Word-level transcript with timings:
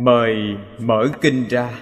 mời 0.00 0.56
mở 0.78 1.08
kinh 1.20 1.48
ra. 1.48 1.80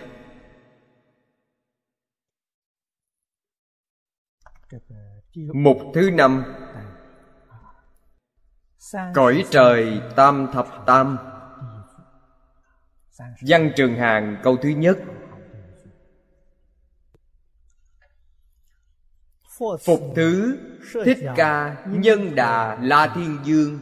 Mục 5.55 5.79
thứ 5.95 6.11
năm. 6.11 6.45
Cõi 9.15 9.45
trời 9.51 10.01
tam 10.17 10.49
thập 10.53 10.67
tam. 10.87 11.19
Văn 13.41 13.73
trường 13.77 13.95
hàng 13.95 14.37
câu 14.43 14.57
thứ 14.57 14.69
nhất. 14.69 14.99
Phục 19.59 20.01
thứ 20.17 20.59
thích 21.05 21.19
ca 21.37 21.85
nhân 21.87 22.35
đà 22.35 22.79
la 22.83 23.13
thiên 23.15 23.39
dương. 23.45 23.79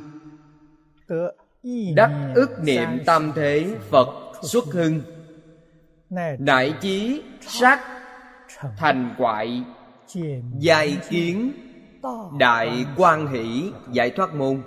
Đắc 1.97 2.33
ức 2.35 2.51
niệm 2.63 2.89
tam 3.07 3.33
thế 3.35 3.77
phật 3.91 4.26
xuất 4.43 4.65
hưng. 4.65 5.03
Đại 6.39 6.75
chí 6.81 7.23
sắc 7.41 7.81
thành 8.77 9.15
quại. 9.19 9.65
Giai 10.59 10.99
kiến. 11.09 11.53
Đại 12.39 12.85
quan 12.97 13.27
hỷ. 13.27 13.73
Giải 13.93 14.11
thoát 14.11 14.35
môn. 14.35 14.63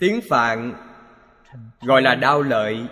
Tiếng 0.00 0.20
phạn 0.28 0.74
gọi 1.80 2.02
là 2.02 2.14
đau 2.14 2.42
lợi 2.42 2.86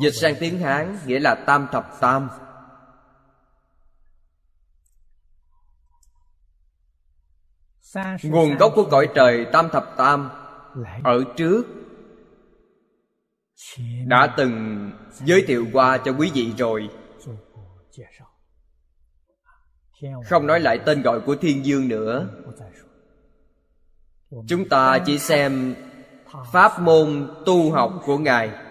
dịch 0.00 0.10
sang 0.10 0.34
tiếng 0.40 0.58
hán 0.58 0.98
nghĩa 1.06 1.20
là 1.20 1.34
tam 1.34 1.68
thập 1.72 2.00
tam. 2.00 2.28
Nguồn 8.22 8.56
gốc 8.56 8.72
của 8.76 8.88
cõi 8.90 9.08
trời 9.14 9.46
tam 9.52 9.68
thập 9.72 9.94
tam 9.96 10.30
ở 11.04 11.24
trước 11.36 11.62
đã 14.06 14.34
từng 14.36 14.90
giới 15.24 15.44
thiệu 15.46 15.66
qua 15.72 15.98
cho 16.04 16.12
quý 16.18 16.30
vị 16.34 16.52
rồi. 16.58 16.88
Không 20.28 20.46
nói 20.46 20.60
lại 20.60 20.78
tên 20.86 21.02
gọi 21.02 21.20
của 21.20 21.36
thiên 21.36 21.64
dương 21.64 21.88
nữa. 21.88 22.28
Chúng 24.48 24.68
ta 24.68 24.98
chỉ 25.06 25.18
xem 25.18 25.74
pháp 26.52 26.80
môn 26.80 27.34
tu 27.46 27.72
học 27.72 27.92
của 28.06 28.18
ngài 28.18 28.63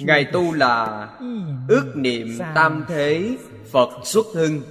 ngài 0.00 0.24
tu 0.24 0.52
là 0.54 1.08
ước 1.68 1.92
niệm 1.94 2.38
tam 2.54 2.84
thế 2.88 3.36
phật 3.72 3.90
xuất 4.04 4.26
hưng. 4.34 4.62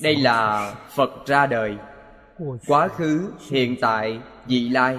Đây 0.00 0.16
là 0.16 0.74
phật 0.94 1.26
ra 1.26 1.46
đời. 1.46 1.76
Quá 2.66 2.88
khứ, 2.88 3.32
hiện 3.50 3.76
tại, 3.80 4.20
vị 4.46 4.68
lai. 4.68 4.98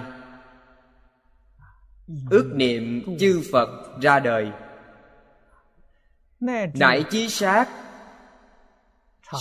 Ước 2.30 2.52
niệm 2.56 3.04
chư 3.20 3.42
phật 3.52 3.70
ra 4.02 4.20
đời. 4.20 4.52
Nại 6.74 7.04
chí 7.10 7.30
sát. 7.30 7.70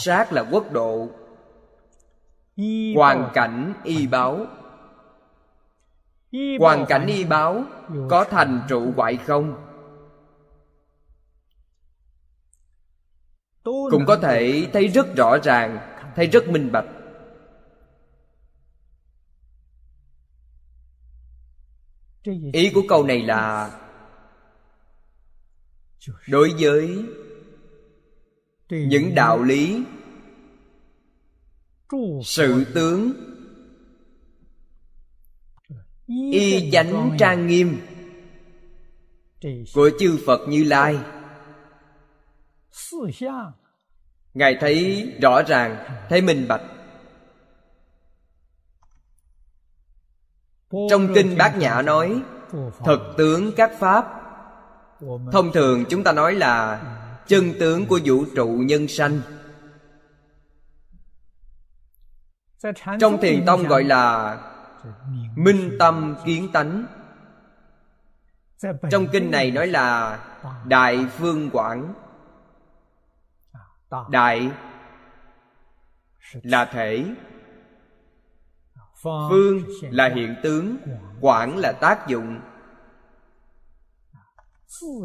Sát 0.00 0.32
là 0.32 0.44
quốc 0.50 0.72
độ. 0.72 1.08
Hoàn 2.96 3.30
cảnh, 3.34 3.74
y 3.84 4.06
báo 4.06 4.46
hoàn 6.58 6.86
cảnh 6.88 7.06
y 7.06 7.24
báo 7.24 7.64
có 8.10 8.24
thành 8.24 8.62
trụ 8.68 8.92
hoại 8.96 9.16
không? 9.16 9.62
Cũng 13.64 14.04
có 14.06 14.16
thể 14.16 14.66
thấy 14.72 14.88
rất 14.88 15.06
rõ 15.16 15.38
ràng, 15.42 15.78
thấy 16.16 16.26
rất 16.26 16.48
minh 16.48 16.72
bạch. 16.72 16.84
Ý 22.52 22.70
của 22.74 22.82
câu 22.88 23.04
này 23.04 23.22
là 23.22 23.70
đối 26.28 26.54
với 26.58 27.04
những 28.68 29.14
đạo 29.14 29.42
lý, 29.42 29.84
sự 32.24 32.64
tướng 32.74 33.12
y 36.06 36.70
chánh 36.70 37.16
trang 37.18 37.46
nghiêm. 37.46 37.80
Của 39.74 39.90
chư 39.98 40.18
phật 40.26 40.40
như 40.48 40.64
lai. 40.64 40.98
Ngài 44.34 44.56
thấy 44.60 45.12
rõ 45.22 45.42
ràng 45.42 45.76
thấy 46.08 46.22
minh 46.22 46.48
bạch. 46.48 46.62
Trong 50.90 51.14
kinh 51.14 51.38
bát 51.38 51.56
nhã 51.58 51.82
nói 51.82 52.22
thực 52.84 53.00
tướng 53.18 53.52
các 53.56 53.70
pháp. 53.78 54.06
Thông 55.32 55.52
thường 55.52 55.84
chúng 55.90 56.04
ta 56.04 56.12
nói 56.12 56.34
là 56.34 56.82
chân 57.26 57.52
tướng 57.60 57.86
của 57.86 58.00
vũ 58.04 58.24
trụ 58.36 58.46
nhân 58.46 58.88
sanh. 58.88 59.20
Trong 63.00 63.20
thiền 63.20 63.46
tông 63.46 63.62
gọi 63.62 63.84
là 63.84 64.36
minh 65.36 65.76
tâm 65.78 66.16
kiến 66.24 66.52
tánh. 66.52 66.86
Trong 68.90 69.06
kinh 69.12 69.30
này 69.30 69.50
nói 69.50 69.66
là 69.66 70.18
đại 70.64 71.06
phương 71.18 71.50
quảng. 71.50 71.94
Đại 74.10 74.50
là 76.42 76.64
thể. 76.64 77.04
Phương 79.02 79.62
là 79.80 80.08
hiện 80.14 80.36
tướng. 80.42 80.76
Quảng 81.20 81.58
là 81.58 81.72
tác 81.72 82.08
dụng. 82.08 82.40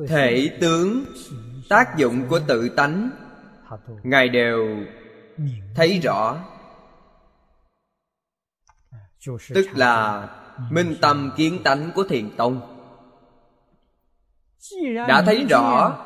Thể 0.08 0.58
tướng, 0.62 1.04
tác 1.70 1.98
dụng 1.98 2.28
của 2.30 2.40
tự 2.48 2.70
tánh. 2.70 3.10
Ngài 4.04 4.30
đều 4.30 4.86
thấy 5.76 6.00
rõ 6.04 6.38
tức 9.54 9.68
là 9.74 10.28
minh 10.72 10.96
tâm 11.02 11.32
kiến 11.38 11.60
tánh 11.64 11.92
của 11.96 12.04
thiền 12.04 12.30
tông. 12.38 12.62
Đã 15.08 15.22
thấy 15.26 15.46
rõ 15.50 15.98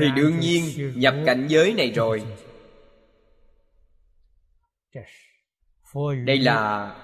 thì 0.00 0.06
đương 0.16 0.40
nhiên 0.40 0.92
nhập 0.96 1.14
cảnh 1.26 1.46
giới 1.48 1.72
này 1.72 1.90
rồi. 1.90 2.22
đây 6.24 6.38
là 6.38 6.94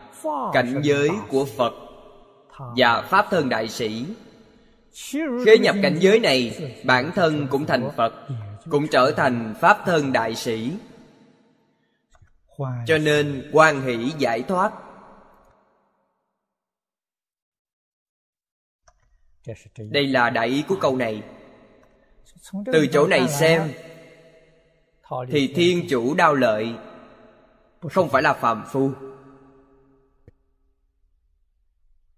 cảnh 0.53 0.81
giới 0.83 1.09
của 1.29 1.45
phật 1.57 1.73
và 2.77 3.03
pháp 3.03 3.27
thân 3.31 3.49
đại 3.49 3.69
sĩ. 3.69 4.07
Khi 5.47 5.59
nhập 5.61 5.77
cảnh 5.83 5.97
giới 6.01 6.21
này 6.21 6.73
bản 6.85 7.11
thân 7.15 7.47
cũng 7.51 7.67
thành 7.67 7.91
phật 7.97 8.15
cũng 8.71 8.89
trở 8.89 9.11
thành 9.17 9.55
pháp 9.61 9.79
thân 9.87 10.13
đại 10.13 10.35
sĩ. 10.35 10.73
Cho 12.87 12.99
nên 12.99 13.51
quan 13.53 13.81
hỷ 13.81 14.13
giải 14.19 14.43
thoát 14.43 14.73
đây 19.77 20.07
là 20.07 20.31
đại 20.31 20.49
ý 20.49 20.65
của 20.69 20.77
câu 20.81 20.97
này. 20.97 21.23
Từ 22.73 22.87
chỗ 22.93 23.07
này 23.07 23.29
xem, 23.29 23.73
thì 25.31 25.53
thiên 25.57 25.89
chủ 25.89 26.15
đao 26.15 26.35
lợi, 26.35 26.75
không 27.91 28.09
phải 28.09 28.23
là 28.23 28.33
phàm 28.33 28.65
phu, 28.73 28.91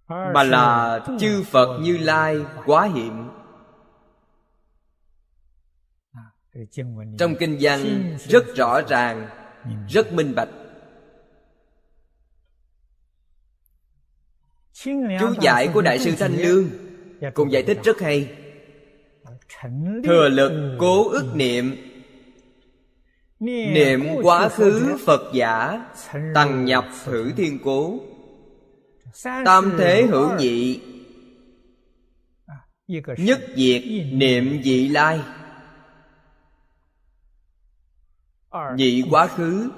mà 0.08 0.43
là 0.43 0.99
chư 1.20 1.43
phật 1.43 1.78
như 1.81 1.96
lai 1.96 2.37
quá 2.67 2.84
hiện 2.94 3.29
trong 7.19 7.34
kinh 7.40 7.58
văn 7.61 7.79
rất 8.19 8.44
rõ 8.56 8.81
ràng, 8.88 9.29
rất 9.88 10.12
minh 10.12 10.34
bạch. 10.34 10.49
Chú 15.20 15.34
giải 15.40 15.69
của 15.75 15.82
đại 15.82 15.99
sư 15.99 16.14
thanh 16.19 16.37
lương 16.37 16.85
cũng 17.34 17.52
giải 17.52 17.62
thích 17.62 17.78
rất 17.84 18.00
hay. 18.00 18.28
Thừa 20.04 20.28
lực 20.28 20.76
cố 20.78 21.08
ức 21.08 21.26
niệm. 21.34 21.76
Niệm 23.40 24.06
quá 24.22 24.48
khứ 24.48 24.96
phật 25.06 25.22
giả 25.32 25.86
tăng 26.34 26.64
nhập 26.64 26.84
thử 27.04 27.32
thiên 27.36 27.58
cố. 27.64 28.00
Tam 29.24 29.72
thế 29.78 30.02
hữu 30.02 30.34
nhị. 30.38 30.80
Nhất 33.16 33.40
diệt 33.56 33.82
niệm 34.12 34.62
dị 34.62 34.88
lai. 34.88 35.20
Nhị 38.76 39.02
quá 39.10 39.26
khứ 39.26 39.70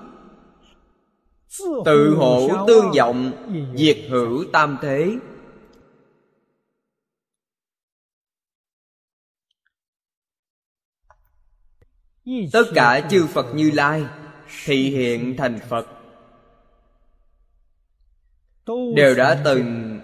tự 1.84 2.14
hộ 2.14 2.48
tương 2.66 2.90
vọng 2.96 3.32
diệt 3.74 3.98
hữu 4.08 4.44
tam 4.52 4.78
thế 4.82 5.16
tất 12.52 12.64
cả 12.74 13.08
chư 13.10 13.26
phật 13.26 13.54
như 13.54 13.70
lai 13.70 14.04
thị 14.64 14.90
hiện 14.90 15.36
thành 15.36 15.58
phật. 15.68 15.86
Đều 18.96 19.14
đã 19.14 19.42
từng 19.44 20.00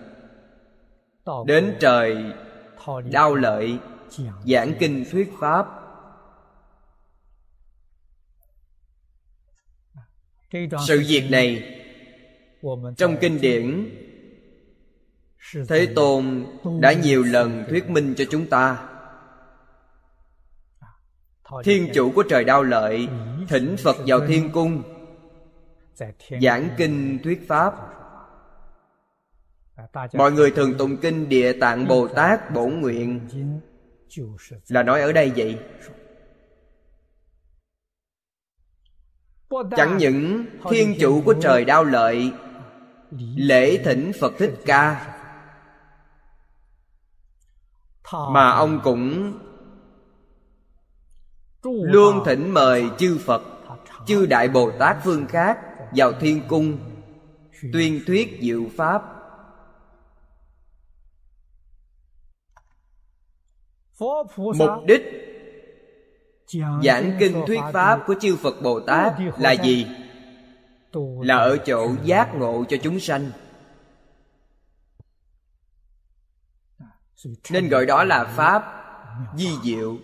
đến 1.46 1.76
trời 1.80 2.24
đau 3.12 3.34
lợi 3.34 3.78
giảng 4.44 4.74
kinh 4.78 5.04
thuyết 5.10 5.32
pháp. 5.40 5.66
Sự 10.86 11.02
việc 11.08 11.30
này 11.30 11.80
trong 12.96 13.16
kinh 13.20 13.40
điển 13.40 13.90
thế 15.68 15.86
tôn 15.96 16.46
đã 16.80 16.92
nhiều 16.92 17.22
lần 17.22 17.64
thuyết 17.68 17.90
minh 17.90 18.14
cho 18.18 18.24
chúng 18.30 18.46
ta 18.46 18.93
thiên 21.64 21.88
chủ 21.94 22.12
của 22.14 22.22
trời 22.22 22.44
đau 22.44 22.62
lợi 22.62 23.08
thỉnh 23.48 23.76
phật 23.84 23.96
vào 24.06 24.26
thiên 24.26 24.52
cung. 24.52 24.82
Giảng 26.40 26.68
kinh 26.76 27.18
thuyết 27.24 27.48
pháp. 27.48 27.74
Mọi 30.12 30.32
người 30.32 30.50
thường 30.50 30.74
tụng 30.78 30.96
kinh 30.96 31.28
địa 31.28 31.52
tạng 31.60 31.88
bồ 31.88 32.08
tát 32.08 32.54
bổn 32.54 32.80
nguyện. 32.80 33.28
Là 34.68 34.82
nói 34.82 35.00
ở 35.00 35.12
đây 35.12 35.32
vậy? 35.36 35.58
Chẳng 39.76 39.96
những 39.96 40.46
thiên 40.70 40.94
chủ 41.00 41.22
của 41.24 41.34
trời 41.42 41.64
đau 41.64 41.84
lợi 41.84 42.32
lễ 43.36 43.82
thỉnh 43.84 44.12
phật 44.20 44.32
thích 44.38 44.54
ca. 44.66 45.10
Mà 48.12 48.50
ông 48.50 48.80
cũng 48.84 49.32
luôn 51.64 52.22
thỉnh 52.24 52.50
mời 52.50 52.84
chư 52.98 53.18
phật, 53.18 53.42
chư 54.06 54.26
đại 54.26 54.48
bồ 54.48 54.70
tát 54.78 54.96
phương 55.04 55.26
khác 55.26 55.58
vào 55.96 56.12
thiên 56.12 56.42
cung, 56.48 56.78
tuyên 57.72 58.00
thuyết 58.06 58.38
diệu 58.40 58.62
pháp. 58.76 59.02
Mục 64.36 64.70
đích 64.86 65.02
giảng 66.82 67.16
kinh 67.18 67.42
thuyết 67.46 67.60
pháp 67.72 68.00
của 68.06 68.14
chư 68.20 68.36
phật 68.36 68.54
bồ 68.62 68.80
tát 68.80 69.12
là 69.38 69.52
gì? 69.52 69.86
Là 71.20 71.36
ở 71.36 71.56
chỗ 71.66 71.90
giác 72.04 72.34
ngộ 72.34 72.64
cho 72.68 72.76
chúng 72.82 73.00
sanh. 73.00 73.30
Nên 77.50 77.68
gọi 77.68 77.86
đó 77.86 78.04
là 78.04 78.24
pháp 78.24 78.64
di 79.36 79.50
diệu. 79.62 79.96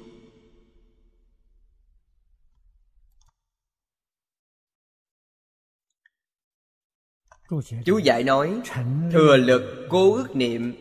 Chú 7.84 7.98
giải 7.98 8.22
nói, 8.22 8.60
thừa 9.12 9.36
lực 9.36 9.86
cố 9.90 10.14
ước 10.14 10.36
niệm. 10.36 10.74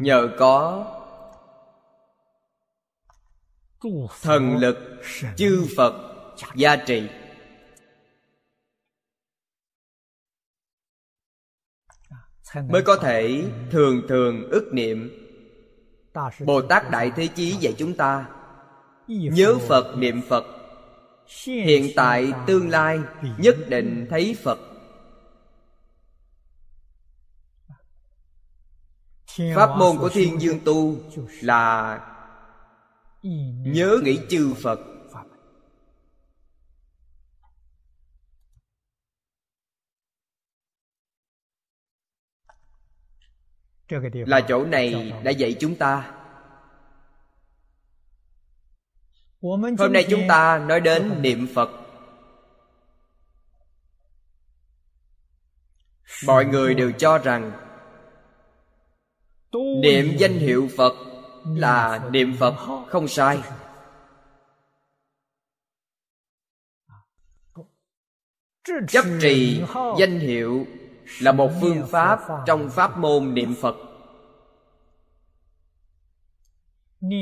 Nhờ 0.00 0.28
có 0.38 0.86
thần 4.22 4.56
lực 4.56 4.76
chư 5.36 5.66
phật 5.76 5.94
gia 6.54 6.76
trì. 6.76 7.08
Mới 12.54 12.82
có 12.82 12.96
thể 12.96 13.44
thường 13.70 14.02
thường 14.08 14.48
ức 14.50 14.68
niệm. 14.72 15.10
Bồ 16.46 16.62
tát 16.62 16.90
đại 16.90 17.12
thế 17.16 17.26
chí 17.26 17.56
dạy 17.60 17.74
chúng 17.78 17.94
ta, 17.94 18.28
nhớ 19.08 19.54
phật, 19.68 19.94
niệm 19.98 20.22
phật 20.28 20.55
hiện 21.46 21.90
tại 21.96 22.32
tương 22.46 22.68
lai 22.68 22.98
nhất 23.38 23.56
định 23.68 24.06
thấy 24.10 24.36
phật. 24.42 24.58
Pháp 29.54 29.76
môn 29.78 29.96
của 29.98 30.08
thiên 30.08 30.40
dương 30.40 30.60
tu 30.64 30.96
là 31.40 31.98
nhớ 33.62 33.98
nghĩ 34.02 34.20
chư 34.28 34.54
phật. 34.62 34.80
Là 44.12 44.40
chỗ 44.48 44.64
này 44.64 45.12
đã 45.24 45.30
dạy 45.30 45.56
chúng 45.60 45.76
ta 45.76 46.12
hôm 49.78 49.92
nay 49.92 50.06
chúng 50.10 50.22
ta 50.28 50.58
nói 50.58 50.80
đến 50.80 51.22
niệm 51.22 51.48
phật. 51.54 51.70
Mọi 56.26 56.44
người 56.44 56.74
đều 56.74 56.92
cho 56.92 57.18
rằng 57.18 57.52
niệm 59.82 60.16
danh 60.18 60.38
hiệu 60.38 60.68
phật 60.76 60.92
là 61.44 62.08
niệm 62.10 62.36
phật 62.38 62.54
không 62.88 63.08
sai. 63.08 63.42
chấp 68.88 69.04
trì 69.20 69.62
danh 69.98 70.18
hiệu 70.18 70.66
là 71.20 71.32
một 71.32 71.50
phương 71.60 71.86
pháp 71.90 72.20
trong 72.46 72.70
pháp 72.70 72.98
môn 72.98 73.34
niệm 73.34 73.54
phật. 73.60 73.76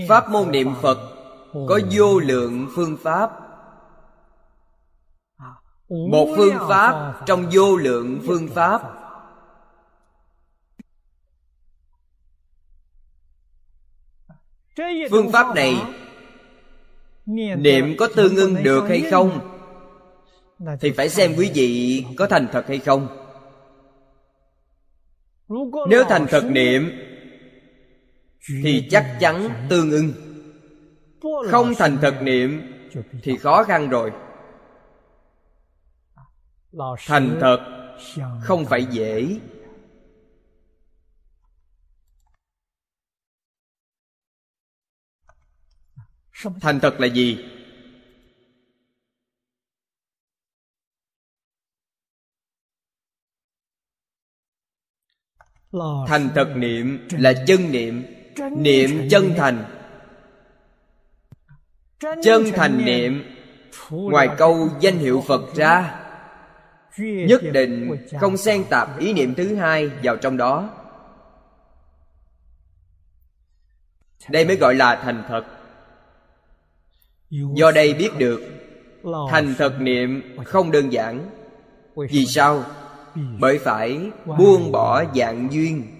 Pháp 0.08 0.30
môn 0.30 0.50
niệm 0.50 0.74
phật 0.82 1.13
có 1.54 1.80
vô 1.90 2.18
lượng 2.18 2.68
phương 2.74 2.96
pháp. 3.02 3.30
Một 5.88 6.34
phương 6.36 6.56
pháp 6.68 7.20
trong 7.26 7.46
vô 7.52 7.76
lượng 7.76 8.20
phương 8.26 8.48
pháp. 8.48 8.82
phương 15.10 15.32
pháp 15.32 15.54
này 15.54 15.76
niệm 17.56 17.96
có 17.98 18.08
tương 18.16 18.36
ưng 18.36 18.62
được 18.62 18.84
hay 18.88 19.04
không? 19.10 19.50
thì 20.80 20.90
phải 20.90 21.08
xem 21.08 21.34
quý 21.38 21.50
vị 21.54 22.04
có 22.16 22.26
thành 22.26 22.48
thật 22.52 22.64
hay 22.68 22.78
không. 22.78 23.08
Nếu 25.88 26.04
thành 26.04 26.26
thật 26.28 26.44
niệm 26.50 26.90
thì 28.62 28.88
chắc 28.90 29.16
chắn 29.20 29.48
tương 29.68 29.90
ưng 29.90 30.12
không 31.50 31.74
thành 31.78 31.98
thật 32.02 32.18
niệm 32.22 32.62
thì 33.22 33.36
khó 33.36 33.64
khăn 33.64 33.88
rồi. 33.88 34.12
Thành 37.06 37.38
thật 37.40 37.58
không 38.42 38.64
phải 38.64 38.84
dễ. 38.84 39.40
Thành 46.60 46.80
thật 46.80 47.00
là 47.00 47.06
gì? 47.06 47.44
Thành 56.06 56.30
thật 56.34 56.52
niệm 56.56 57.08
là 57.10 57.32
chân 57.46 57.72
niệm 57.72 58.04
niệm 58.56 59.08
chân 59.10 59.34
thành 59.36 59.73
chân 62.00 62.44
thành 62.54 62.84
niệm 62.84 63.24
ngoài 63.90 64.28
câu 64.38 64.68
danh 64.80 64.98
hiệu 64.98 65.24
phật 65.26 65.54
ra 65.54 66.00
nhất 66.98 67.42
định 67.52 67.96
không 68.20 68.36
xen 68.36 68.64
tạp 68.70 68.98
ý 68.98 69.12
niệm 69.12 69.34
thứ 69.34 69.54
hai 69.54 69.90
vào 70.02 70.16
trong 70.16 70.36
đó. 70.36 70.70
Đây 74.28 74.44
mới 74.44 74.56
gọi 74.56 74.74
là 74.74 74.96
thành 74.96 75.24
thật. 75.28 75.44
Do 77.30 77.70
đây 77.70 77.94
biết 77.94 78.10
được 78.18 78.42
thành 79.30 79.54
thật 79.58 79.80
niệm 79.80 80.36
không 80.44 80.70
đơn 80.70 80.92
giản. 80.92 81.30
Vì 82.10 82.26
sao? 82.26 82.64
Bởi 83.40 83.58
phải 83.58 84.10
buông 84.38 84.72
bỏ 84.72 85.04
dạng 85.14 85.48
duyên. 85.52 85.90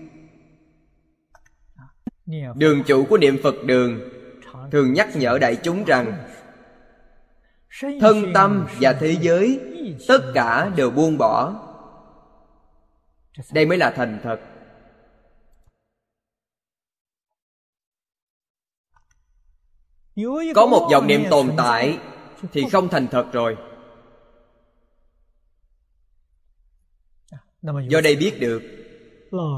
Đường 2.55 2.83
chủ 2.87 3.05
của 3.05 3.19
niệm 3.19 3.39
phật 3.43 3.55
đường 3.65 4.01
thường 4.73 4.93
nhắc 4.93 5.09
nhở 5.15 5.39
đại 5.39 5.57
chúng 5.63 5.85
rằng, 5.85 6.29
thân 8.01 8.33
tâm 8.35 8.67
và 8.81 8.93
thế 8.93 9.17
giới, 9.21 9.61
tất 10.09 10.19
cả 10.35 10.73
đều 10.77 10.91
buông 10.91 11.19
bỏ. 11.19 11.61
Đây 13.53 13.67
mới 13.67 13.79
là 13.79 13.91
thành 13.91 14.21
thật. 14.23 14.41
Có 20.55 20.67
một 20.67 20.89
dòng 20.91 21.07
niệm 21.07 21.25
tồn 21.31 21.51
tại 21.57 21.99
thì 22.53 22.65
không 22.73 22.89
thành 22.89 23.09
thật 23.09 23.27
rồi. 23.33 23.57
Do 27.89 28.01
đây 28.01 28.17
biết 28.17 28.37
được, 28.41 28.63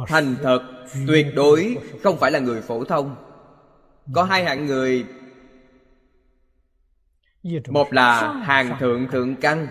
thành 0.06 0.36
thật 0.42 0.86
tuyệt 1.06 1.26
đối 1.34 1.76
không 2.02 2.18
phải 2.18 2.30
là 2.30 2.38
người 2.38 2.62
phổ 2.62 2.84
thông 2.84 3.25
có 4.14 4.24
hai 4.24 4.44
hạng 4.44 4.66
người. 4.66 5.06
Một 7.68 7.92
là 7.92 8.32
hàng 8.32 8.76
thượng 8.80 9.08
thượng 9.10 9.36
căn 9.36 9.68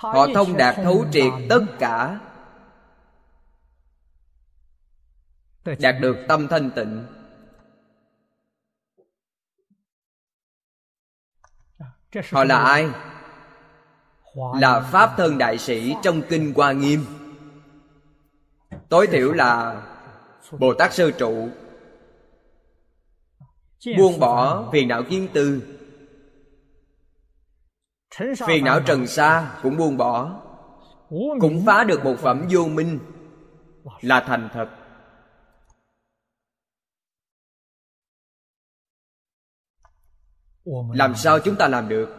họ 0.00 0.26
thông 0.34 0.56
đạt 0.56 0.76
thấu 0.76 1.06
triệt 1.12 1.32
tất 1.48 1.60
cả. 1.78 2.20
Đạt 5.64 5.94
được 6.00 6.16
tâm 6.28 6.48
thanh 6.48 6.70
tịnh. 6.70 7.06
Họ 12.30 12.44
là 12.44 12.58
ai? 12.58 12.88
Là 14.34 14.80
pháp 14.80 15.14
thân 15.16 15.38
đại 15.38 15.58
sĩ 15.58 15.94
trong 16.02 16.22
kinh 16.28 16.52
hoa 16.56 16.72
nghiêm. 16.72 17.04
Tối 18.88 19.06
thiểu 19.06 19.32
là 19.32 19.82
bồ 20.58 20.74
tát 20.74 20.94
sơ 20.94 21.10
trụ. 21.10 21.48
Buông 23.98 24.20
bỏ 24.20 24.68
phiền 24.72 24.88
não 24.88 25.02
kiến 25.10 25.28
tư. 25.34 25.62
Phiền 28.46 28.64
não 28.64 28.80
trần 28.86 29.06
xa 29.06 29.58
cũng 29.62 29.76
buông 29.76 29.96
bỏ. 29.96 30.42
Cũng 31.40 31.62
phá 31.66 31.84
được 31.84 32.04
một 32.04 32.14
phẩm 32.18 32.48
vô 32.50 32.64
minh 32.66 32.98
là 34.00 34.24
thành 34.26 34.48
thật. 34.52 34.68
Làm 40.92 41.14
sao 41.14 41.38
chúng 41.40 41.56
ta 41.56 41.68
làm 41.68 41.88
được? 41.88 42.16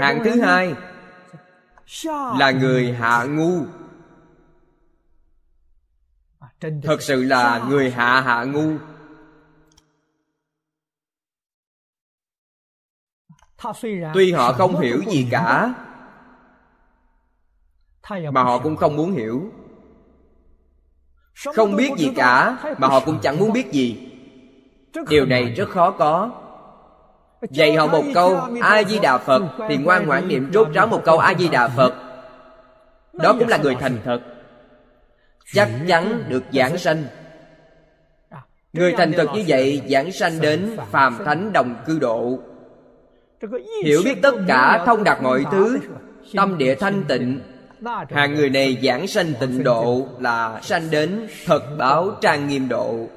Hạng 0.00 0.20
thứ 0.24 0.40
hai 0.40 0.74
là 2.38 2.50
người 2.50 2.92
hạ 2.92 3.24
ngu. 3.24 3.64
Thật 6.82 7.02
sự 7.02 7.24
là 7.24 7.64
người 7.68 7.90
hạ 7.90 8.20
hạ 8.20 8.44
ngu. 8.44 8.76
Tuy 14.14 14.32
họ 14.32 14.52
không 14.52 14.80
hiểu 14.80 15.02
gì 15.08 15.28
cả, 15.30 15.74
mà 18.32 18.42
họ 18.42 18.58
cũng 18.58 18.76
không 18.76 18.96
muốn 18.96 19.12
hiểu. 19.12 19.52
Không 21.54 21.76
biết 21.76 21.90
gì 21.98 22.12
cả, 22.16 22.58
mà 22.78 22.88
họ 22.88 23.00
cũng 23.00 23.18
chẳng 23.22 23.38
muốn 23.38 23.52
biết 23.52 23.72
gì. 23.72 24.12
Điều 25.08 25.26
này 25.26 25.44
rất 25.44 25.68
khó 25.68 25.90
có 25.90 26.30
dạy 27.50 27.74
họ 27.74 27.86
một 27.86 28.04
câu 28.14 28.40
a 28.60 28.82
di 28.82 28.98
đà 28.98 29.18
phật, 29.18 29.42
thì 29.68 29.76
ngoan 29.76 30.06
ngoãn 30.06 30.28
niệm 30.28 30.50
rốt 30.54 30.68
ráo 30.74 30.86
một 30.86 31.02
câu 31.04 31.18
a 31.18 31.34
di 31.38 31.48
đà 31.48 31.68
phật. 31.68 31.94
Đó 33.12 33.36
cũng 33.38 33.48
là 33.48 33.56
người 33.56 33.76
thành 33.80 33.98
thật. 34.04 34.20
Chắc 35.52 35.68
chắn 35.88 36.24
được 36.28 36.42
giảng 36.52 36.78
sanh. 36.78 37.04
Người 38.72 38.94
thành 38.98 39.12
thật 39.12 39.26
như 39.34 39.44
vậy 39.46 39.82
giảng 39.88 40.12
sanh 40.12 40.40
đến 40.40 40.76
phàm 40.90 41.24
thánh 41.24 41.52
đồng 41.52 41.74
cư 41.86 41.98
độ. 41.98 42.38
Hiểu 43.84 44.02
biết 44.04 44.22
tất 44.22 44.34
cả, 44.48 44.82
thông 44.86 45.04
đạt 45.04 45.22
mọi 45.22 45.44
thứ, 45.52 45.78
tâm 46.36 46.58
địa 46.58 46.74
thanh 46.74 47.04
tịnh. 47.08 47.40
Hàng 48.10 48.34
người 48.34 48.50
này 48.50 48.78
giảng 48.82 49.06
sanh 49.06 49.32
tịnh 49.40 49.64
độ 49.64 50.06
là 50.18 50.60
sanh 50.62 50.90
đến 50.90 51.28
thật 51.46 51.62
báo 51.78 52.10
trang 52.20 52.48
nghiêm 52.48 52.68
độ 52.68 53.08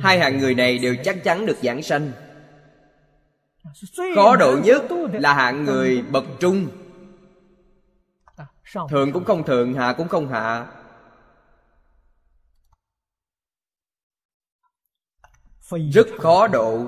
hai 0.00 0.18
hạng 0.18 0.38
người 0.38 0.54
này 0.54 0.78
đều 0.78 0.96
chắc 1.04 1.24
chắn 1.24 1.46
được 1.46 1.56
giảng 1.62 1.82
sanh. 1.82 2.12
Khó 4.14 4.36
độ 4.36 4.58
nhất 4.64 4.82
là 5.12 5.34
hạng 5.34 5.64
người 5.64 6.02
bậc 6.02 6.24
trung. 6.40 6.68
Thượng 8.90 9.12
cũng 9.12 9.24
không 9.24 9.44
thượng 9.44 9.74
hạ 9.74 9.92
cũng 9.92 10.08
không 10.08 10.28
hạ. 10.28 10.66
Rất 15.92 16.06
khó 16.18 16.46
độ. 16.46 16.86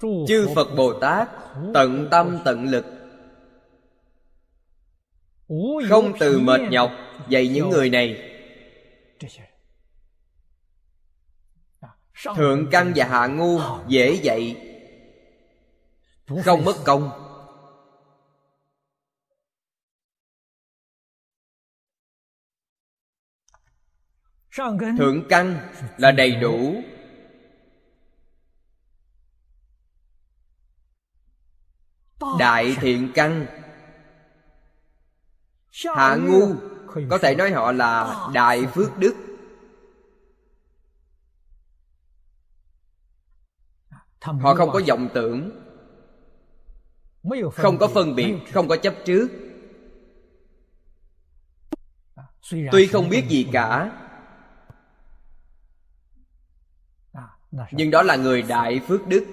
Chư 0.00 0.48
phật 0.54 0.68
bồ 0.76 0.92
tát 1.00 1.28
tận 1.74 2.08
tâm 2.10 2.38
tận 2.44 2.64
lực. 2.64 2.84
Không 5.88 6.12
từ 6.20 6.38
mệt 6.38 6.60
nhọc 6.70 6.90
dạy 7.28 7.48
những 7.48 7.68
người 7.68 7.90
này 7.90 8.30
thượng 12.24 12.68
căn 12.70 12.92
và 12.96 13.04
hạ 13.04 13.26
ngu 13.26 13.60
dễ 13.88 14.12
dạy. 14.22 14.66
Không 16.44 16.64
mất 16.64 16.76
công. 16.84 17.26
Thượng 24.98 25.28
căn 25.28 25.72
là 25.96 26.12
đầy 26.12 26.34
đủ. 26.36 26.82
Đại 32.38 32.76
thiện 32.80 33.12
căn. 33.14 33.46
Hạ 35.84 36.16
ngu 36.16 36.54
có 37.10 37.18
thể 37.18 37.34
nói 37.34 37.50
họ 37.50 37.72
là 37.72 38.16
đại 38.34 38.66
phước 38.66 38.98
đức 38.98 39.29
họ 44.20 44.54
không 44.54 44.70
có 44.70 44.80
vọng 44.88 45.08
tưởng 45.14 45.50
không 47.52 47.78
có 47.78 47.88
phân 47.88 48.14
biệt 48.14 48.34
không 48.52 48.68
có 48.68 48.76
chấp 48.76 48.94
trước. 49.04 49.28
Tuy 52.72 52.86
không 52.86 53.08
biết 53.08 53.24
gì 53.28 53.46
cả 53.52 53.92
nhưng 57.70 57.90
đó 57.90 58.02
là 58.02 58.16
người 58.16 58.42
đại 58.42 58.80
phước 58.88 59.08
đức. 59.08 59.26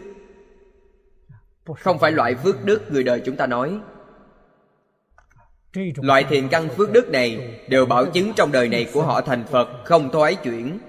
Không 1.80 2.00
phải 2.00 2.12
loại 2.12 2.36
phước 2.36 2.66
đức 2.66 2.92
người 2.92 3.04
đời 3.04 3.22
chúng 3.26 3.36
ta 3.36 3.48
nói. 3.48 3.80
Loại 5.96 6.24
thiện 6.30 6.48
căn 6.52 6.70
phước 6.70 6.92
đức 6.92 7.10
này 7.10 7.60
đều 7.70 7.86
bảo 7.86 8.06
chứng 8.06 8.34
trong 8.36 8.52
đời 8.52 8.70
này 8.70 8.90
của 8.94 9.04
họ 9.04 9.22
thành 9.22 9.46
phật. 9.46 9.68
không 9.86 10.12
thoái 10.12 10.36
chuyển 10.36 10.80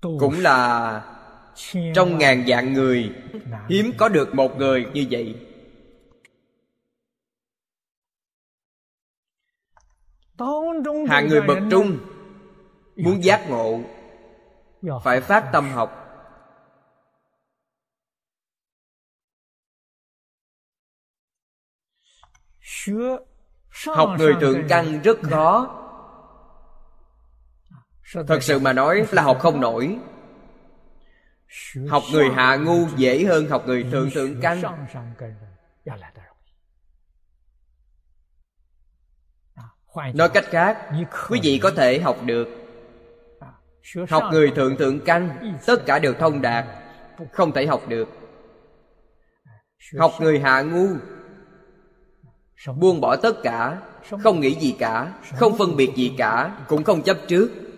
cũng 0.00 0.40
là 0.40 1.04
trong 1.94 2.18
ngàn 2.18 2.44
vạn 2.46 2.72
người 2.72 3.12
hiếm 3.68 3.92
có 3.98 4.08
được 4.08 4.34
một 4.34 4.56
người 4.56 4.86
như 4.94 5.06
vậy. 5.10 5.46
Hạng 11.08 11.28
người 11.28 11.40
bậc 11.42 11.58
trung 11.70 11.98
muốn 12.96 13.24
giác 13.24 13.46
ngộ 13.50 13.80
phải 15.04 15.20
phát 15.20 15.50
tâm 15.52 15.70
học. 15.70 15.96
Học 23.86 24.10
người 24.18 24.34
thượng 24.40 24.62
căn 24.68 25.00
rất 25.02 25.18
khó 25.22 25.76
thật 28.14 28.42
sự 28.42 28.58
mà 28.58 28.72
nói 28.72 29.06
là 29.10 29.22
học 29.22 29.38
không 29.40 29.60
nổi. 29.60 29.98
Học 31.88 32.02
người 32.12 32.28
hạ 32.28 32.56
ngu 32.56 32.86
dễ 32.96 33.24
hơn 33.24 33.48
học 33.48 33.62
người 33.66 33.86
thượng 33.92 34.10
thượng 34.10 34.40
căn 34.40 34.62
nói 40.14 40.28
cách 40.28 40.44
khác 40.48 40.90
quý 41.28 41.40
vị 41.42 41.60
có 41.62 41.70
thể 41.70 42.00
học 42.00 42.16
được. 42.24 42.48
Học 44.08 44.24
người 44.32 44.50
thượng 44.56 44.76
thượng 44.76 45.00
căn 45.00 45.52
tất 45.66 45.86
cả 45.86 45.98
đều 45.98 46.14
thông 46.14 46.42
đạt. 46.42 46.64
không 47.32 47.52
thể 47.52 47.66
học 47.66 47.88
được. 47.88 48.08
Học 49.98 50.12
người 50.20 50.40
hạ 50.40 50.62
ngu 50.62 50.86
buông 52.76 53.00
bỏ 53.00 53.16
tất 53.16 53.36
cả 53.42 53.82
không 54.22 54.40
nghĩ 54.40 54.54
gì 54.60 54.76
cả 54.78 55.12
không 55.36 55.58
phân 55.58 55.76
biệt 55.76 55.90
gì 55.96 56.14
cả. 56.18 56.56
cũng 56.68 56.84
không 56.84 57.02
chấp 57.02 57.16
trước 57.28 57.69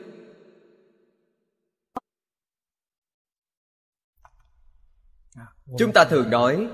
chúng 5.79 5.93
ta 5.93 6.05
thường 6.05 6.31
nói, 6.31 6.69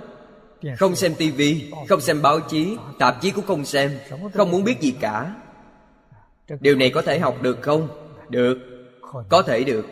Không 0.76 0.96
xem 0.96 1.14
tivi 1.14 1.72
Không 1.88 2.00
xem 2.00 2.22
báo 2.22 2.40
chí, 2.40 2.76
Tạp 2.98 3.22
chí 3.22 3.30
cũng 3.30 3.46
không 3.46 3.64
xem, 3.64 3.98
Không 4.34 4.50
muốn 4.50 4.64
biết 4.64 4.80
gì 4.80 4.94
cả. 5.00 5.34
Điều 6.60 6.76
này 6.76 6.90
có 6.94 7.02
thể 7.02 7.18
học 7.18 7.42
được 7.42 7.58
không? 7.62 7.88
Được. 8.28 8.58
Có 9.28 9.42
thể 9.42 9.64
được. 9.64 9.86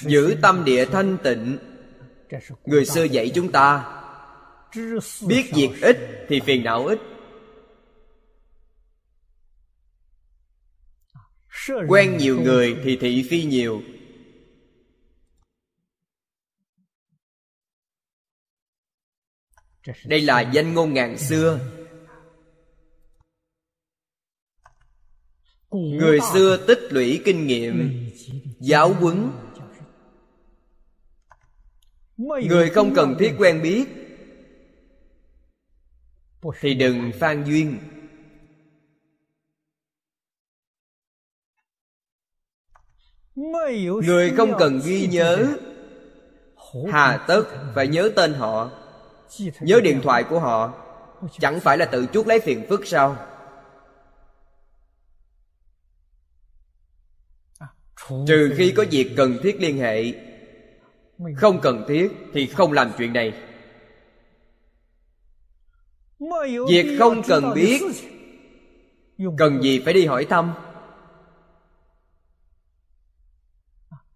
Giữ 0.00 0.36
tâm 0.42 0.64
địa 0.64 0.84
thanh 0.84 1.16
tịnh. 1.22 1.58
Người 2.64 2.84
xưa 2.84 3.04
dạy 3.04 3.32
chúng 3.34 3.52
ta, 3.52 4.00
Biết 5.26 5.50
việc 5.54 5.70
ít 5.82 6.26
thì 6.28 6.40
phiền 6.40 6.64
não 6.64 6.86
ít. 6.86 6.98
Quen 11.88 12.16
nhiều 12.16 12.40
người 12.40 12.76
thì 12.84 12.96
thị 12.96 13.26
phi 13.30 13.44
nhiều. 13.44 13.82
Đây 20.04 20.20
là 20.20 20.40
danh 20.40 20.74
ngôn 20.74 20.94
ngàn 20.94 21.18
xưa. 21.18 21.60
Người 25.70 26.18
xưa 26.32 26.64
tích 26.66 26.78
lũy 26.90 27.22
kinh 27.24 27.46
nghiệm 27.46 28.08
Giáo 28.60 28.92
huấn. 28.92 29.30
Người 32.16 32.70
không 32.70 32.94
cần 32.94 33.14
thiết 33.18 33.34
quen 33.38 33.62
biết 33.62 33.84
Thì 36.60 36.74
đừng 36.74 37.12
phan 37.20 37.44
duyên 37.44 37.78
Người 43.36 44.30
không 44.36 44.52
cần 44.58 44.80
ghi 44.84 45.06
nhớ. 45.06 45.46
Hà 46.92 47.24
tất 47.28 47.44
phải 47.74 47.88
nhớ 47.88 48.10
tên 48.16 48.34
họ. 48.34 48.70
Nhớ 49.60 49.80
điện 49.80 50.00
thoại 50.02 50.24
của 50.24 50.40
họ. 50.40 50.72
Chẳng 51.38 51.60
phải 51.60 51.78
là 51.78 51.84
tự 51.84 52.06
chuốc 52.12 52.26
lấy 52.26 52.40
phiền 52.40 52.66
phức 52.68 52.86
sao? 52.86 53.16
Trừ 58.26 58.54
khi 58.56 58.72
có 58.76 58.84
việc 58.90 59.14
cần 59.16 59.38
thiết 59.42 59.60
liên 59.60 59.78
hệ. 59.78 60.12
Không 61.36 61.60
cần 61.60 61.84
thiết 61.88 62.12
thì 62.32 62.46
không. 62.46 62.72
làm 62.72 62.90
chuyện 62.98 63.12
này. 63.12 63.32
Việc 66.68 66.96
không 66.98 67.22
cần 67.28 67.54
biết. 67.54 67.80
Cần 69.38 69.62
gì 69.62 69.80
phải 69.84 69.94
đi 69.94 70.06
hỏi 70.06 70.24
thăm 70.24 70.54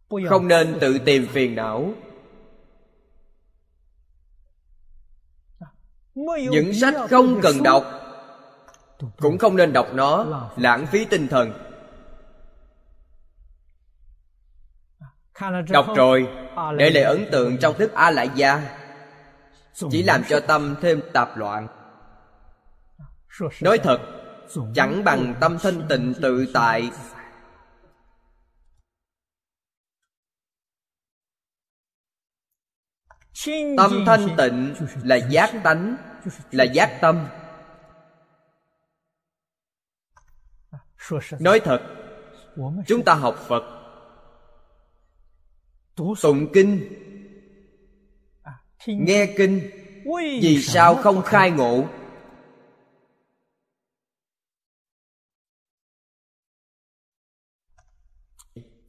Không 0.08 0.48
nên 0.48 0.78
tự 0.80 0.98
tìm 0.98 1.26
phiền 1.32 1.54
não. 1.54 1.92
Những 6.50 6.74
sách 6.74 6.94
không 7.10 7.40
cần 7.42 7.62
đọc 7.62 7.84
Cũng 9.18 9.38
không 9.38 9.56
nên 9.56 9.72
đọc 9.72 9.86
nó 9.94 10.26
Lãng 10.56 10.86
phí 10.86 11.04
tinh 11.04 11.28
thần. 11.28 11.52
Đọc 15.68 15.86
rồi 15.96 16.28
Để 16.76 16.90
lại 16.90 17.02
ấn 17.02 17.26
tượng 17.32 17.58
trong 17.58 17.74
thức 17.78 17.92
A 17.94 18.10
Lại 18.10 18.30
Gia 18.34 18.78
Chỉ 19.90 20.02
làm 20.02 20.22
cho 20.28 20.40
tâm 20.40 20.74
thêm 20.82 21.00
tạp 21.12 21.36
loạn. 21.36 21.68
Nói 23.60 23.78
thật 23.78 24.00
Chẳng 24.74 25.04
bằng 25.04 25.34
tâm 25.40 25.58
thanh 25.58 25.88
tịnh 25.88 26.14
tự 26.22 26.46
tại 26.54 26.90
Tâm 33.76 34.04
thanh 34.06 34.28
tịnh 34.38 34.74
là 35.04 35.16
giác 35.16 35.60
tánh, 35.64 35.96
Là 36.50 36.64
giác 36.64 36.98
tâm. 37.00 37.26
Nói 41.40 41.60
thật, 41.60 41.80
Chúng 42.86 43.04
ta 43.04 43.14
học 43.14 43.36
Phật. 43.48 43.62
Tụng 45.96 46.48
kinh, 46.52 46.80
Nghe 48.86 49.34
kinh, 49.36 49.70
Vì 50.42 50.62
sao 50.62 50.94
không 50.94 51.22
khai 51.22 51.50
ngộ? 51.50 51.84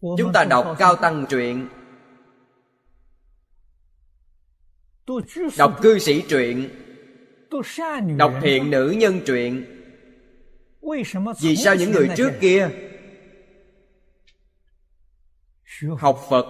Chúng 0.02 0.34
ta 0.34 0.44
đọc 0.44 0.76
Cao 0.80 0.96
Tăng 0.96 1.26
truyện. 1.30 1.70
Đọc 5.58 5.80
cư 5.82 6.00
sĩ 6.00 6.22
truyện. 6.22 6.70
Đọc 8.18 8.34
thiện 8.42 8.72
nữ 8.72 8.96
nhân 8.98 9.22
truyện. 9.26 9.66
Vì 11.42 11.56
sao 11.56 11.76
những 11.76 11.92
người 11.92 12.10
trước 12.18 12.32
kia? 12.42 12.70
Học 16.00 16.20
Phật 16.30 16.46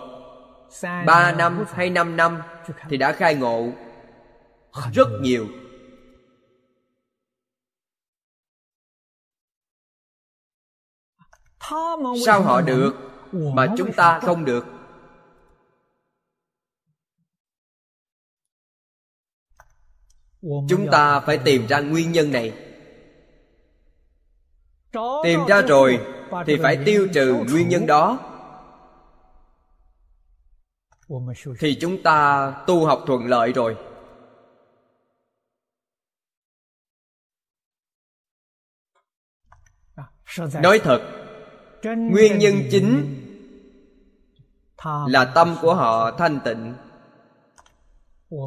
Ba 0.82 1.36
năm 1.38 1.66
hay 1.74 1.90
năm 1.90 2.18
năm 2.18 2.38
Thì 2.90 2.98
đã 2.98 3.12
khai 3.12 3.36
ngộ. 3.36 3.72
Rất 4.94 5.08
nhiều. 5.22 5.48
Sao 12.26 12.42
họ 12.42 12.62
được 12.62 12.94
Mà 13.32 13.68
chúng 13.78 13.94
ta 13.94 14.20
không 14.20 14.46
được 14.46 14.79
chúng 20.42 20.88
ta 20.92 21.20
phải 21.20 21.38
tìm 21.38 21.68
ra 21.68 21.80
nguyên 21.80 22.12
nhân 22.12 22.32
này. 22.32 22.54
Tìm 25.24 25.40
ra 25.48 25.62
rồi 25.62 26.00
thì 26.46 26.58
phải 26.64 26.78
tiêu 26.86 27.08
trừ 27.14 27.46
nguyên 27.52 27.70
nhân 27.70 27.86
đó. 27.86 28.20
Thì 31.60 31.78
chúng 31.82 32.04
ta 32.04 32.52
tu 32.68 32.86
học 32.86 33.04
thuận 33.08 33.26
lợi 33.26 33.54
rồi. 33.54 33.76
Nói 40.38 40.80
thật 40.84 41.02
nguyên 41.86 42.40
nhân 42.40 42.54
chính 42.72 43.16
là 45.08 45.32
tâm 45.36 45.56
của 45.62 45.76
họ 45.76 46.12
thanh 46.12 46.40
tịnh. 46.46 46.74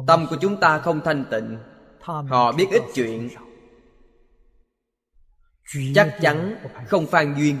Tâm 0.07 0.25
của 0.29 0.37
chúng 0.41 0.59
ta 0.59 0.79
không 0.79 1.01
thanh 1.01 1.25
tịnh 1.31 1.57
họ 2.03 2.51
biết 2.51 2.67
ít 2.71 2.81
chuyện. 2.93 3.29
chắc 5.95 6.17
chắn 6.21 6.55
không 6.87 7.07
phan 7.07 7.35
duyên. 7.37 7.59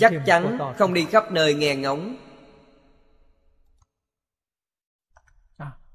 Chắc 0.00 0.12
chắn 0.26 0.58
không 0.78 0.94
đi 0.94 1.04
khắp 1.04 1.32
nơi 1.32 1.54
nghe 1.54 1.76
ngóng. 1.76 2.16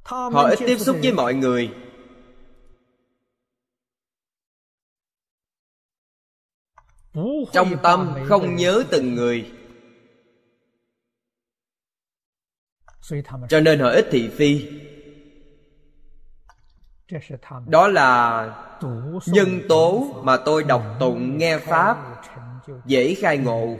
Họ 0.03 0.49
ít 0.49 0.59
tiếp 0.59 0.77
xúc 0.77 0.97
với 1.01 1.13
mọi 1.13 1.33
người. 1.33 1.73
Trong 7.53 7.77
tâm 7.83 8.15
không 8.27 8.55
nhớ 8.55 8.83
từng 8.91 9.15
người. 9.15 9.51
Cho 13.49 13.59
nên 13.59 13.79
họ 13.79 13.89
ít 13.89 14.05
thị 14.11 14.29
phi 14.37 14.67
đó 17.67 17.87
là 17.87 18.45
nhân 19.25 19.61
tố 19.69 20.07
mà 20.23 20.37
tôi 20.37 20.63
đọc 20.63 20.83
tụng 20.99 21.37
nghe 21.37 21.57
pháp, 21.57 21.97
dễ 22.85 23.15
khai 23.15 23.37
ngộ. 23.37 23.77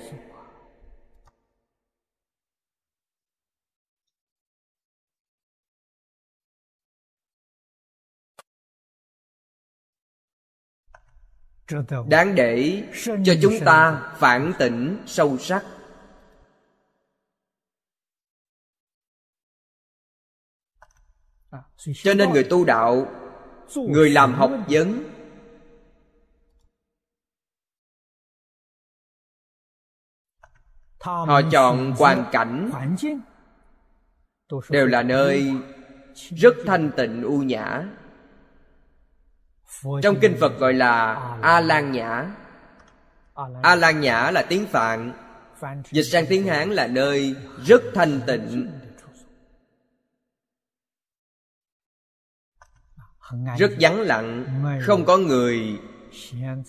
Đáng 12.08 12.36
để 12.36 12.84
cho 13.00 13.34
chúng 13.42 13.54
ta 13.66 14.02
phản 14.18 14.54
tỉnh 14.60 15.04
sâu 15.06 15.38
sắc. 15.38 15.64
Cho 21.78 22.14
nên 22.14 22.30
người 22.30 22.44
tu 22.44 22.66
đạo, 22.66 23.08
người 23.76 24.10
làm 24.10 24.34
học 24.34 24.52
vấn, 24.70 25.04
họ 31.00 31.42
chọn 31.52 31.92
hoàn 31.92 32.26
cảnh, 32.32 32.72
đều 34.70 34.88
là 34.88 35.04
nơi 35.04 35.54
rất 36.16 36.56
thanh 36.66 36.92
tịnh 36.98 37.24
u 37.24 37.38
nhã. 37.40 37.86
Trong 40.04 40.16
kinh 40.22 40.38
phật 40.42 40.60
gọi 40.60 40.74
là 40.74 41.14
a 41.42 41.62
lan 41.62 41.92
nhã 41.92 42.36
a 43.64 43.76
lan 43.76 44.02
nhã 44.02 44.32
là 44.32 44.46
tiếng 44.50 44.66
phạn. 44.66 45.14
Dịch 45.92 46.04
sang 46.04 46.26
tiếng 46.30 46.48
hán 46.48 46.70
là 46.70 46.88
nơi 46.88 47.36
rất 47.66 47.82
thanh 47.94 48.22
tịnh 48.28 48.72
rất 53.58 53.72
vắng 53.80 54.02
lặng 54.02 54.46
không 54.82 55.06
có 55.06 55.18
người 55.18 55.80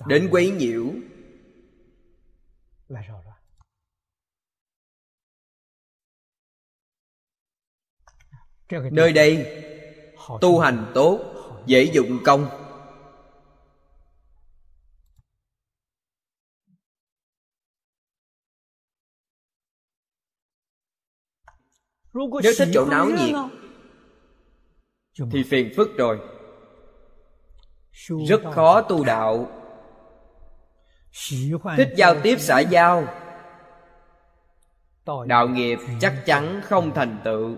đến 0.06 0.28
quấy 0.30 0.50
nhiễu. 0.50 0.92
Nơi 8.90 9.12
đây 9.12 9.62
tu 10.40 10.58
hành 10.58 10.92
tốt 10.94 11.20
dễ 11.66 11.84
dụng 11.84 12.18
công. 12.24 12.48
Nếu 22.42 22.52
thích 22.58 22.68
chỗ 22.74 22.86
náo 22.90 23.06
nhiệt 23.06 23.34
thì 25.32 25.42
phiền 25.42 25.72
phức 25.76 25.88
rồi 25.96 26.35
rất 28.28 28.40
khó 28.54 28.82
tu 28.82 29.04
đạo. 29.04 29.48
Thích 31.76 31.88
giao 31.96 32.14
tiếp 32.22 32.36
xã 32.40 32.60
giao. 32.60 33.04
Đạo 35.26 35.48
nghiệp 35.48 35.78
chắc 36.00 36.22
chắn 36.26 36.60
không 36.64 36.94
thành 36.94 37.18
tựu. 37.24 37.56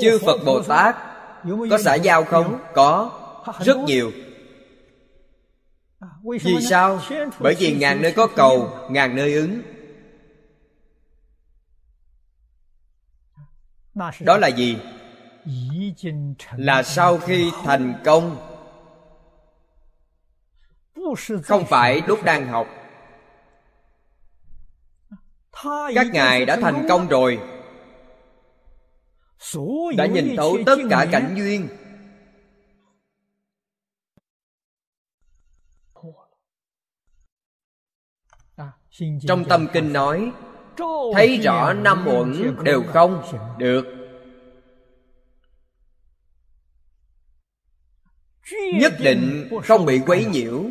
Chư 0.00 0.18
phật 0.26 0.40
bồ 0.46 0.62
tát 0.62 0.96
có 1.70 1.78
xã 1.78 1.94
giao 1.94 2.24
không? 2.24 2.58
Có. 2.74 3.10
Rất 3.60 3.76
nhiều 3.76 4.12
vì 6.42 6.60
sao? 6.70 7.00
Bởi 7.40 7.54
vì 7.54 7.76
ngàn 7.76 8.02
nơi 8.02 8.12
có 8.12 8.26
cầu 8.26 8.70
ngàn 8.90 9.16
nơi 9.16 9.34
ứng. 9.34 9.62
Đó 14.20 14.36
là 14.38 14.48
gì? 14.48 14.78
Là 16.56 16.82
sau 16.82 17.18
khi 17.18 17.50
thành 17.64 17.94
công. 18.04 18.36
Không 21.44 21.66
phải 21.66 22.02
lúc 22.06 22.24
đang 22.24 22.48
học. 22.48 22.66
Các 25.94 26.06
ngài 26.12 26.44
đã 26.44 26.56
thành 26.56 26.86
công 26.88 27.08
rồi. 27.08 27.38
Đã 29.96 30.06
nhìn 30.06 30.36
thấu 30.36 30.56
tất 30.66 30.76
cả 30.90 31.06
cảnh 31.12 31.34
duyên 31.36 31.68
trong 39.28 39.44
tâm 39.44 39.66
kinh 39.72 39.92
nói 39.92 40.32
thấy 41.14 41.38
rõ 41.38 41.72
năm 41.72 42.06
uẩn 42.06 42.56
đều 42.64 42.82
không 42.82 43.22
được. 43.58 43.84
Nhất 48.74 48.92
định 49.00 49.48
không 49.64 49.86
bị 49.86 50.00
quấy 50.06 50.24
nhiễu. 50.24 50.64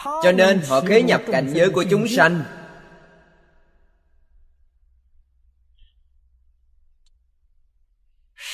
Cho 0.00 0.32
nên 0.34 0.60
họ 0.68 0.80
khế 0.80 1.02
nhập 1.02 1.22
cảnh 1.26 1.50
giới 1.54 1.70
của 1.70 1.84
chúng 1.90 2.08
sanh. 2.08 2.44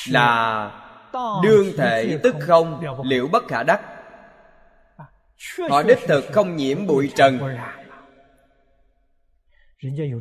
Là 0.08 0.70
đương 1.42 1.72
thể 1.76 2.20
tức 2.22 2.34
không 2.40 2.82
liệu 3.04 3.28
bất 3.28 3.48
khả 3.48 3.62
đắc 3.62 3.95
họ 5.70 5.82
đích 5.82 5.98
thực 6.06 6.24
không 6.32 6.56
nhiễm 6.56 6.86
bụi 6.86 7.12
trần. 7.16 7.38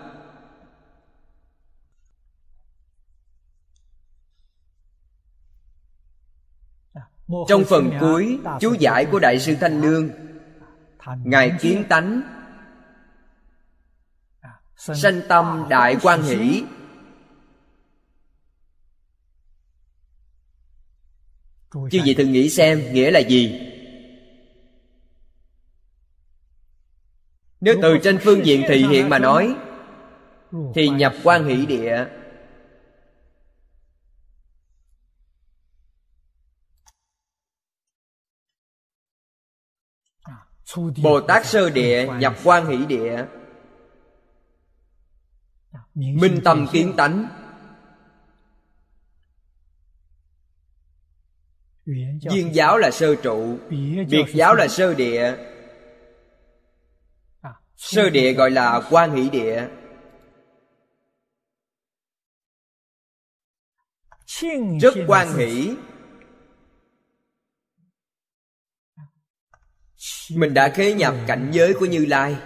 Trong 7.47 7.63
phần 7.69 7.91
cuối, 7.99 8.39
chú 8.59 8.73
giải 8.79 9.05
của 9.05 9.19
đại 9.19 9.39
sư 9.39 9.55
thanh 9.61 9.81
lương 9.81 10.09
ngài 11.23 11.57
kiến 11.61 11.83
tánh, 11.89 12.21
sanh 14.75 15.21
tâm 15.27 15.65
đại 15.69 15.97
quan 16.01 16.21
hỷ 16.21 16.63
chứ 21.73 22.01
gì 22.05 22.13
thử 22.13 22.25
nghĩ 22.25 22.49
xem 22.49 22.93
nghĩa 22.93 23.11
là 23.11 23.19
gì? 23.19 23.69
Nếu 27.61 27.75
từ 27.81 27.97
trên 28.03 28.17
phương 28.21 28.45
diện 28.45 28.63
thị 28.67 28.85
hiện 28.87 29.09
mà 29.09 29.19
nói 29.19 29.55
thì 30.75 30.89
nhập 30.89 31.13
quan 31.23 31.45
hỷ 31.45 31.65
địa. 31.65 32.05
Bồ 41.03 41.21
tát 41.21 41.45
sơ 41.45 41.69
địa 41.69 42.07
nhập 42.19 42.35
quan 42.43 42.67
hỷ 42.67 42.85
địa. 42.85 43.25
Minh 45.93 46.41
tâm 46.43 46.67
kiến 46.71 46.93
tánh 46.97 47.42
Duyên 51.85 52.55
giáo 52.55 52.77
là 52.77 52.91
sơ 52.91 53.15
trụ 53.15 53.57
Biệt 54.09 54.25
giáo 54.33 54.55
là 54.55 54.67
sơ 54.67 54.93
địa. 54.93 55.35
Sơ 57.75 58.09
địa 58.09 58.33
gọi 58.33 58.51
là 58.51 58.81
quan 58.89 59.15
hỷ 59.15 59.29
địa. 59.29 59.67
Rất 64.81 64.93
quan 65.07 65.37
hỷ 65.37 65.75
Mình 70.35 70.53
đã 70.53 70.69
khế 70.69 70.93
nhập 70.93 71.15
cảnh 71.27 71.49
giới 71.53 71.73
của 71.79 71.85
Như 71.85 72.05
Lai 72.05 72.37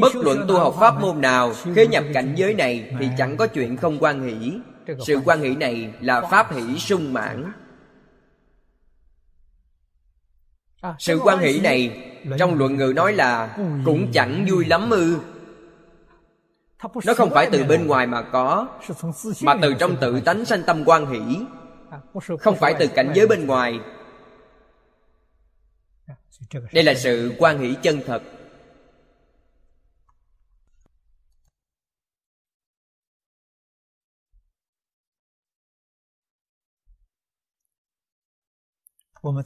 Bất 0.00 0.16
luận 0.16 0.44
tu 0.48 0.58
học 0.58 0.74
pháp 0.80 1.00
môn 1.00 1.20
nào, 1.20 1.52
Khi 1.74 1.86
nhập 1.86 2.04
cảnh 2.14 2.34
giới 2.36 2.54
này 2.54 2.94
Thì 3.00 3.08
chẳng 3.18 3.36
có 3.36 3.46
chuyện 3.46 3.76
không 3.76 3.98
quan 4.00 4.22
hỷ. 4.22 4.52
Sự 5.06 5.20
quan 5.24 5.40
hỷ 5.40 5.56
này 5.56 5.92
là 6.00 6.20
pháp 6.20 6.52
hỷ 6.52 6.78
sung 6.78 7.12
mãn. 7.12 7.52
Sự 10.98 11.18
quan 11.18 11.38
hỷ 11.38 11.60
này, 11.60 12.12
Trong 12.38 12.58
luận 12.58 12.76
ngữ 12.76 12.92
nói 12.96 13.12
là 13.12 13.58
Cũng 13.84 14.12
chẳng 14.12 14.46
vui 14.50 14.64
lắm 14.64 14.90
ư. 14.90 15.18
Nó 17.06 17.14
không 17.14 17.30
phải 17.30 17.48
từ 17.52 17.64
bên 17.64 17.86
ngoài 17.86 18.06
mà 18.06 18.22
có, 18.22 18.68
mà 19.42 19.54
từ 19.62 19.74
trong 19.78 19.96
tự 20.00 20.20
tánh 20.20 20.44
sanh 20.44 20.62
tâm 20.66 20.82
quan 20.86 21.06
hỷ. 21.06 21.38
Không 22.40 22.56
phải 22.56 22.74
từ 22.78 22.86
cảnh 22.86 23.12
giới 23.14 23.26
bên 23.26 23.46
ngoài. 23.46 23.80
Đây 26.72 26.84
là 26.84 26.94
sự 26.94 27.32
quan 27.38 27.58
hỷ 27.58 27.74
chân 27.82 28.00
thật. 28.06 28.22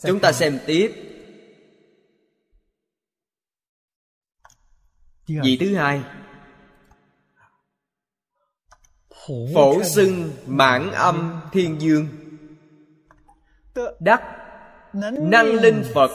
Chúng 0.02 0.20
ta 0.20 0.32
xem 0.32 0.58
tiếp. 0.66 0.92
Vị 5.26 5.56
thứ 5.60 5.76
hai. 5.76 6.02
Phổ 9.54 9.82
xưng 9.82 10.32
mãn 10.46 10.90
âm 10.90 11.40
thiên 11.52 11.80
dương. 11.80 12.08
Đắc 14.00 14.22
năng 15.18 15.46
linh 15.46 15.82
phật. 15.94 16.10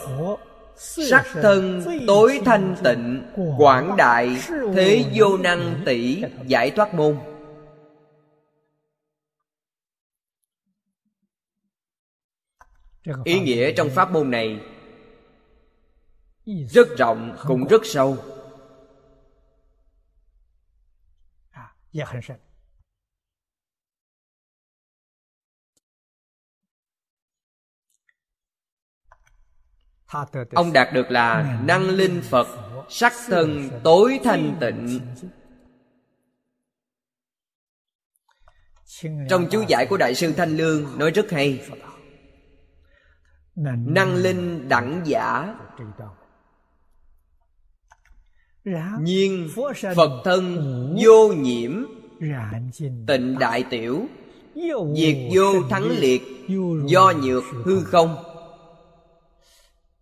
Sắc 0.76 1.26
thân 1.32 1.84
tối 2.06 2.40
thanh 2.44 2.76
tịnh 2.84 3.22
quảng 3.58 3.96
đại 3.96 4.36
thế 4.74 5.04
vô 5.14 5.36
năng 5.36 5.82
tỷ 5.86 6.22
giải 6.46 6.70
thoát 6.70 6.94
môn 6.94 7.16
ý 13.24 13.40
nghĩa 13.40 13.72
trong 13.72 13.90
pháp 13.90 14.10
môn 14.12 14.30
này 14.30 14.60
rất 16.70 16.88
rộng 16.98 17.36
cũng 17.46 17.66
rất 17.68 17.80
sâu 17.84 18.16
ông 30.52 30.72
đạt 30.72 30.88
được 30.92 31.10
là 31.10 31.60
năng 31.64 31.88
linh 31.88 32.22
phật 32.22 32.46
sắc 32.88 33.12
thân 33.26 33.70
tối 33.84 34.20
thanh 34.24 34.56
tịnh 34.60 35.00
trong 39.28 39.48
chú 39.50 39.64
giải 39.68 39.86
của 39.90 39.96
đại 39.96 40.14
sư 40.14 40.32
thanh 40.36 40.56
lương 40.56 40.98
nói 40.98 41.10
rất 41.10 41.30
hay 41.30 41.68
năng 43.56 44.14
linh 44.14 44.68
đẳng 44.68 45.02
giả. 45.04 45.54
nhiên 49.00 49.48
phật 49.96 50.22
thân 50.24 50.56
vô 51.04 51.32
nhiễm. 51.32 51.84
Tịnh 53.06 53.38
đại 53.38 53.64
tiểu. 53.70 54.06
Diệt 54.96 55.16
vô 55.34 55.62
thắng 55.70 55.88
liệt. 55.88 56.22
do 56.86 57.12
nhược 57.22 57.44
hư 57.64 57.84
không. 57.84 58.16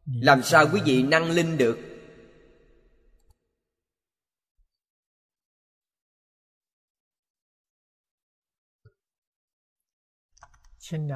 làm 0.07 0.43
sao 0.43 0.67
quý 0.73 0.81
vị 0.85 1.03
năng 1.03 1.31
linh 1.31 1.59
được? 1.59 1.79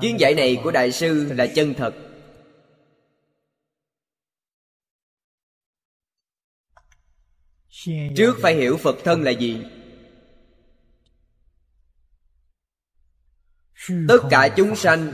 Chuyên 0.01 0.17
dạy 0.19 0.35
này 0.35 0.61
của 0.65 0.71
Đại 0.71 0.93
sư 0.93 1.33
là 1.33 1.47
chân 1.47 1.75
thật 1.75 2.08
Trước 8.17 8.37
phải 8.43 8.55
hiểu 8.55 8.77
Phật 8.77 8.97
thân 9.05 9.23
là 9.23 9.31
gì. 9.31 9.65
Tất 14.09 14.19
cả 14.31 14.49
chúng 14.57 14.77
sanh 14.77 15.13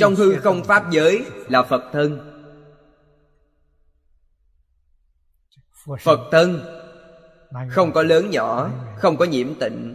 Trong 0.00 0.14
hư 0.14 0.36
không 0.36 0.64
pháp 0.64 0.90
giới 0.90 1.24
là 1.48 1.62
Phật 1.62 1.82
thân. 1.92 2.32
Phật 6.00 6.20
thân 6.32 6.60
Không 7.70 7.92
có 7.92 8.02
lớn 8.02 8.30
nhỏ, 8.30 8.70
Không 8.98 9.16
có 9.16 9.24
nhiễm 9.24 9.54
tịnh. 9.60 9.94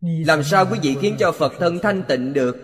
Làm 0.00 0.44
sao 0.44 0.66
quý 0.70 0.78
vị 0.82 0.96
khiến 1.00 1.16
cho 1.18 1.32
Phật 1.32 1.52
thân 1.58 1.78
thanh 1.82 2.02
tịnh 2.08 2.32
được? 2.32 2.56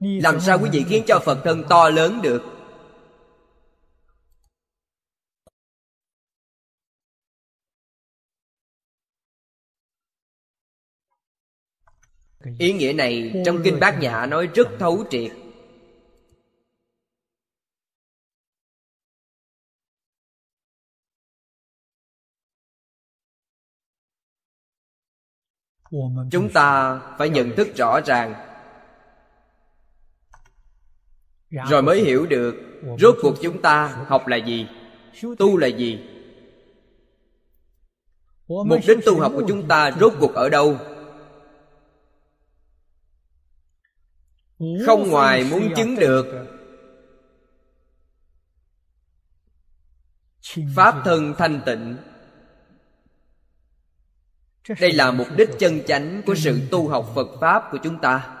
Làm 0.00 0.40
sao 0.40 0.58
quý 0.62 0.70
vị 0.72 0.84
khiến 0.88 1.04
cho 1.06 1.18
Phật 1.18 1.38
thân 1.44 1.64
to 1.68 1.88
lớn 1.88 2.22
được? 2.22 2.53
Ý 12.58 12.72
nghĩa 12.72 12.92
này 12.92 13.42
trong 13.46 13.60
Kinh 13.64 13.80
Bát 13.80 13.98
Nhã 14.00 14.26
nói 14.26 14.48
rất 14.54 14.68
thấu 14.78 15.04
triệt. 15.10 15.32
Chúng 26.30 26.50
ta 26.54 27.00
phải 27.18 27.28
nhận 27.28 27.56
thức 27.56 27.68
rõ 27.76 28.00
ràng. 28.06 28.34
Rồi 31.50 31.82
mới 31.82 32.02
hiểu 32.02 32.26
được 32.26 32.54
rốt 32.98 33.16
cuộc 33.22 33.34
chúng 33.42 33.62
ta 33.62 34.04
học 34.08 34.26
là 34.26 34.36
gì 34.36 34.68
tu 35.38 35.56
là 35.56 35.66
gì? 35.66 36.00
Mục 38.48 38.80
đích 38.86 38.98
tu 39.04 39.20
học 39.20 39.32
của 39.34 39.42
chúng 39.48 39.68
ta 39.68 39.90
rốt 40.00 40.12
cuộc 40.20 40.34
ở 40.34 40.48
đâu 40.48 40.78
không 44.86 45.10
ngoài 45.10 45.44
muốn 45.50 45.72
chứng 45.76 45.96
được. 45.96 46.26
Pháp 50.76 51.02
thân 51.04 51.34
thanh 51.38 51.60
tịnh. 51.66 51.96
Đây 54.80 54.92
là 54.92 55.10
mục 55.10 55.26
đích 55.36 55.50
chân 55.58 55.80
chánh 55.86 56.22
của 56.26 56.34
sự 56.34 56.60
tu 56.70 56.88
học 56.88 57.06
phật 57.14 57.28
pháp 57.40 57.68
của 57.72 57.78
chúng 57.82 58.00
ta. 58.00 58.40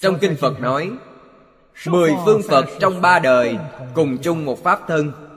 Trong 0.00 0.18
kinh 0.20 0.36
phật 0.36 0.60
nói 0.60 0.92
mười 1.86 2.12
phương 2.24 2.42
phật 2.48 2.64
trong 2.80 3.00
ba 3.00 3.18
đời 3.18 3.58
cùng 3.94 4.18
chung 4.22 4.44
một 4.44 4.64
pháp 4.64 4.80
thân 4.88 5.31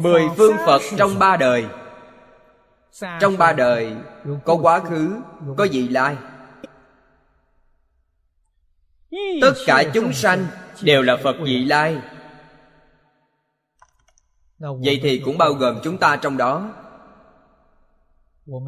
mười 0.00 0.22
phương 0.36 0.56
phật 0.66 0.82
trong 0.96 1.18
ba 1.18 1.36
đời. 1.36 1.66
Trong 3.20 3.38
ba 3.38 3.52
đời 3.52 3.96
có 4.44 4.54
quá 4.54 4.80
khứ 4.80 5.20
có 5.56 5.66
vị 5.72 5.88
lai. 5.88 6.16
Tất 9.40 9.52
cả 9.66 9.82
chúng 9.94 10.12
sanh 10.12 10.46
đều 10.82 11.02
là 11.02 11.16
phật 11.16 11.36
vị 11.42 11.64
lai. 11.64 12.00
Vậy 14.58 15.00
thì 15.02 15.22
cũng 15.24 15.38
bao 15.38 15.52
gồm 15.52 15.80
chúng 15.84 15.98
ta 15.98 16.16
trong 16.16 16.36
đó. 16.36 16.70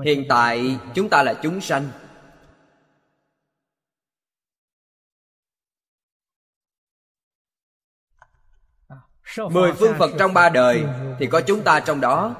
Hiện 0.05 0.25
tại 0.29 0.79
chúng 0.95 1.09
ta 1.09 1.23
là 1.23 1.35
chúng 1.43 1.61
sanh 1.61 1.89
mười 9.37 9.73
phương 9.73 9.95
phật 9.99 10.11
trong 10.19 10.35
ba 10.35 10.49
đời 10.49 10.85
thì 11.19 11.27
có 11.27 11.41
chúng 11.41 11.63
ta 11.65 11.81
trong 11.81 12.01
đó. 12.01 12.37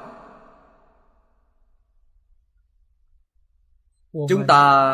Chúng 4.29 4.47
ta 4.47 4.93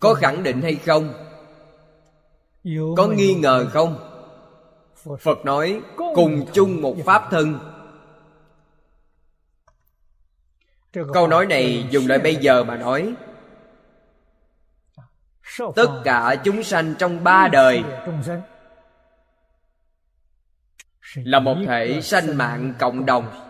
có 0.00 0.14
khẳng 0.14 0.42
định 0.42 0.62
hay 0.62 0.74
không? 0.74 1.12
Có 2.96 3.06
nghi 3.06 3.34
ngờ 3.34 3.68
không? 3.72 4.08
Phật 5.20 5.44
nói, 5.44 5.80
cùng 5.96 6.46
chung 6.52 6.82
một 6.82 6.96
pháp 7.06 7.28
thân. 7.30 7.58
Câu 11.12 11.28
nói 11.28 11.46
này 11.46 11.88
dùng 11.90 12.06
lại 12.08 12.18
bây 12.18 12.36
giờ 12.36 12.64
mà 12.64 12.76
nói. 12.76 13.14
Tất 15.76 16.00
cả 16.04 16.36
chúng 16.44 16.62
sanh 16.62 16.94
trong 16.98 17.24
ba 17.24 17.48
đời 17.48 17.84
là 21.14 21.40
một 21.40 21.56
thể 21.66 22.00
sanh 22.02 22.36
mạng 22.36 22.74
cộng 22.78 23.06
đồng. 23.06 23.48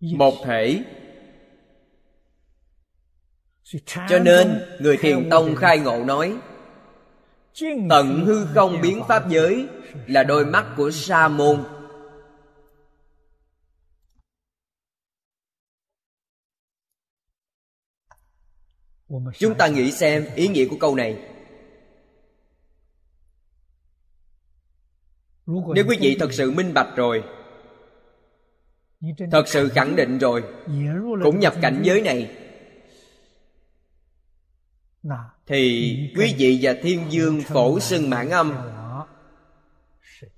Một 0.00 0.34
thể. 0.44 0.84
Cho 4.08 4.18
nên 4.18 4.62
người 4.80 4.96
thiền 4.96 5.30
tông 5.30 5.54
khai 5.56 5.78
ngộ 5.78 6.04
nói 6.04 6.36
tận 7.88 8.24
hư 8.26 8.46
không 8.54 8.80
biến 8.82 9.02
pháp 9.08 9.28
giới 9.28 9.68
là 10.06 10.22
đôi 10.22 10.46
mắt 10.46 10.66
của 10.76 10.90
sa 10.90 11.28
môn 11.28 11.75
chúng 19.38 19.54
ta 19.58 19.68
nghĩ 19.68 19.92
xem 19.92 20.24
ý 20.34 20.48
nghĩa 20.48 20.66
của 20.68 20.76
câu 20.80 20.94
này. 20.94 21.18
Nếu 25.46 25.84
quý 25.88 25.96
vị 26.00 26.16
thật 26.20 26.32
sự 26.32 26.50
minh 26.50 26.74
bạch 26.74 26.96
rồi 26.96 27.24
thật 29.30 29.48
sự 29.48 29.68
khẳng 29.68 29.96
định 29.96 30.18
rồi 30.18 30.42
cũng 31.24 31.40
nhập 31.40 31.54
cảnh 31.62 31.82
giới 31.82 32.00
này 32.00 32.30
thì 35.46 35.96
quý 36.16 36.34
vị 36.38 36.58
và 36.62 36.74
thiên 36.82 37.00
dương 37.10 37.42
phổ 37.42 37.80
xưng 37.80 38.10
mãn 38.10 38.30
âm 38.30 38.52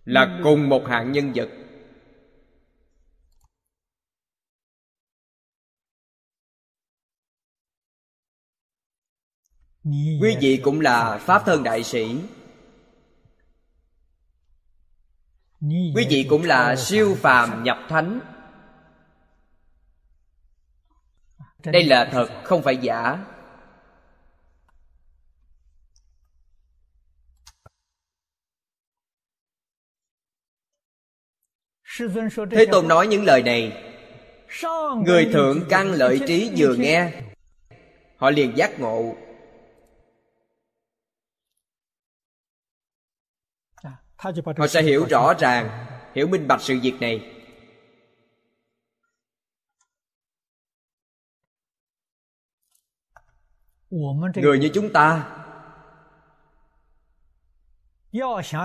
là 0.04 0.40
cùng 0.44 0.68
một 0.68 0.86
hạng 0.86 1.12
nhân 1.12 1.32
vật 1.34 1.48
quý 10.20 10.36
vị 10.40 10.60
cũng 10.64 10.80
là 10.80 11.18
pháp 11.18 11.42
thân 11.46 11.62
đại 11.62 11.84
sĩ. 11.84 12.20
Quý 15.94 16.06
vị 16.10 16.26
cũng 16.30 16.44
là 16.44 16.76
siêu 16.76 17.16
phàm 17.20 17.62
nhập 17.62 17.78
thánh. 17.88 18.20
Đây 21.64 21.84
là 21.84 22.08
thật 22.12 22.28
không 22.44 22.62
phải 22.62 22.76
giả. 22.76 23.18
Thế 32.50 32.66
tôn 32.72 32.88
nói 32.88 33.06
những 33.06 33.24
lời 33.24 33.42
này. 33.42 33.84
Người 35.06 35.30
thượng 35.32 35.60
căn 35.68 35.92
lợi 35.92 36.20
trí 36.26 36.52
vừa 36.56 36.74
nghe. 36.74 37.12
Họ 38.16 38.30
liền 38.30 38.56
giác 38.56 38.80
ngộ 38.80 39.16
họ 44.18 44.66
sẽ 44.68 44.82
hiểu 44.82 45.06
rõ 45.10 45.34
ràng 45.38 45.86
hiểu 46.14 46.28
minh 46.28 46.48
bạch 46.48 46.60
sự 46.60 46.78
việc 46.82 46.94
này. 47.00 47.34
Người 54.34 54.58
như 54.58 54.70
chúng 54.74 54.92
ta 54.92 55.34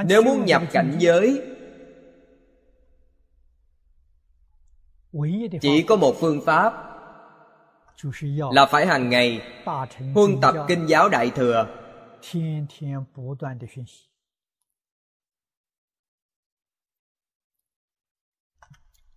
nếu 0.06 0.24
muốn 0.24 0.46
nhập 0.46 0.62
cảnh 0.72 0.96
giới 1.00 1.42
chỉ 5.62 5.84
có 5.88 5.96
một 5.96 6.16
phương 6.20 6.42
pháp 6.46 6.74
là 8.52 8.66
phải 8.66 8.86
hàng 8.86 9.10
ngày 9.10 9.42
huân 10.14 10.32
tập 10.42 10.56
kinh 10.68 10.86
giáo 10.86 11.10
đại 11.10 11.30
thừa 11.30 11.68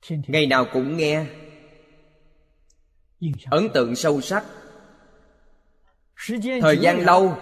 ngày 0.09 0.47
nào 0.47 0.65
cũng 0.73 0.97
nghe. 0.97 1.27
Ấn 3.51 3.69
tượng 3.75 3.97
sâu 3.97 4.21
sắc. 4.21 4.45
Thời 6.61 6.79
gian 6.79 7.01
lâu 7.01 7.37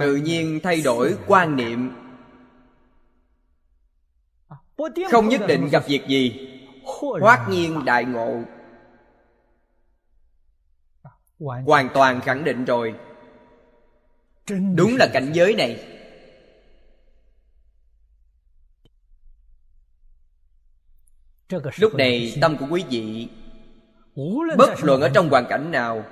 tự 0.00 0.16
nhiên 0.16 0.60
thay 0.62 0.80
đổi 0.80 1.16
quan 1.26 1.56
niệm. 1.56 1.92
Không 5.10 5.28
nhất 5.28 5.40
định 5.48 5.68
gặp 5.68 5.84
việc 5.86 6.06
gì. 6.08 6.48
hoát 7.20 7.46
nhiên 7.50 7.84
đại 7.84 8.04
ngộ. 8.04 8.42
Hoàn 11.38 11.88
toàn 11.94 12.20
khẳng 12.20 12.44
định 12.44 12.64
rồi. 12.64 12.94
Đúng 14.74 14.96
là 14.96 15.08
cảnh 15.12 15.30
giới 15.32 15.54
này 15.54 15.99
lúc 21.78 21.94
này 21.94 22.38
tâm 22.40 22.56
của 22.56 22.66
quý 22.70 22.84
vị 22.90 23.28
bất 24.56 24.84
luận 24.84 25.00
ở 25.00 25.08
trong 25.08 25.28
hoàn 25.28 25.46
cảnh 25.46 25.70
nào. 25.70 26.04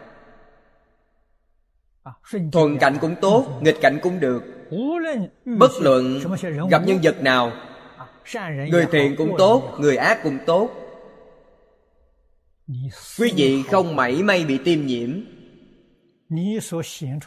Thuận 2.53 2.79
cảnh 2.79 2.96
cũng 3.01 3.14
tốt 3.20 3.61
nghịch 3.62 3.77
cảnh 3.81 3.98
cũng 4.03 4.20
được. 4.20 4.42
Bất 5.44 5.70
luận 5.81 6.20
gặp 6.70 6.83
nhân 6.87 6.98
vật 7.03 7.22
nào 7.22 7.53
người 8.70 8.87
thiện 8.92 9.16
cũng 9.16 9.35
tốt 9.38 9.77
người 9.81 9.96
ác 9.96 10.22
cũng 10.22 10.38
tốt. 10.46 10.70
Quý 13.18 13.33
vị 13.37 13.62
không 13.70 13.96
mảy 13.96 14.22
may 14.22 14.44
bị 14.44 14.59
tiêm 14.64 14.87
nhiễm. 14.87 15.20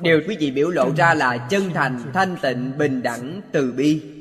Điều 0.01 0.21
quý 0.27 0.37
vị 0.39 0.51
biểu 0.51 0.69
lộ 0.69 0.89
ra 0.97 1.13
là 1.13 1.47
chân 1.49 1.69
thành 1.73 2.11
thanh 2.13 2.35
tịnh 2.41 2.77
bình 2.77 3.01
đẳng 3.01 3.41
từ 3.51 3.71
bi 3.71 4.20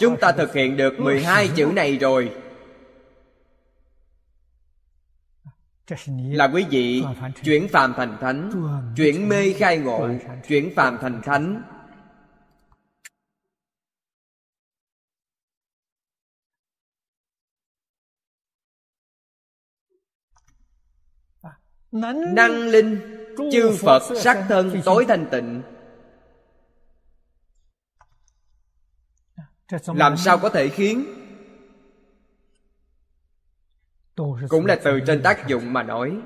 Chúng 0.00 0.16
ta 0.20 0.32
thực 0.32 0.52
hiện 0.52 0.76
được 0.76 1.00
12 1.00 1.48
chữ 1.56 1.72
này 1.74 1.98
rồi. 1.98 2.34
Là 6.06 6.48
quý 6.54 6.66
vị 6.70 7.04
chuyển 7.44 7.68
phàm 7.68 7.94
thành 7.96 8.18
thánh 8.20 8.50
Chuyển 8.96 9.28
mê 9.28 9.52
khai 9.52 9.78
ngộ 9.78 10.08
Chuyển 10.48 10.74
phàm 10.76 10.98
thành 11.00 11.20
thánh. 11.24 11.62
Năng 21.92 22.68
linh 22.68 23.00
Chư 23.52 23.76
Phật 23.80 24.02
sắc 24.16 24.46
thân 24.48 24.80
tối 24.84 25.04
thanh 25.08 25.26
tịnh 25.30 25.62
làm 29.86 30.16
sao 30.16 30.38
có 30.38 30.48
thể 30.48 30.68
khiến? 30.68 31.04
Cũng 34.48 34.66
là 34.66 34.78
từ 34.84 35.00
trên 35.06 35.22
tác 35.22 35.48
dụng 35.48 35.72
mà 35.72 35.82
nói. 35.82 36.20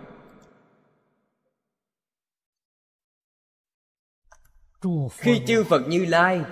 Khi 5.16 5.42
chư 5.46 5.64
phật 5.64 5.83
như 5.88 6.04
lai 6.04 6.44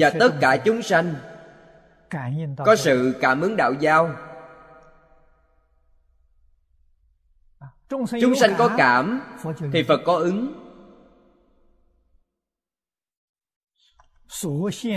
và 0.00 0.10
tất 0.18 0.34
cả 0.40 0.56
chúng 0.64 0.82
sanh 0.82 1.14
có 2.64 2.76
sự 2.76 3.14
cảm 3.20 3.40
ứng 3.40 3.56
đạo 3.56 3.72
giao. 3.80 4.16
Chúng 7.88 8.34
sanh 8.36 8.54
có 8.58 8.74
cảm 8.78 9.20
thì 9.72 9.82
phật 9.82 10.00
có 10.04 10.16
ứng 10.16 10.65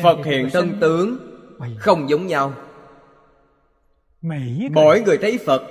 phật 0.04 0.26
hiện 0.26 0.50
thân 0.54 0.78
tướng 0.82 1.18
không 1.78 2.10
giống 2.10 2.28
nhau. 2.28 2.54
Mỗi 4.72 5.02
người 5.02 5.18
thấy 5.18 5.40
phật 5.46 5.62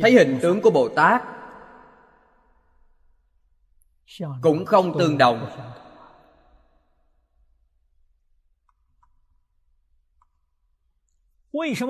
thấy 0.00 0.12
hình 0.12 0.38
tướng 0.42 0.60
của 0.60 0.70
bồ 0.70 0.88
tát. 0.88 1.22
Cũng 4.42 4.64
không 4.64 4.98
tương 4.98 5.18
đồng. 5.18 5.50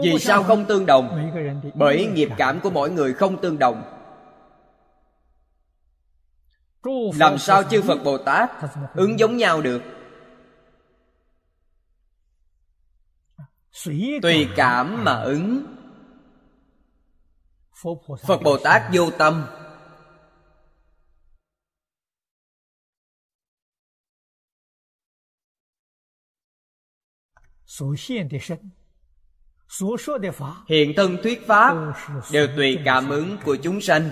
vì 0.02 0.18
sao 0.18 0.42
không 0.42 0.64
tương 0.64 0.86
đồng? 0.86 1.32
Bởi 1.74 2.06
nghiệp 2.06 2.28
cảm 2.36 2.60
của 2.60 2.70
mỗi 2.70 2.90
người 2.90 3.12
không 3.12 3.40
tương 3.40 3.58
đồng. 3.58 3.82
Làm 7.14 7.38
sao 7.38 7.62
chư 7.62 7.82
phật 7.82 7.98
bồ 8.04 8.18
tát 8.18 8.50
ứng 8.94 9.18
giống 9.18 9.36
nhau 9.36 9.60
được 9.60 9.82
tùy 14.22 14.48
cảm 14.56 15.04
mà 15.04 15.22
ứng. 15.22 15.66
Phật 18.26 18.42
bồ 18.44 18.56
tát 18.56 18.82
vô 18.92 19.10
tâm. 19.18 19.46
Hiện 30.68 30.92
thân 30.96 31.16
thuyết 31.22 31.46
pháp 31.46 31.94
đều 32.32 32.46
tùy 32.56 32.78
cảm 32.84 33.08
ứng 33.08 33.36
của 33.44 33.56
chúng 33.62 33.80
sanh. 33.80 34.10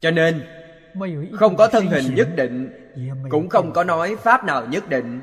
Cho 0.00 0.10
nên 0.10 0.46
không 1.32 1.56
có 1.56 1.68
thân 1.68 1.86
hình 1.86 2.14
nhất 2.14 2.28
định 2.36 2.70
cũng 3.30 3.48
không 3.48 3.72
có 3.72 3.84
nói 3.84 4.16
pháp 4.16 4.44
nào 4.44 4.66
nhất 4.66 4.88
định 4.88 5.20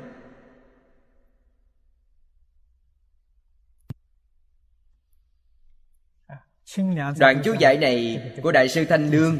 đoạn 7.18 7.40
chú 7.44 7.54
giải 7.58 7.78
này 7.78 8.22
của 8.42 8.52
đại 8.52 8.68
sư 8.68 8.84
thanh 8.84 9.10
lương. 9.10 9.38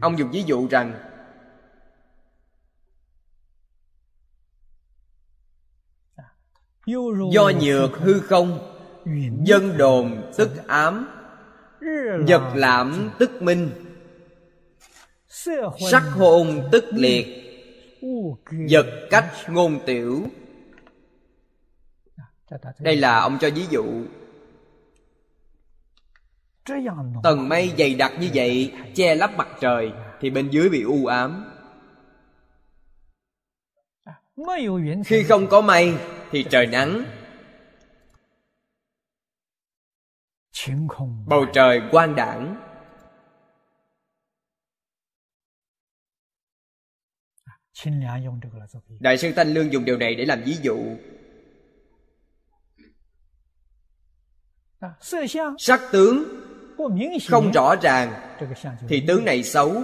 Ông 0.00 0.18
dùng 0.18 0.30
ví 0.30 0.42
dụ 0.42 0.68
rằng 0.68 1.00
do 7.32 7.50
nhược 7.60 7.90
hư 7.98 8.20
không 8.20 8.74
dân 9.42 9.76
đồn 9.78 10.32
tức 10.36 10.66
ám 10.66 11.08
Nhật 12.24 12.42
lãm 12.54 13.10
tức 13.18 13.42
minh 13.42 13.70
Sắc 15.90 16.02
hôn 16.12 16.68
tức 16.72 16.84
liệt 16.92 17.26
Vật 18.70 18.86
cách 19.10 19.32
ngôn 19.48 19.80
tiểu. 19.86 20.26
Đây 22.78 22.96
là 22.96 23.18
ông 23.18 23.38
cho 23.40 23.50
ví 23.54 23.66
dụ 23.70 24.04
Tầng 27.22 27.48
mây 27.48 27.72
dày 27.78 27.94
đặc 27.94 28.12
như 28.20 28.30
vậy 28.34 28.72
Che 28.94 29.14
lấp 29.14 29.30
mặt 29.36 29.48
trời 29.60 29.92
Thì 30.20 30.30
bên 30.30 30.48
dưới 30.50 30.68
bị 30.68 30.82
u 30.82 31.06
ám. 31.06 31.44
Khi 35.06 35.22
không 35.22 35.46
có 35.46 35.60
mây 35.60 35.94
Thì 36.30 36.44
trời 36.50 36.66
nắng. 36.66 37.04
Bầu 41.26 41.46
trời 41.52 41.82
quang 41.90 42.14
đảng 42.14 42.68
đại 49.00 49.18
sư 49.18 49.32
thanh 49.36 49.54
lương 49.54 49.72
dùng 49.72 49.84
điều 49.84 49.96
này 49.96 50.14
để 50.14 50.24
làm 50.24 50.42
ví 50.44 50.56
dụ. 50.62 50.96
Sắc 55.58 55.80
tướng 55.92 56.37
không 57.28 57.52
rõ 57.52 57.74
ràng. 57.82 58.12
thì 58.88 59.04
tướng 59.06 59.24
này 59.24 59.42
xấu. 59.42 59.82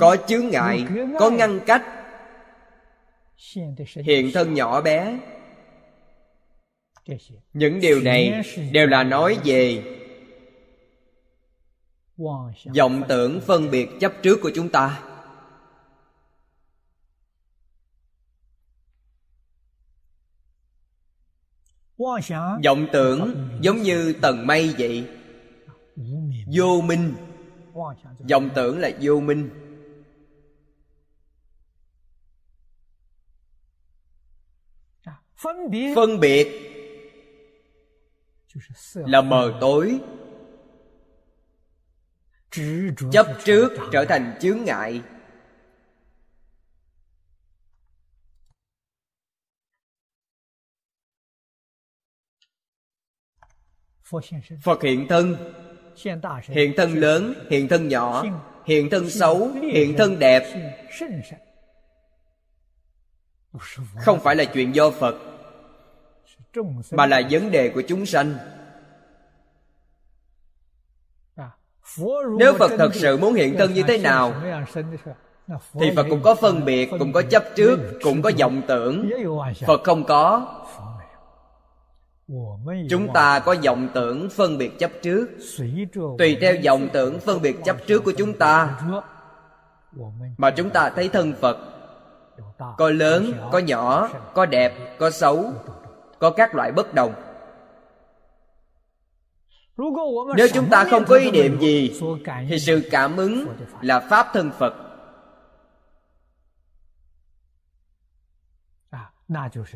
có 0.00 0.16
chướng 0.28 0.48
ngại 0.48 0.84
có 1.20 1.30
ngăn 1.30 1.60
cách. 1.66 1.82
hiện 4.04 4.30
thân 4.34 4.54
nhỏ 4.54 4.80
bé. 4.80 5.18
những 7.52 7.80
điều 7.80 8.00
này 8.00 8.42
đều 8.72 8.86
là 8.86 9.04
nói 9.04 9.38
về 9.44 9.82
vọng 12.74 13.02
tưởng 13.08 13.40
phân 13.40 13.70
biệt 13.70 13.88
chấp 14.00 14.12
trước 14.22 14.38
của 14.42 14.50
chúng 14.54 14.68
ta 14.68 15.09
vọng 22.64 22.86
tưởng 22.92 23.48
giống 23.60 23.82
như 23.82 24.12
tầng 24.22 24.46
mây 24.46 24.74
vậy. 24.78 25.08
Vô 26.54 26.80
minh. 26.80 27.14
Vọng 28.30 28.50
tưởng 28.54 28.78
là 28.78 28.90
vô 29.00 29.20
minh. 29.20 29.50
Phân 35.94 36.20
biệt. 36.20 36.48
Là 38.94 39.20
mờ 39.20 39.58
tối. 39.60 40.00
Chấp 43.12 43.26
trước 43.44 43.72
trở 43.92 44.04
thành 44.04 44.38
chướng 44.40 44.64
ngại 44.64 45.02
phật 54.62 54.82
hiện 54.82 55.08
thân. 55.08 55.36
hiện 56.48 56.72
thân 56.76 56.94
lớn 56.94 57.34
hiện 57.50 57.68
thân 57.68 57.88
nhỏ 57.88 58.24
hiện 58.64 58.90
thân 58.90 59.10
xấu 59.10 59.50
hiện 59.72 59.96
thân 59.96 60.18
đẹp. 60.18 60.42
không 63.98 64.20
phải 64.20 64.36
là 64.36 64.44
chuyện 64.44 64.74
do 64.74 64.90
phật 64.90 65.14
mà 66.90 67.06
là 67.06 67.22
vấn 67.30 67.50
đề 67.50 67.68
của 67.68 67.82
chúng 67.88 68.06
sanh. 68.06 68.34
nếu 72.38 72.54
phật 72.58 72.70
thật 72.78 72.90
sự 72.94 73.16
muốn 73.16 73.34
hiện 73.34 73.56
thân 73.58 73.74
như 73.74 73.82
thế 73.88 73.98
nào 73.98 74.34
thì 75.80 75.90
phật 75.96 76.06
cũng 76.10 76.22
có 76.22 76.34
phân 76.34 76.64
biệt 76.64 76.90
cũng 76.98 77.12
có 77.12 77.22
chấp 77.22 77.44
trước 77.56 77.78
cũng 78.02 78.22
có 78.22 78.30
vọng 78.38 78.62
tưởng 78.68 79.10
phật 79.66 79.80
không 79.84 80.04
có 80.04 80.56
chúng 82.90 83.12
ta 83.14 83.38
có 83.38 83.54
vọng 83.64 83.88
tưởng 83.94 84.30
phân 84.30 84.58
biệt 84.58 84.78
chấp 84.78 84.90
trước. 85.02 85.26
tùy 86.18 86.36
theo 86.40 86.54
vọng 86.64 86.88
tưởng 86.92 87.20
phân 87.20 87.42
biệt 87.42 87.56
chấp 87.64 87.76
trước 87.86 88.04
của 88.04 88.12
chúng 88.18 88.38
ta. 88.38 88.80
mà 90.38 90.50
chúng 90.50 90.70
ta 90.70 90.90
thấy 90.90 91.08
thân 91.08 91.32
phật. 91.40 91.58
có 92.78 92.90
lớn 92.90 93.32
có 93.52 93.58
nhỏ 93.58 94.08
có 94.34 94.46
đẹp 94.46 94.96
có 94.98 95.10
xấu 95.10 95.52
có 96.18 96.30
các 96.30 96.54
loại 96.54 96.72
bất 96.72 96.94
đồng. 96.94 97.12
nếu 100.36 100.48
chúng 100.54 100.70
ta 100.70 100.84
không 100.84 101.04
có 101.04 101.16
ý 101.16 101.30
niệm 101.30 101.60
gì 101.60 102.00
thì 102.48 102.58
sự 102.58 102.82
cảm 102.90 103.16
ứng 103.16 103.46
là 103.80 104.00
pháp 104.00 104.26
thân 104.32 104.50
phật 104.58 104.89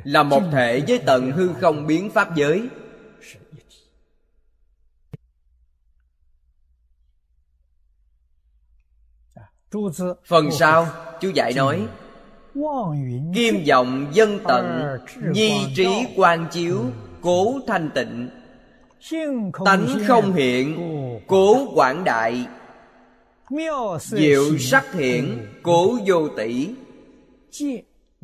là 0.04 0.22
một 0.22 0.42
thể 0.52 0.82
với 0.88 1.02
tận 1.06 1.30
hư 1.30 1.52
không 1.60 1.86
biến 1.86 2.10
pháp 2.10 2.34
giới 2.34 2.68
phần 10.24 10.50
sau 10.50 10.86
chú 11.20 11.30
giải 11.34 11.52
nói 11.52 11.86
Kim 13.34 13.64
vọng 13.68 14.06
dân 14.12 14.38
tận 14.48 14.96
Nhi 15.32 15.66
trí 15.76 16.06
quan 16.16 16.46
chiếu 16.50 16.80
Cố 17.20 17.60
thanh 17.66 17.90
tịnh 17.94 18.30
Tánh 19.64 19.86
không 20.06 20.32
hiện 20.32 20.78
Cố 21.26 21.74
quảng 21.74 22.04
đại 22.04 22.46
Diệu 24.00 24.58
sắc 24.58 24.92
hiện 24.92 25.46
Cố 25.62 25.98
vô 26.06 26.28
tỷ 26.28 26.68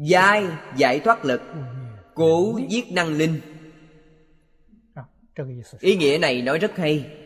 Giai 0.02 0.46
giải 0.76 1.00
thoát 1.00 1.24
lực, 1.24 1.42
Cố 2.14 2.60
giết 2.68 2.92
năng 2.92 3.08
linh. 3.08 3.40
Ý 5.80 5.96
nghĩa 5.96 6.18
này 6.20 6.42
nói 6.42 6.58
rất 6.58 6.76
hay, 6.76 7.16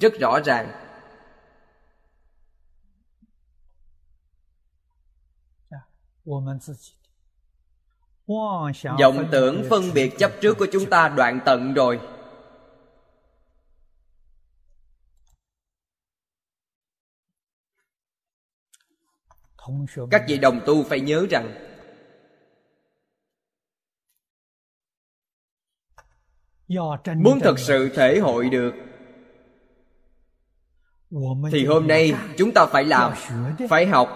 Rất 0.00 0.12
rõ 0.20 0.40
ràng. 0.44 0.70
Vọng 9.00 9.28
tưởng 9.32 9.64
phân 9.70 9.82
biệt 9.94 10.12
chấp 10.18 10.32
trước 10.40 10.58
của 10.58 10.66
chúng 10.72 10.90
ta 10.90 11.08
đoạn 11.08 11.40
tận 11.44 11.74
rồi. 11.74 12.00
Các 20.10 20.24
vị 20.28 20.38
đồng 20.38 20.60
tu 20.66 20.84
phải 20.84 21.00
nhớ 21.00 21.26
rằng 21.30 21.67
muốn 27.16 27.40
thật 27.40 27.58
sự 27.58 27.88
thể 27.88 28.18
hội 28.18 28.48
được. 28.48 28.74
Thì 31.52 31.66
hôm 31.66 31.86
nay 31.86 32.14
chúng 32.36 32.52
ta 32.52 32.66
phải 32.66 32.84
làm 32.84 33.12
phải 33.68 33.86
học. 33.86 34.08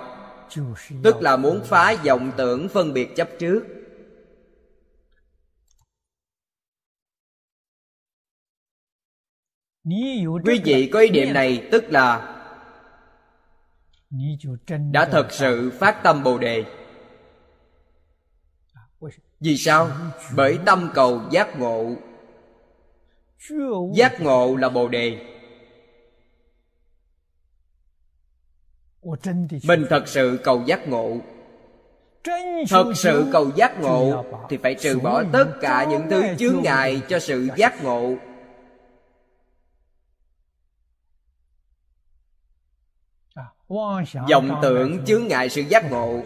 Tức 1.02 1.16
là 1.20 1.36
muốn 1.36 1.60
phá 1.64 1.94
vọng 2.04 2.32
tưởng 2.36 2.68
phân 2.68 2.92
biệt 2.92 3.16
chấp 3.16 3.28
trước. 3.38 3.64
Quý 10.44 10.60
vị 10.64 10.90
có 10.92 11.00
ý 11.00 11.10
niệm 11.10 11.32
này 11.32 11.68
tức 11.72 11.84
là 11.88 12.38
đã 14.92 15.08
thật 15.12 15.26
sự 15.30 15.70
phát 15.70 16.02
tâm 16.02 16.22
bồ 16.22 16.38
đề. 16.38 16.64
Vì 19.40 19.56
sao? 19.56 19.90
bởi 20.36 20.58
tâm 20.66 20.90
cầu 20.94 21.20
giác 21.30 21.58
ngộ 21.58 21.94
giác 23.94 24.20
ngộ 24.20 24.56
là 24.56 24.68
bồ 24.68 24.88
đề. 24.88 25.18
Mình 29.64 29.86
thật 29.90 30.08
sự 30.08 30.38
cầu 30.44 30.62
giác 30.66 30.88
ngộ. 30.88 31.16
Thật 32.70 32.92
sự 32.96 33.26
cầu 33.32 33.50
giác 33.56 33.80
ngộ 33.80 34.24
thì 34.48 34.56
phải 34.56 34.74
trừ 34.74 34.98
bỏ 34.98 35.22
tất 35.32 35.46
cả 35.60 35.86
những 35.90 36.02
thứ 36.10 36.22
chướng 36.38 36.62
ngại 36.62 37.02
cho 37.08 37.18
sự 37.18 37.48
giác 37.56 37.84
ngộ. 37.84 38.14
Vọng 44.30 44.58
tưởng 44.62 45.04
chướng 45.04 45.26
ngại 45.26 45.48
sự 45.48 45.60
giác 45.60 45.90
ngộ. 45.90 46.22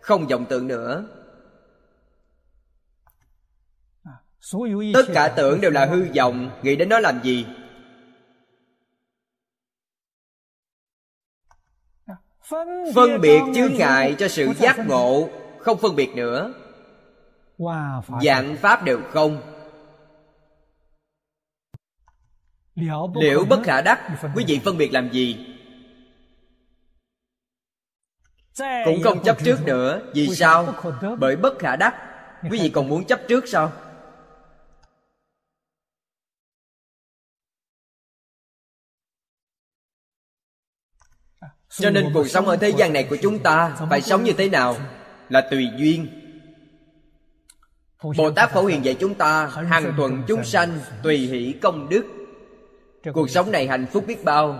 Không 0.00 0.26
vọng 0.26 0.46
tưởng 0.48 0.68
nữa 0.68 1.19
tất 4.94 5.06
cả 5.14 5.32
tưởng 5.36 5.60
đều 5.60 5.70
là 5.70 5.86
hư 5.86 6.06
vọng, 6.16 6.50
nghĩ 6.62 6.76
đến 6.76 6.88
nó 6.88 6.98
làm 6.98 7.20
gì? 7.22 7.46
Phân 12.94 13.20
biệt 13.20 13.40
chướng 13.54 13.74
ngại 13.74 14.16
cho 14.18 14.28
sự 14.28 14.52
giác 14.58 14.78
ngộ, 14.86 15.28
không 15.58 15.78
phân 15.78 15.96
biệt 15.96 16.14
nữa. 16.14 16.54
Dạng 18.24 18.56
pháp 18.56 18.84
đều 18.84 19.00
không. 19.12 19.42
Liễu 23.14 23.44
bất 23.48 23.60
khả 23.64 23.80
đắc, 23.80 24.18
quý 24.34 24.44
vị 24.48 24.60
phân 24.64 24.78
biệt 24.78 24.92
làm 24.92 25.12
gì? 25.12 25.46
Cũng 28.84 29.02
không 29.02 29.22
chấp 29.24 29.44
trước 29.44 29.58
nữa, 29.64 30.00
vì 30.14 30.28
sao? 30.28 30.74
Bởi 31.18 31.36
bất 31.36 31.58
khả 31.58 31.76
đắc. 31.76 31.94
Quý 32.50 32.58
vị 32.62 32.70
còn 32.74 32.88
muốn 32.88 33.04
chấp 33.04 33.20
trước 33.28 33.48
sao? 33.48 33.72
Cho 41.70 41.90
nên 41.90 42.10
cuộc 42.14 42.28
sống 42.28 42.46
ở 42.46 42.56
thế 42.56 42.68
gian 42.68 42.92
này 42.92 43.04
của 43.10 43.16
chúng 43.22 43.38
ta 43.38 43.76
phải 43.90 44.00
sống 44.00 44.24
như 44.24 44.32
thế 44.32 44.48
nào 44.48 44.76
là 45.28 45.40
tùy 45.50 45.68
duyên. 45.76 46.08
Bồ 48.16 48.30
tát 48.30 48.50
phổ 48.50 48.64
hiền 48.64 48.84
dạy 48.84 48.96
chúng 49.00 49.14
ta, 49.14 49.46
hàng 49.46 49.94
tuần 49.96 50.22
chúng 50.28 50.44
sanh 50.44 50.78
tùy 51.02 51.16
hỷ 51.16 51.54
công 51.62 51.88
đức. 51.88 52.04
Cuộc 53.12 53.30
sống 53.30 53.50
này 53.50 53.66
hạnh 53.66 53.86
phúc 53.92 54.04
biết 54.06 54.24
bao, 54.24 54.58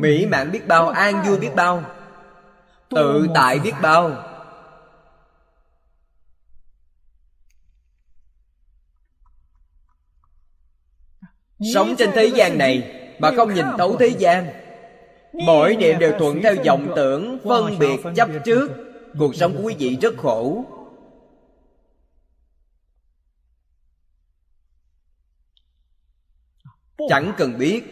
mỹ 0.00 0.26
mãn 0.26 0.50
biết 0.50 0.66
bao, 0.68 0.88
an 0.88 1.22
vui 1.26 1.38
biết 1.38 1.50
bao, 1.56 1.82
tự 2.88 3.26
tại 3.34 3.58
biết 3.58 3.74
bao. 3.82 4.30
Sống 11.74 11.94
trên 11.98 12.10
thế 12.14 12.26
gian 12.26 12.58
này 12.58 13.00
mà 13.18 13.30
không 13.36 13.54
nhìn 13.54 13.66
thấu 13.78 13.96
thế 13.96 14.08
gian 14.08 14.63
mỗi 15.42 15.76
niệm 15.76 15.98
đều 15.98 16.12
thuận 16.18 16.42
theo 16.42 16.54
vọng 16.66 16.92
tưởng 16.96 17.38
phân 17.44 17.78
biệt 17.78 18.00
chấp 18.16 18.28
trước. 18.44 18.68
cuộc 19.18 19.34
sống 19.34 19.56
của 19.56 19.62
quý 19.62 19.74
vị 19.78 19.98
rất 20.00 20.16
khổ. 20.16 20.64
Chẳng 27.08 27.32
cần 27.36 27.58
biết 27.58 27.82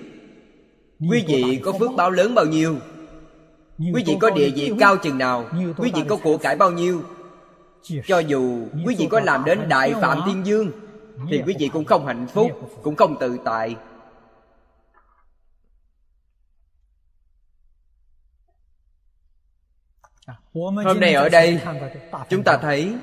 quý 1.11 1.25
vị 1.27 1.61
có 1.63 1.73
phước 1.73 1.91
báo 1.97 2.11
lớn 2.11 2.35
bao 2.35 2.45
nhiêu? 2.45 2.77
Quý 3.79 4.03
vị 4.07 4.17
có 4.21 4.31
địa 4.31 4.51
vị 4.51 4.73
cao 4.79 4.97
chừng 4.97 5.19
nào? 5.19 5.45
Quý 5.77 5.91
vị 5.95 6.03
có 6.09 6.17
của 6.17 6.37
cải 6.37 6.57
bao 6.57 6.71
nhiêu? 6.71 7.03
Cho 8.07 8.19
dù 8.19 8.67
quý 8.87 8.95
vị 8.99 9.07
có 9.11 9.21
làm 9.21 9.45
đến 9.45 9.69
đại 9.69 9.95
phạm 10.01 10.21
thiên 10.27 10.47
dương 10.47 10.71
thì 11.31 11.43
quý 11.47 11.55
vị 11.59 11.71
cũng 11.73 11.85
không 11.85 12.07
hạnh 12.07 12.27
phúc 12.35 12.51
cũng 12.83 12.97
không 12.97 13.17
tự 13.21 13.39
tại 13.45 13.77
hôm 20.55 21.01
nay 21.01 21.15
ở 21.15 21.29
đây 21.29 21.61
chúng 22.29 22.43
ta 22.45 22.57
thấy 22.57 22.97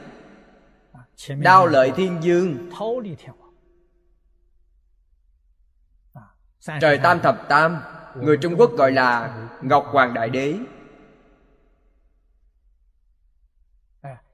đao 1.38 1.68
lợi 1.68 1.92
thiên 1.96 2.18
dương. 2.22 2.70
Trời 6.82 6.98
tam 7.04 7.20
thập 7.20 7.50
tam 7.50 7.82
người 8.16 8.38
trung 8.38 8.56
quốc 8.58 8.72
gọi 8.72 8.92
là 8.92 9.38
ngọc 9.62 9.86
hoàng 9.92 10.14
đại 10.14 10.30
đế. 10.30 10.56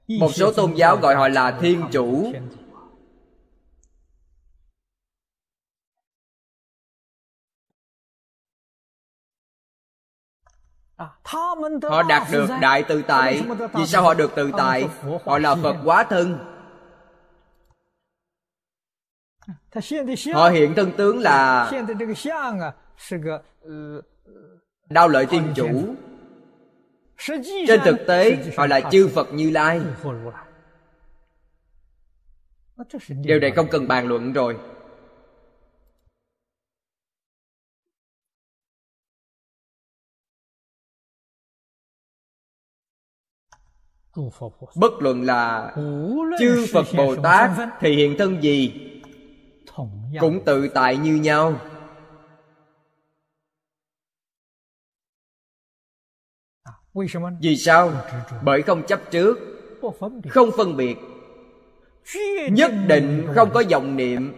Một 0.08 0.34
số 0.34 0.52
tôn 0.52 0.72
giáo 0.74 0.96
gọi 0.96 1.14
họ 1.14 1.28
là 1.28 1.50
thiên 1.50 1.82
chủ 1.92 2.32
họ 11.82 12.02
đạt 12.08 12.22
được 12.32 12.46
đại 12.60 12.82
tự 12.82 13.02
tại. 13.02 13.42
Vì 13.72 13.86
sao 13.86 14.02
họ 14.02 14.14
được 14.14 14.32
tự 14.36 14.50
tại? 14.56 14.88
Họ 15.24 15.38
là 15.38 15.54
phật 15.54 15.76
quá 15.84 16.04
thân. 16.04 16.38
Họ 20.34 20.48
hiện 20.48 20.74
thân 20.76 20.92
tướng 20.96 21.18
là 21.18 21.70
đao 24.90 25.08
lợi 25.08 25.26
thiên 25.26 25.52
chủ. 25.56 25.94
Trên 27.68 27.80
thực 27.84 27.96
tế 28.06 28.36
họ 28.56 28.66
là 28.66 28.80
chư 28.90 29.08
phật 29.14 29.32
như 29.32 29.50
lai. 29.50 29.80
Điều 33.08 33.38
này 33.40 33.50
không 33.50 33.68
cần 33.70 33.88
bàn 33.88 34.08
luận 34.08 34.32
rồi 34.32 34.58
bất 44.76 44.92
luận 45.00 45.22
là 45.22 45.74
chư 46.38 46.66
phật 46.72 46.86
bồ 46.96 47.16
tát 47.16 47.50
thì 47.80 47.96
hiện 47.96 48.14
thân 48.18 48.42
gì, 48.42 48.72
cũng 50.20 50.44
tự 50.44 50.68
tại 50.68 50.96
như 50.96 51.14
nhau. 51.14 51.60
Vì 57.40 57.56
sao? 57.56 57.92
Bởi 58.42 58.62
không 58.62 58.82
chấp 58.86 59.00
trước, 59.10 59.38
không 60.30 60.50
phân 60.56 60.76
biệt. 60.76 60.96
Nhất 62.50 62.72
định 62.86 63.26
không 63.34 63.50
có 63.54 63.62
vọng 63.70 63.96
niệm. 63.96 64.32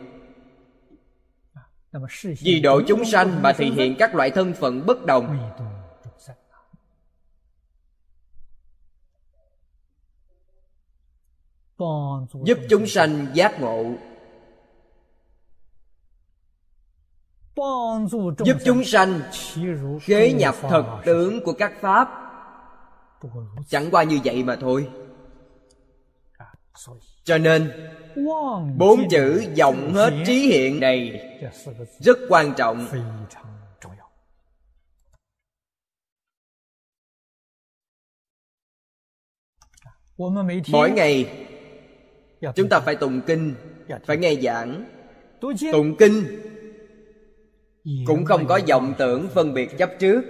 Vì 2.40 2.60
độ 2.60 2.82
chúng 2.86 3.04
sanh 3.04 3.42
mà 3.42 3.52
thể 3.52 3.66
hiện 3.66 3.94
các 3.98 4.14
loại 4.14 4.30
thân 4.30 4.52
phận 4.52 4.86
bất 4.86 5.06
đồng 5.06 5.52
giúp 12.44 12.58
chúng 12.70 12.86
sanh 12.86 13.26
giác 13.34 13.60
ngộ. 13.60 13.84
Giúp 18.44 18.56
chúng 18.64 18.84
sanh 18.84 19.20
khế 20.02 20.32
nhập 20.32 20.54
thật 20.60 21.00
tướng 21.04 21.44
của 21.44 21.52
các 21.52 21.72
pháp. 21.80 22.08
Chẳng 23.68 23.90
qua 23.90 24.02
như 24.02 24.20
vậy 24.24 24.44
mà 24.44 24.56
thôi. 24.60 24.88
Cho 27.24 27.38
nên, 27.38 27.90
bốn 28.76 29.08
chữ 29.10 29.54
vọng 29.58 29.92
hết 29.94 30.10
trí 30.26 30.46
hiện 30.46 30.80
này 30.80 31.20
rất 31.98 32.18
quan 32.28 32.54
trọng. 32.56 32.86
Mỗi 40.68 40.90
ngày 40.90 41.47
chúng 42.40 42.68
ta 42.68 42.80
phải 42.80 42.96
tụng 42.96 43.20
kinh 43.26 43.54
phải 44.06 44.16
nghe 44.16 44.34
giảng. 44.34 44.84
Tụng 45.72 45.96
kinh 45.96 46.24
cũng 48.06 48.24
không 48.24 48.46
có 48.46 48.60
vọng 48.68 48.94
tưởng 48.98 49.28
phân 49.28 49.54
biệt 49.54 49.78
chấp 49.78 49.90
trước. 49.98 50.22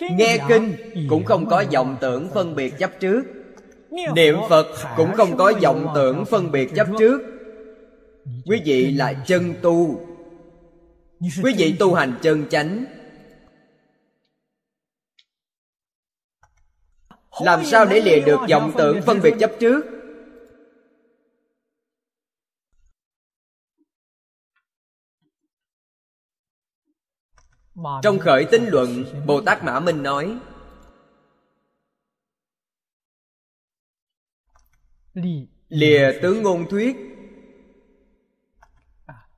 Nghe 0.00 0.38
kinh 0.48 0.74
cũng 1.08 1.24
không 1.24 1.46
có 1.46 1.64
vọng 1.72 1.96
tưởng 2.00 2.28
phân 2.34 2.54
biệt 2.54 2.78
chấp 2.78 2.90
trước. 3.00 3.22
Niệm 4.14 4.36
phật 4.48 4.66
cũng 4.96 5.12
không 5.12 5.36
có 5.36 5.52
vọng 5.62 5.86
tưởng 5.94 6.24
phân 6.24 6.50
biệt 6.50 6.74
chấp 6.74 6.86
trước. 6.98 7.20
Quý 8.46 8.60
vị 8.64 8.92
là 8.92 9.12
chân 9.12 9.54
tu. 9.62 10.06
Quý 11.42 11.54
vị 11.58 11.76
tu 11.78 11.94
hành 11.94 12.18
chân 12.22 12.44
chánh 12.50 12.84
làm 17.44 17.64
sao 17.64 17.86
để 17.86 18.00
lìa 18.00 18.20
được 18.20 18.38
vọng 18.50 18.72
tưởng 18.78 19.02
phân 19.02 19.20
biệt 19.22 19.34
chấp 19.40 19.50
trước? 19.60 19.84
Trong 28.02 28.18
khởi 28.18 28.46
tín 28.50 28.66
luận 28.68 29.04
bồ 29.26 29.40
tát 29.40 29.64
mã 29.64 29.80
minh 29.80 30.02
nói 30.02 30.38
lìa 35.68 36.18
tướng 36.22 36.42
ngôn 36.42 36.68
thuyết. 36.70 36.96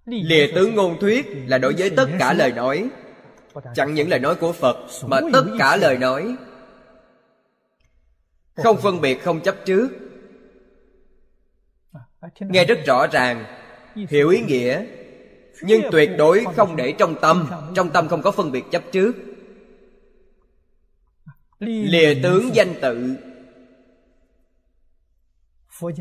Lìa 0.04 0.52
tướng 0.54 0.74
ngôn 0.74 1.00
thuyết 1.00 1.26
là 1.46 1.58
đối 1.58 1.74
với 1.78 1.90
tất 1.96 2.06
cả 2.18 2.32
lời 2.32 2.52
nói. 2.52 2.90
Chẳng 3.74 3.94
những 3.94 4.08
lời 4.08 4.18
nói 4.18 4.34
của 4.34 4.52
phật 4.52 4.76
mà 5.06 5.20
tất 5.32 5.44
cả 5.58 5.76
lời 5.76 5.98
nói 5.98 6.36
không 8.62 8.76
phân 8.76 9.00
biệt, 9.00 9.22
không 9.22 9.40
chấp 9.40 9.56
trước. 9.64 9.88
Nghe 12.40 12.64
rất 12.64 12.78
rõ 12.86 13.06
ràng, 13.06 13.44
hiểu 14.08 14.28
ý 14.28 14.40
nghĩa, 14.40 14.84
nhưng 15.62 15.82
tuyệt 15.92 16.10
đối 16.18 16.44
không 16.56 16.76
để 16.76 16.94
trong 16.98 17.14
tâm 17.20 17.50
trong 17.74 17.90
tâm 17.90 18.08
không 18.08 18.22
có 18.22 18.30
phân 18.30 18.52
biệt 18.52 18.64
chấp 18.70 18.82
trước. 18.92 19.12
Lìa 21.60 22.14
tướng 22.22 22.50
danh 22.54 22.74
tự. 22.82 23.16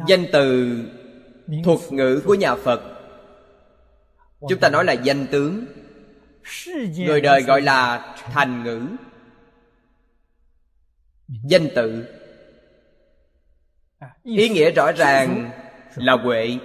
Danh 0.08 0.26
từ 0.32 0.78
thuật 1.64 1.80
ngữ 1.92 2.22
của 2.26 2.36
nhà 2.36 2.56
phật. 2.56 2.82
Chúng 4.50 4.60
ta 4.60 4.70
nói 4.70 4.86
là 4.86 4.94
danh 4.94 5.28
tướng. 5.32 5.66
Người 6.98 7.22
đời 7.22 7.42
gọi 7.42 7.62
là 7.62 8.16
thành 8.18 8.64
ngữ. 8.64 8.82
Danh 11.28 11.68
tự 11.76 12.06
ý 14.24 14.50
nghĩa 14.50 14.72
rõ 14.72 14.92
ràng 14.92 15.52
là 15.96 16.14
huệ. 16.14 16.58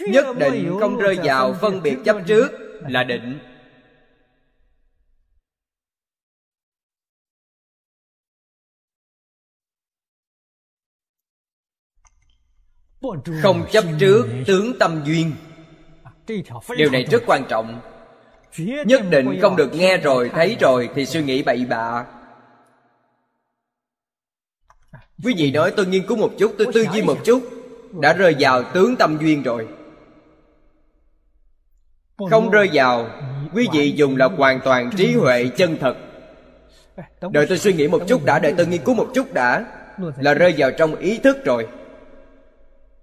Nhất 0.00 0.26
định 0.38 0.76
không 0.80 0.96
rơi 0.96 1.18
vào 1.24 1.54
phân 1.60 1.82
biệt 1.82 1.96
chấp 2.04 2.16
trước 2.26 2.48
là 2.88 3.04
định. 3.04 3.38
Không 13.42 13.66
chấp 13.72 13.84
trước 13.98 14.26
tướng 14.46 14.78
tâm 14.78 15.02
duyên. 15.04 15.32
Điều 16.76 16.90
này 16.90 17.04
rất 17.04 17.22
quan 17.26 17.44
trọng. 17.48 17.80
Nhất 18.86 19.02
định 19.10 19.38
không 19.42 19.56
được 19.56 19.70
nghe 19.74 19.96
rồi 19.96 20.30
thấy 20.34 20.56
rồi 20.60 20.90
thì 20.94 21.06
suy 21.06 21.22
nghĩ 21.22 21.42
bậy 21.42 21.66
bạ 21.68 22.06
quý 25.24 25.34
vị 25.36 25.50
nói 25.50 25.72
tôi 25.76 25.86
nghiên 25.86 26.06
cứu 26.06 26.16
một 26.16 26.32
chút 26.38 26.54
tôi 26.58 26.66
tư 26.74 26.86
duy 26.92 27.02
một 27.02 27.18
chút. 27.24 27.42
Đã 28.00 28.12
rơi 28.12 28.36
vào 28.38 28.62
tướng 28.62 28.96
tâm 28.96 29.18
duyên 29.20 29.42
rồi. 29.42 29.68
Không 32.30 32.50
rơi 32.50 32.70
vào 32.72 33.10
quý 33.54 33.68
vị 33.72 33.92
dùng 33.96 34.16
là 34.16 34.26
hoàn 34.26 34.60
toàn 34.64 34.90
trí 34.96 35.12
huệ 35.12 35.48
chân 35.56 35.76
thật. 35.80 35.96
Đợi 37.32 37.46
tôi 37.48 37.58
suy 37.58 37.72
nghĩ 37.72 37.88
một 37.88 38.02
chút 38.08 38.24
đã 38.24 38.38
đợi 38.38 38.54
tôi 38.56 38.66
nghiên 38.66 38.84
cứu 38.84 38.94
một 38.94 39.10
chút 39.14 39.32
đã 39.32 39.66
là 40.16 40.34
rơi 40.34 40.54
vào 40.58 40.70
trong 40.70 40.94
ý 40.94 41.18
thức 41.18 41.44
rồi. 41.44 41.68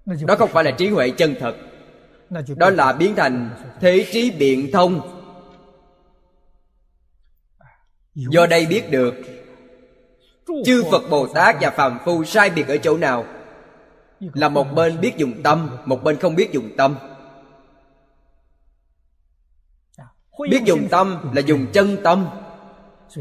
Đó 0.06 0.36
không 0.36 0.50
phải 0.50 0.64
là 0.64 0.72
trí 0.72 0.90
huệ 0.90 1.10
chân 1.10 1.36
thật. 1.40 1.56
Đó 2.56 2.70
là 2.70 2.94
biến 2.94 3.16
thành 3.16 3.50
thế 3.80 4.06
trí 4.12 4.32
biện 4.32 4.72
thông. 4.74 5.02
Do 8.16 8.46
đây 8.46 8.66
biết 8.66 8.92
được 8.92 9.16
chư 10.66 10.84
phật 10.92 11.04
bồ 11.10 11.28
tát 11.28 11.56
và 11.62 11.70
phàm 11.70 12.00
phu 12.06 12.24
sai 12.24 12.50
biệt 12.50 12.68
ở 12.68 12.78
chỗ 12.78 12.98
nào? 12.98 13.26
Là 14.20 14.50
một 14.50 14.74
bên 14.74 15.02
biết 15.02 15.18
dùng 15.18 15.44
tâm, 15.44 15.78
một 15.86 16.04
bên 16.04 16.20
không 16.20 16.36
biết 16.36 16.52
dùng 16.52 16.70
tâm. 16.78 16.96
Biết 20.50 20.62
dùng 20.66 20.88
tâm 20.90 21.32
là 21.34 21.42
dùng 21.42 21.68
chân 21.74 21.98
tâm. 22.04 22.28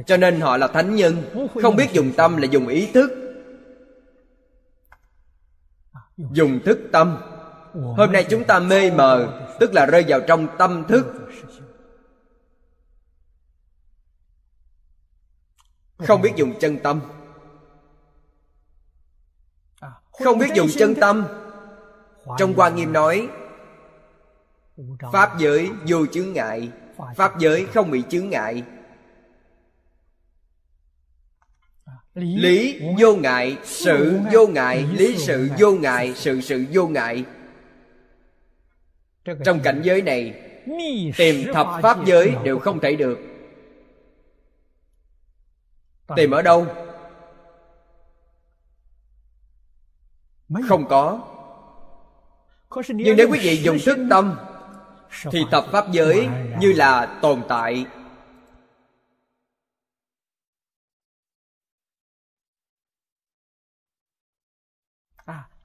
Cho 0.06 0.16
nên 0.16 0.40
họ 0.40 0.56
là 0.56 0.68
thánh 0.68 0.94
nhân, 0.96 1.22
không 1.62 1.76
biết 1.76 1.92
dùng 1.92 2.12
tâm 2.16 2.36
là 2.36 2.46
dùng 2.50 2.68
ý 2.68 2.90
thức. 2.94 3.10
Dùng 6.16 6.60
thức 6.64 6.78
tâm. 6.92 7.18
Hôm 7.96 8.12
nay 8.12 8.26
chúng 8.30 8.44
ta 8.44 8.58
mê 8.58 8.90
mờ, 8.90 9.42
tức 9.60 9.74
là 9.74 9.86
rơi 9.86 10.04
vào 10.08 10.20
trong 10.20 10.48
tâm 10.58 10.84
thức. 10.88 11.06
Không 15.98 16.22
biết 16.22 16.32
dùng 16.36 16.58
chân 16.60 16.78
tâm 16.78 17.00
không 20.24 20.38
biết 20.38 20.48
dùng 20.54 20.68
chân 20.78 20.94
tâm. 20.94 21.26
Trong 22.38 22.54
quan 22.56 22.76
nghiêm 22.76 22.92
nói 22.92 23.28
pháp 25.12 25.38
giới 25.38 25.70
vô 25.88 26.06
chướng 26.06 26.32
ngại 26.32 26.70
pháp 27.16 27.38
giới 27.38 27.66
không 27.66 27.90
bị 27.90 28.02
chướng 28.08 28.28
ngại. 28.28 28.62
Lý 32.14 32.82
vô 32.98 33.16
ngại 33.16 33.58
sự 33.64 34.20
vô 34.32 34.46
ngại 34.46 34.86
lý 34.92 35.16
sự 35.18 35.48
vô 35.58 35.72
ngại. 35.72 36.12
sự 36.14 36.40
sự 36.40 36.64
vô 36.72 36.86
ngại. 36.88 37.24
Trong 39.44 39.60
cảnh 39.60 39.80
giới 39.84 40.02
này 40.02 40.42
tìm 41.16 41.52
thập 41.52 41.66
pháp 41.82 42.06
giới 42.06 42.34
đều 42.44 42.58
không 42.58 42.80
thể 42.80 42.96
được. 42.96 43.18
Tìm 46.16 46.30
ở 46.30 46.42
đâu 46.42 46.66
không 50.68 50.88
có. 50.88 51.32
Nhưng 52.88 53.16
nếu 53.16 53.30
quý 53.30 53.38
vị 53.42 53.56
dùng 53.56 53.78
thức 53.84 53.98
tâm 54.10 54.38
thì 55.10 55.44
thập 55.50 55.64
pháp 55.72 55.84
giới 55.92 56.28
như 56.60 56.72
là 56.72 57.18
tồn 57.22 57.42
tại. 57.48 57.86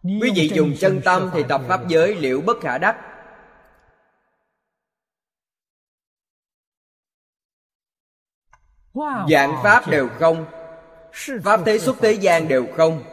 Quý 0.03 0.31
vị 0.35 0.51
dùng 0.53 0.73
chân 0.79 1.01
tâm 1.05 1.29
thì 1.33 1.43
tập 1.49 1.61
pháp 1.67 1.87
giới 1.87 2.15
liệu 2.15 2.41
bất 2.41 2.57
khả 2.61 2.77
đắc. 2.77 2.97
Dạng 9.29 9.59
pháp 9.63 9.87
đều 9.89 10.09
không. 10.19 10.45
Pháp 11.43 11.59
thế 11.65 11.79
xuất 11.79 11.97
thế 12.01 12.11
gian 12.11 12.47
đều 12.47 12.67
không 12.77 13.10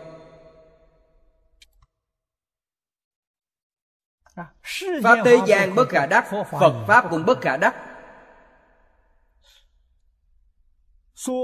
pháp 5.03 5.17
thế 5.25 5.39
gian 5.47 5.75
bất 5.75 5.89
khả 5.89 6.07
đắc 6.07 6.31
phật 6.51 6.85
pháp 6.87 7.11
cũng 7.11 7.27
bất 7.27 7.41
khả 7.41 7.57
đắc. 7.57 7.75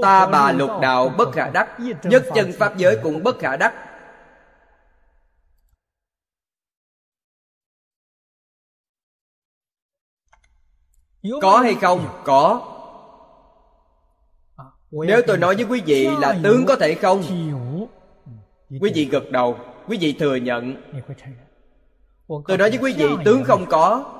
Ta 0.01 0.27
bà 0.27 0.51
lục 0.51 0.69
đạo 0.81 1.09
bất 1.09 1.31
khả 1.33 1.49
đắc 1.49 1.79
nhất 2.03 2.23
chân 2.35 2.51
pháp 2.59 2.77
giới 2.77 2.99
cũng 3.03 3.23
bất 3.23 3.39
khả 3.39 3.57
đắc. 3.57 3.73
Có 11.41 11.57
hay 11.57 11.75
không? 11.81 12.21
có. 12.25 12.71
Nếu 14.91 15.21
tôi 15.27 15.37
nói 15.37 15.55
với 15.55 15.65
quý 15.65 15.81
vị 15.85 16.07
là 16.19 16.39
tướng 16.43 16.65
có 16.67 16.75
thể 16.75 16.95
không? 16.95 17.23
quý 18.81 18.91
vị 18.95 19.05
gật 19.11 19.31
đầu 19.31 19.57
quý 19.87 19.97
vị 19.97 20.15
thừa 20.19 20.35
nhận 20.35 20.75
tôi 22.27 22.57
nói 22.57 22.69
với 22.69 22.79
quý 22.81 22.93
vị 22.93 23.05
tướng 23.25 23.43
không 23.43 23.65
có. 23.69 24.11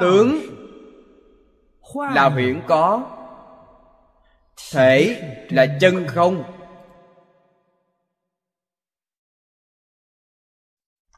Tướng 0.00 0.36
là 2.14 2.28
huyễn 2.28 2.62
có. 2.68 3.12
Thể 4.72 5.22
là 5.50 5.66
chân 5.80 6.06
không. 6.06 6.44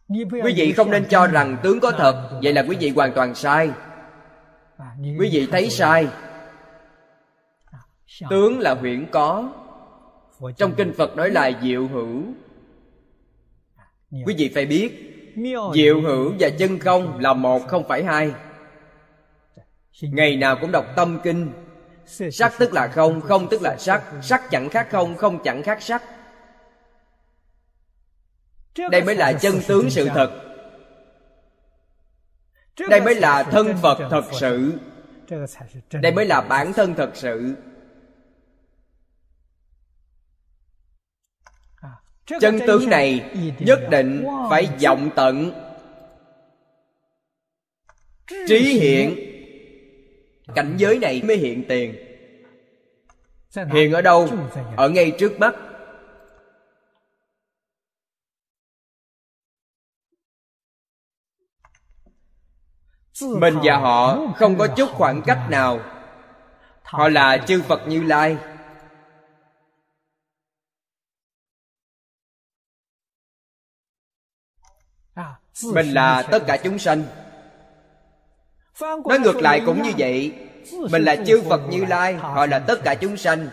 quý 0.09 0.55
vị 0.57 0.72
không 0.72 0.91
nên 0.91 1.07
cho 1.11 1.26
rằng 1.26 1.57
tướng 1.62 1.81
có 1.81 1.91
thật. 1.91 2.41
vậy 2.43 2.53
là 2.53 2.64
quý 2.68 2.76
vị 2.81 2.91
hoàn 2.91 3.12
toàn 3.14 3.35
sai. 3.35 3.70
Quý 5.18 5.31
vị 5.33 5.49
thấy 5.53 5.70
sai. 5.70 6.09
Tướng 8.31 8.59
là 8.59 8.74
huyễn 8.74 9.07
có. 9.12 9.53
Trong 10.57 10.74
kinh 10.74 10.93
phật 10.99 11.16
nói 11.16 11.31
là 11.31 11.51
diệu 11.62 11.89
hữu 11.89 12.22
quý 14.11 14.34
vị 14.38 14.50
phải 14.54 14.66
biết 14.66 15.14
diệu 15.74 16.00
hữu 16.00 16.34
và 16.38 16.48
chân 16.59 16.78
không 16.78 17.18
là 17.18 17.32
một 17.32 17.68
không 17.68 17.88
phải 17.88 18.04
hai. 18.04 18.32
Ngày 20.02 20.36
nào 20.36 20.56
cũng 20.61 20.72
đọc 20.72 20.86
tâm 20.96 21.20
kinh. 21.22 21.52
Sắc 22.32 22.52
tức 22.59 22.72
là 22.72 22.88
không 22.88 23.20
không 23.20 23.48
tức 23.48 23.62
là 23.62 23.76
sắc. 23.78 24.02
sắc 24.22 24.42
chẳng 24.50 24.68
khác 24.68 24.88
không 24.90 25.16
không 25.16 25.38
chẳng 25.44 25.62
khác 25.62 25.82
sắc. 25.82 26.02
Đây 28.90 29.02
mới 29.02 29.14
là 29.14 29.32
chân 29.32 29.61
tướng 29.66 29.90
sự 29.90 30.09
thật. 30.09 30.30
Đây 32.88 33.00
mới 33.00 33.14
là 33.14 33.42
thân 33.42 33.76
phật 33.82 33.98
thật 34.11 34.24
sự. 34.32 34.72
Đây 35.92 36.12
mới 36.12 36.26
là 36.26 36.40
bản 36.40 36.72
thân 36.72 36.94
thật 36.94 37.11
sự 37.14 37.54
chân 42.41 42.61
tướng 42.66 42.91
này 42.91 43.31
nhất 43.59 43.81
định 43.91 44.26
phải 44.51 44.68
vọng 44.83 45.11
tận. 45.16 45.53
Trí 48.49 48.59
hiện. 48.59 49.16
Cảnh 50.55 50.74
giới 50.76 50.99
này 50.99 51.22
mới 51.24 51.37
hiện 51.37 51.64
tiền. 51.68 51.95
Hiện 53.72 53.93
ở 53.93 54.03
đâu? 54.03 54.29
ở 54.76 54.89
ngay 54.89 55.12
trước 55.18 55.41
mắt. 55.41 55.55
Mình 63.22 63.55
và 63.62 63.76
họ 63.76 64.26
không 64.37 64.59
có 64.59 64.66
chút 64.66 64.89
khoảng 64.93 65.22
cách 65.22 65.47
nào. 65.51 65.81
Họ 66.83 67.09
là 67.09 67.39
chư 67.47 67.62
phật 67.62 67.89
như 67.89 68.03
lai 68.03 68.37
mình 75.64 75.92
là 75.92 76.22
tất 76.22 76.42
cả 76.46 76.56
chúng 76.56 76.78
sanh. 76.78 77.02
Nói 78.80 79.18
ngược 79.18 79.36
lại 79.36 79.62
cũng 79.66 79.82
như 79.82 79.90
vậy. 79.98 80.34
Mình 80.90 81.02
là 81.02 81.16
chư 81.26 81.42
phật 81.48 81.61
như 81.70 81.84
lai, 81.84 82.14
họ 82.14 82.46
là 82.46 82.59
tất 82.59 82.80
cả 82.84 82.94
chúng 82.94 83.16
sanh. 83.16 83.48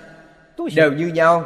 Đều 0.75 0.91
như 0.91 1.07
nhau. 1.07 1.43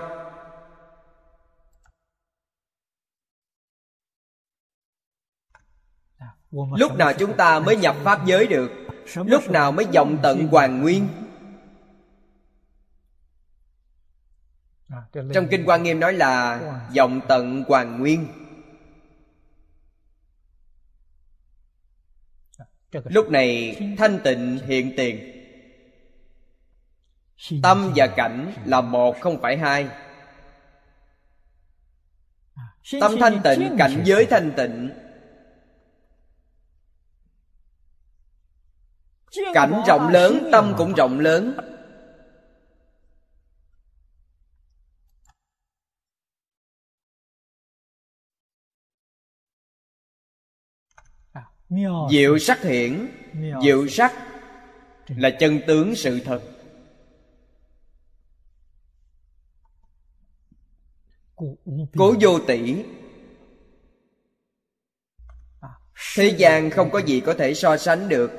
Lúc 6.52 6.96
nào 6.96 7.14
chúng 7.14 7.38
ta 7.38 7.60
mới 7.60 7.76
nhập 7.76 7.96
pháp 8.04 8.26
giới 8.26 8.48
được, 8.48 8.72
lúc 9.16 9.50
nào 9.50 9.72
mới 9.72 9.86
vọng 9.94 10.18
tận 10.24 10.48
hoàn 10.48 10.82
nguyên. 10.82 11.08
Trong 15.34 15.48
kinh 15.52 15.64
quan 15.66 15.84
nghiêm 15.84 16.00
nói 16.00 16.14
là 16.14 16.60
vọng 16.96 17.22
tận 17.28 17.64
hoàn 17.68 18.00
nguyên. 18.00 18.28
Lúc 22.92 23.30
này 23.30 23.76
thanh 23.98 24.20
tịnh 24.24 24.60
hiện 24.68 24.94
tiền. 24.98 25.36
Tâm 27.64 27.92
và 27.96 28.08
cảnh 28.08 28.54
là 28.66 28.82
một 28.82 29.20
không 29.20 29.42
phải 29.42 29.58
hai. 29.58 29.88
Tâm 33.02 33.16
thanh 33.20 33.42
tịnh, 33.44 33.76
cảnh 33.78 34.02
giới 34.06 34.26
thanh 34.26 34.52
tịnh. 34.58 34.90
Cảnh 39.54 39.82
rộng 39.88 40.08
lớn, 40.08 40.50
tâm 40.52 40.74
cũng 40.78 40.94
rộng 40.94 41.20
lớn. 41.20 41.58
Diệu 52.12 52.38
sắc 52.38 52.62
hiển. 52.62 53.08
Diệu 53.64 53.88
sắc 53.88 54.14
là 55.08 55.30
chân 55.40 55.60
tướng 55.68 55.96
sự 55.96 56.20
thật. 56.20 56.42
Cố 61.98 62.16
vô 62.22 62.40
tỷ 62.48 62.84
thế 66.16 66.36
gian 66.38 66.70
không 66.70 66.90
có 66.92 67.00
gì? 67.00 67.22
có 67.26 67.34
thể 67.34 67.54
so 67.54 67.78
sánh 67.78 68.10
được. 68.10 68.32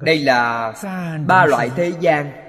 Đây 0.00 0.18
là 0.18 0.72
ba 1.26 1.46
loại 1.46 1.70
thế 1.76 1.92
gian 2.00 2.45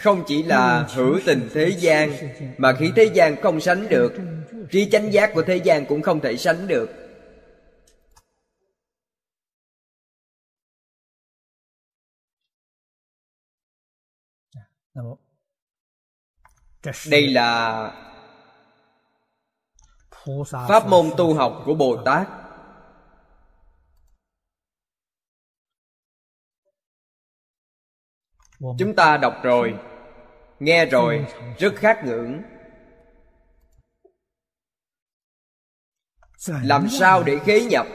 không 0.00 0.24
chỉ 0.26 0.42
là 0.42 0.86
hữu 0.94 1.20
tình 1.26 1.48
thế 1.54 1.68
gian, 1.68 2.10
mà 2.58 2.72
khí 2.78 2.92
thế 2.96 3.04
gian 3.14 3.36
không 3.42 3.60
sánh 3.60 3.88
được, 3.88 4.12
trí 4.70 4.90
chánh 4.90 5.12
giác 5.12 5.30
của 5.34 5.42
thế 5.42 5.56
gian 5.56 5.86
cũng 5.86 6.02
không 6.02 6.20
thể 6.20 6.36
sánh 6.36 6.66
được. 6.66 6.90
Đây 17.10 17.26
là 17.26 17.92
pháp 20.68 20.86
môn 20.88 21.10
tu 21.16 21.34
học 21.34 21.62
của 21.64 21.74
bồ 21.74 22.02
tát. 22.04 22.28
Chúng 28.58 28.94
ta 28.96 29.16
đọc 29.16 29.34
rồi 29.42 29.74
nghe 30.60 30.86
rồi 30.86 31.26
rất 31.58 31.74
khát 31.76 32.04
ngưỡng. 32.04 32.42
Làm 36.46 36.88
sao 36.88 37.22
để 37.22 37.38
khế 37.38 37.60
nhập? 37.60 37.86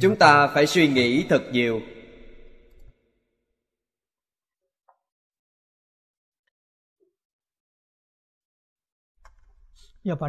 Chúng 0.00 0.16
ta 0.18 0.46
phải 0.54 0.66
suy 0.66 0.88
nghĩ 0.88 1.26
thật 1.28 1.42
nhiều 1.52 1.80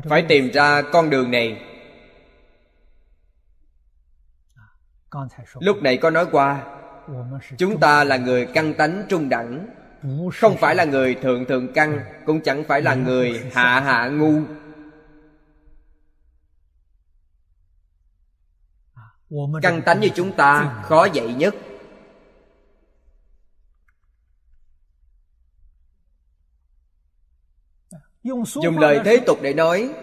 phải 0.10 0.26
tìm 0.30 0.52
ra 0.52 0.82
con 0.82 1.10
đường 1.10 1.32
này. 1.32 1.62
Lúc 5.60 5.82
này 5.82 5.98
có 5.98 6.10
nói 6.10 6.28
qua 6.32 6.64
chúng 7.58 7.80
ta 7.80 8.04
là 8.04 8.18
người 8.18 8.46
căn 8.54 8.74
tánh 8.74 9.04
trung 9.10 9.30
đẳng. 9.30 9.68
Không 10.34 10.58
phải 10.58 10.76
là 10.76 10.86
người 10.86 11.16
thượng 11.16 11.46
thượng 11.46 11.74
căn 11.74 12.00
cũng 12.26 12.42
chẳng 12.42 12.64
phải 12.64 12.82
là 12.82 12.96
người 12.96 13.52
hạ 13.54 13.80
hạ 13.80 14.10
ngu. 14.10 14.42
Căn 19.62 19.82
tánh 19.82 20.00
như 20.00 20.10
chúng 20.16 20.32
ta 20.32 20.82
khó 20.84 21.06
dạy 21.06 21.34
nhất 21.34 21.56
dùng 28.46 28.78
lời 28.78 29.02
thế 29.06 29.20
tục 29.26 29.40
để 29.42 29.54
nói 29.54 29.94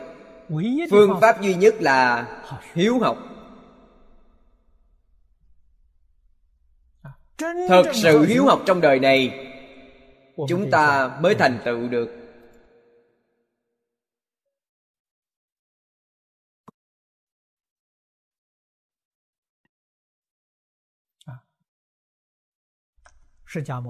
phương 0.91 1.19
pháp 1.21 1.43
duy 1.43 1.55
nhất 1.55 1.75
là 1.81 2.29
hiếu 2.75 2.99
học. 2.99 3.19
Thật 7.69 7.83
sự 7.95 8.25
hiếu 8.25 8.45
học 8.45 8.63
trong 8.67 8.81
đời 8.81 8.99
này 8.99 9.49
chúng 10.49 10.71
ta 10.71 11.17
mới 11.21 11.35
thành 11.35 11.59
tựu 11.65 11.89
được. 11.89 12.09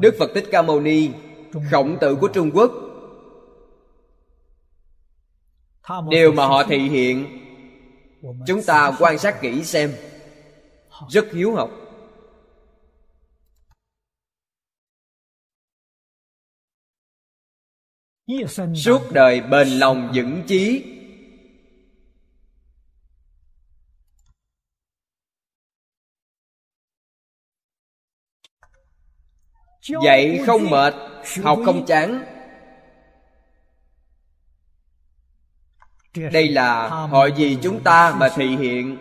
Đức 0.00 0.14
phật 0.18 0.30
thích 0.34 0.44
ca 0.50 0.62
mâu 0.62 0.80
ni 0.80 1.10
khổng 1.70 1.98
tử 2.00 2.16
của 2.20 2.28
trung 2.28 2.50
quốc 2.54 2.91
điều 6.10 6.32
mà 6.32 6.46
họ 6.46 6.64
thị 6.64 6.78
hiện 6.78 7.38
chúng 8.46 8.62
ta 8.66 8.92
quan 8.98 9.18
sát 9.18 9.40
kỹ 9.40 9.64
xem. 9.64 9.92
Rất 11.10 11.32
hiếu 11.32 11.54
học. 11.54 11.70
Suốt 18.74 19.00
đời 19.12 19.40
bền 19.40 19.68
lòng 19.68 20.12
vững 20.14 20.42
chí. 20.46 20.84
Dạy 30.04 30.40
không 30.46 30.70
mệt 30.70 30.94
học 31.42 31.58
không 31.64 31.86
chán 31.86 32.24
đây 36.14 36.48
là 36.48 36.88
họ 36.88 37.28
vì 37.36 37.58
chúng 37.62 37.82
ta 37.82 38.14
mà 38.18 38.28
thị 38.34 38.56
hiện. 38.56 38.96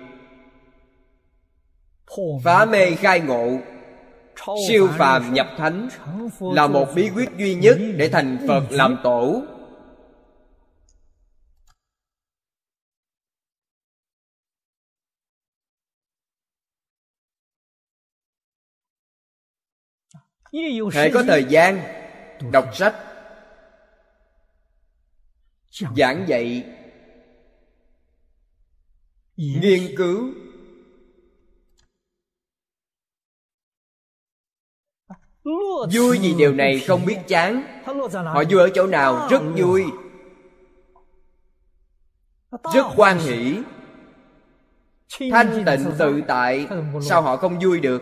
Phá 2.43 2.66
mê 2.66 2.95
khai 2.95 3.20
ngộ 3.20 3.57
siêu 4.68 4.88
phàm 4.97 5.34
nhập 5.34 5.47
thánh 5.57 5.89
là 6.39 6.68
một 6.68 6.88
bí 6.95 7.09
quyết 7.16 7.30
duy 7.38 7.55
nhất 7.55 7.78
để 7.95 8.09
thành 8.09 8.45
phật 8.47 8.64
làm 8.70 8.97
tổ. 9.03 9.43
Hệ 20.93 21.12
có 21.14 21.24
thời 21.28 21.43
gian 21.43 21.80
đọc 22.51 22.76
sách 22.76 22.95
giảng 25.95 26.26
dạy 26.28 26.64
nghiên 29.42 29.96
cứu. 29.98 30.34
Vui 35.94 36.20
vì 36.22 36.34
điều 36.38 36.54
này 36.54 36.80
không 36.80 37.06
biết 37.06 37.18
chán. 37.28 37.82
Họ 38.26 38.44
vui 38.50 38.60
ở 38.60 38.70
chỗ 38.74 38.88
nào? 38.88 39.28
Rất 39.32 39.42
vui. 39.58 39.84
Rất 42.74 42.84
quan 42.96 43.20
hỷ. 43.20 43.58
Thanh 45.32 45.64
tịnh 45.66 45.92
tự 46.00 46.22
tại. 46.28 46.68
Sao 47.02 47.22
họ 47.22 47.38
không 47.38 47.60
vui 47.60 47.80
được? 47.80 48.02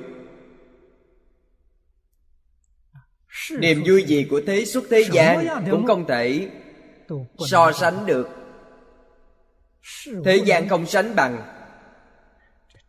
Niềm 3.59 3.83
vui 3.85 4.03
gì 4.03 4.27
của 4.29 4.41
thế 4.47 4.65
xuất 4.65 4.83
thế 4.89 5.03
gian 5.11 5.47
cũng 5.71 5.85
không 5.87 6.05
thể 6.07 6.49
so 7.37 7.71
sánh 7.71 8.05
được 8.05 8.38
thế 10.25 10.41
gian 10.45 10.69
không 10.69 10.85
sánh 10.85 11.15
bằng. 11.15 11.55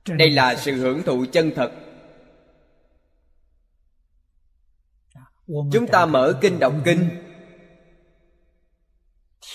Đây 0.08 0.30
là 0.30 0.54
sự 0.54 0.76
hưởng 0.76 1.02
thụ 1.02 1.24
chân 1.32 1.52
thật. 1.56 1.72
Chúng 5.46 5.86
ta 5.92 6.06
mở 6.06 6.38
kinh 6.40 6.58
đọc 6.58 6.74
kinh. 6.84 7.08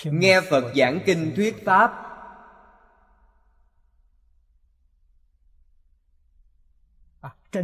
Nghe 0.04 0.40
phật 0.40 0.64
giảng 0.76 1.00
kinh 1.06 1.32
thuyết 1.36 1.64
pháp. 1.64 2.02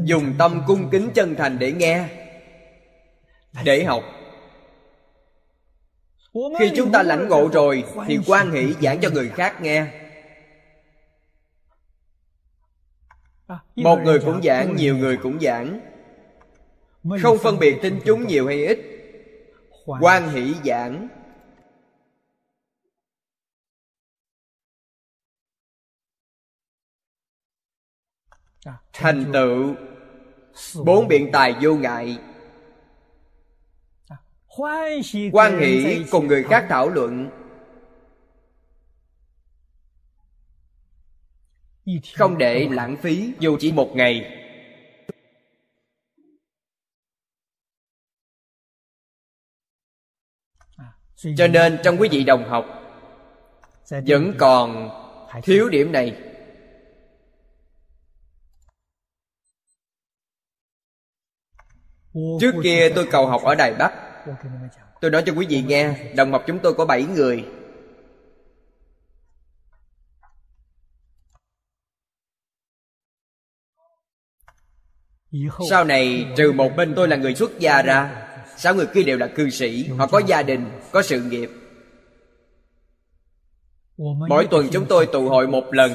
Dùng 0.05 0.35
tâm 0.39 0.63
cung 0.67 0.91
kính 0.91 1.11
chân 1.15 1.35
thành 1.39 1.59
để 1.59 1.73
nghe. 1.73 2.09
Để 3.65 3.85
học 3.85 4.03
khi 6.35 6.73
chúng 6.77 6.93
ta 6.93 7.03
lãnh 7.03 7.29
ngộ 7.29 7.49
rồi 7.53 7.85
thì 8.07 8.19
quan 8.27 8.51
hỷ 8.51 8.75
giảng 8.83 9.01
cho 9.01 9.11
người 9.11 9.29
khác 9.29 9.61
nghe. 9.61 9.87
Một 13.77 13.99
người 14.05 14.19
cũng 14.25 14.43
giảng 14.43 14.77
nhiều 14.77 14.97
người 14.97 15.17
cũng 15.17 15.41
giảng. 15.41 15.81
Không 17.23 17.39
phân 17.39 17.59
biệt 17.59 17.79
tin 17.83 18.01
chúng 18.05 18.27
nhiều 18.27 18.47
hay 18.47 18.67
ít. 18.67 18.79
Quan 20.01 20.29
hỷ 20.29 20.55
giảng. 20.65 21.09
Thành 28.93 29.31
tựu. 29.33 29.75
Bốn 30.85 31.09
biện 31.09 31.31
tài 31.33 31.55
vô 31.63 31.75
ngại 31.75 32.19
quan 35.33 35.59
hỷ 35.61 36.05
cùng 36.11 36.27
người 36.27 36.45
khác 36.45 36.67
thảo 36.69 36.89
luận. 36.89 37.31
Không 42.17 42.39
để 42.39 42.69
lãng 42.71 42.97
phí, 43.03 43.33
dù 43.39 43.57
chỉ 43.61 43.73
một 43.73 43.91
ngày. 43.95 44.39
Cho 51.37 51.47
nên 51.47 51.79
trong 51.85 51.97
quý 52.01 52.09
vị 52.13 52.25
đồng 52.25 52.49
học, 52.49 52.67
vẫn 53.91 54.35
còn 54.39 54.91
thiếu 55.43 55.69
điểm 55.69 55.93
này. 55.93 56.17
Trước 62.41 62.53
kia 62.63 62.93
tôi 62.95 63.09
cầu 63.11 63.27
học 63.27 63.43
ở 63.43 63.55
đài 63.55 63.75
bắc 63.75 64.12
tôi 65.01 65.11
nói 65.11 65.23
cho 65.27 65.33
quý 65.33 65.47
vị 65.49 65.63
nghe, 65.63 66.13
đồng 66.17 66.31
mộc 66.31 66.43
chúng 66.47 66.59
tôi 66.63 66.75
có 66.75 66.85
7 66.87 67.05
người. 67.05 67.45
Sau 75.71 75.85
này, 75.85 76.27
trừ 76.37 76.53
một 76.53 76.71
bên 76.77 76.93
tôi 76.97 77.09
là 77.09 77.17
người 77.17 77.35
xuất 77.35 77.59
gia 77.59 77.83
ra, 77.83 78.29
sáu 78.57 78.75
người 78.75 78.87
kia 78.87 79.03
đều 79.03 79.19
là 79.19 79.27
cư 79.27 79.51
sĩ, 79.51 79.89
họ 79.89 80.07
có 80.07 80.23
gia 80.27 80.43
đình, 80.43 80.71
có 80.93 81.03
sự 81.03 81.23
nghiệp. 81.23 81.51
Mỗi 84.29 84.47
tuần 84.51 84.69
chúng 84.73 84.87
tôi 84.89 85.07
tụ 85.13 85.29
hội 85.29 85.47
một 85.47 85.65
lần. 85.71 85.93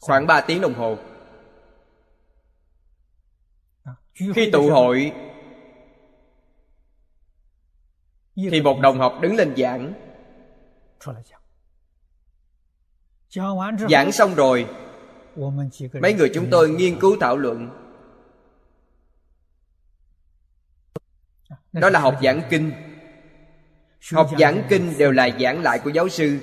Khoảng 0.00 0.26
ba 0.26 0.40
tiếng 0.40 0.60
đồng 0.60 0.74
hồ 0.74 0.98
khi 4.14 4.50
tụ 4.52 4.70
hội 4.70 5.12
thì 8.36 8.60
một 8.62 8.80
đồng 8.80 8.98
học 8.98 9.18
đứng 9.22 9.36
lên 9.36 9.54
giảng. 9.56 9.92
Giảng 13.90 14.12
xong 14.12 14.34
rồi 14.34 14.66
mấy 16.00 16.14
người 16.14 16.30
chúng 16.34 16.46
tôi 16.50 16.68
nghiên 16.70 17.00
cứu 17.00 17.16
thảo 17.20 17.36
luận. 17.36 17.70
Đó 21.72 21.90
là 21.90 22.00
học 22.00 22.16
giảng 22.22 22.42
kinh. 22.50 22.72
Học 24.12 24.30
giảng 24.38 24.62
kinh 24.68 24.98
đều 24.98 25.12
là 25.12 25.28
giảng 25.40 25.62
lại 25.62 25.78
của 25.84 25.90
giáo 25.90 26.08
sư 26.08 26.38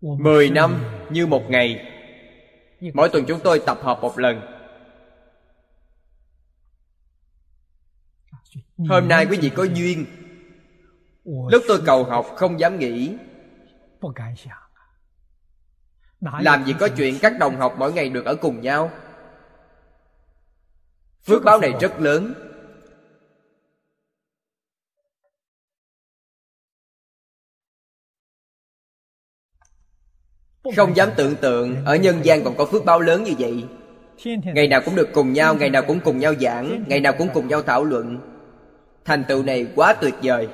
mười 0.00 0.50
năm 0.50 0.84
như 1.10 1.26
một 1.26 1.50
ngày. 1.50 1.86
Mỗi 2.94 3.08
tuần 3.08 3.24
chúng 3.28 3.40
tôi 3.44 3.62
tập 3.66 3.78
hợp 3.82 3.98
một 4.02 4.18
lần. 4.18 4.40
Hôm 8.88 9.08
nay 9.08 9.26
quý 9.26 9.38
vị 9.40 9.50
có 9.56 9.62
duyên. 9.62 10.06
Lúc 11.24 11.62
tôi 11.68 11.82
cầu 11.86 12.04
học 12.04 12.26
không 12.36 12.60
dám 12.60 12.78
nghĩ 12.78 13.16
làm 16.20 16.64
gì 16.64 16.74
có 16.80 16.88
chuyện 16.96 17.18
các 17.22 17.32
đồng 17.38 17.56
học 17.56 17.74
mỗi 17.78 17.92
ngày 17.92 18.08
được 18.08 18.24
ở 18.24 18.34
cùng 18.34 18.60
nhau. 18.60 18.90
Phước 21.22 21.44
báo 21.44 21.58
này 21.58 21.72
rất 21.80 22.00
lớn 22.00 22.34
không 30.76 30.96
dám 30.96 31.08
tưởng 31.16 31.36
tượng 31.36 31.84
ở 31.84 31.96
nhân 31.96 32.20
gian 32.22 32.44
còn 32.44 32.56
có 32.56 32.66
phước 32.66 32.84
báo 32.84 33.00
lớn 33.00 33.24
như 33.24 33.32
vậy. 33.38 33.64
Ngày 34.44 34.68
nào 34.68 34.80
cũng 34.84 34.96
được 34.96 35.08
cùng 35.12 35.32
nhau 35.32 35.54
ngày 35.54 35.70
nào 35.70 35.82
cũng 35.86 36.00
cùng 36.04 36.18
nhau 36.18 36.34
giảng 36.40 36.84
ngày 36.86 37.00
nào 37.00 37.14
cũng 37.18 37.28
cùng 37.34 37.48
nhau 37.48 37.62
thảo 37.62 37.84
luận. 37.84 38.18
Thành 39.04 39.24
tựu 39.28 39.42
này 39.42 39.66
quá 39.74 39.94
tuyệt 40.00 40.14
vời. 40.22 40.48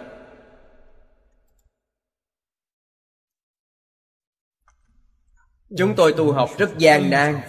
Chúng 5.76 5.94
tôi 5.96 6.14
tu 6.16 6.32
học 6.32 6.50
rất 6.58 6.78
gian 6.78 7.10
nan. 7.10 7.40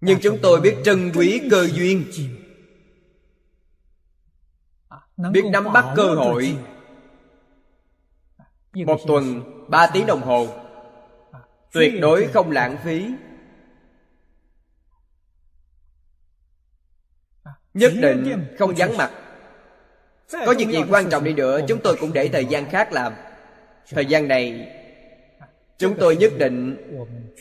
Nhưng 0.00 0.18
chúng 0.22 0.38
tôi 0.42 0.60
biết 0.60 0.76
trân 0.84 1.12
quý 1.14 1.40
cơ 1.50 1.68
duyên 1.72 2.04
biết 5.32 5.44
nắm 5.52 5.72
bắt 5.72 5.84
cơ 5.96 6.14
hội. 6.14 6.58
một 8.74 9.00
tuần 9.06 9.42
ba 9.68 9.86
tiếng 9.92 10.06
đồng 10.06 10.22
hồ. 10.22 10.46
tuyệt 11.72 11.92
đối 12.00 12.26
không 12.26 12.50
lãng 12.50 12.76
phí. 12.84 13.06
Nhất 17.74 17.92
định 18.02 18.46
không 18.58 18.74
vắng 18.76 18.96
mặt. 18.96 19.10
Có 20.32 20.54
việc 20.58 20.68
gì 20.68 20.84
quan 20.90 21.10
trọng 21.10 21.24
đi 21.24 21.32
nữa 21.32 21.60
chúng 21.68 21.80
tôi 21.84 21.96
cũng 22.00 22.12
để 22.12 22.28
thời 22.28 22.44
gian 22.44 22.70
khác 22.70 22.92
làm. 22.92 23.12
Thời 23.90 24.06
gian 24.06 24.28
này 24.28 24.76
chúng 25.78 25.96
tôi 26.00 26.16
nhất 26.16 26.32
định 26.38 26.76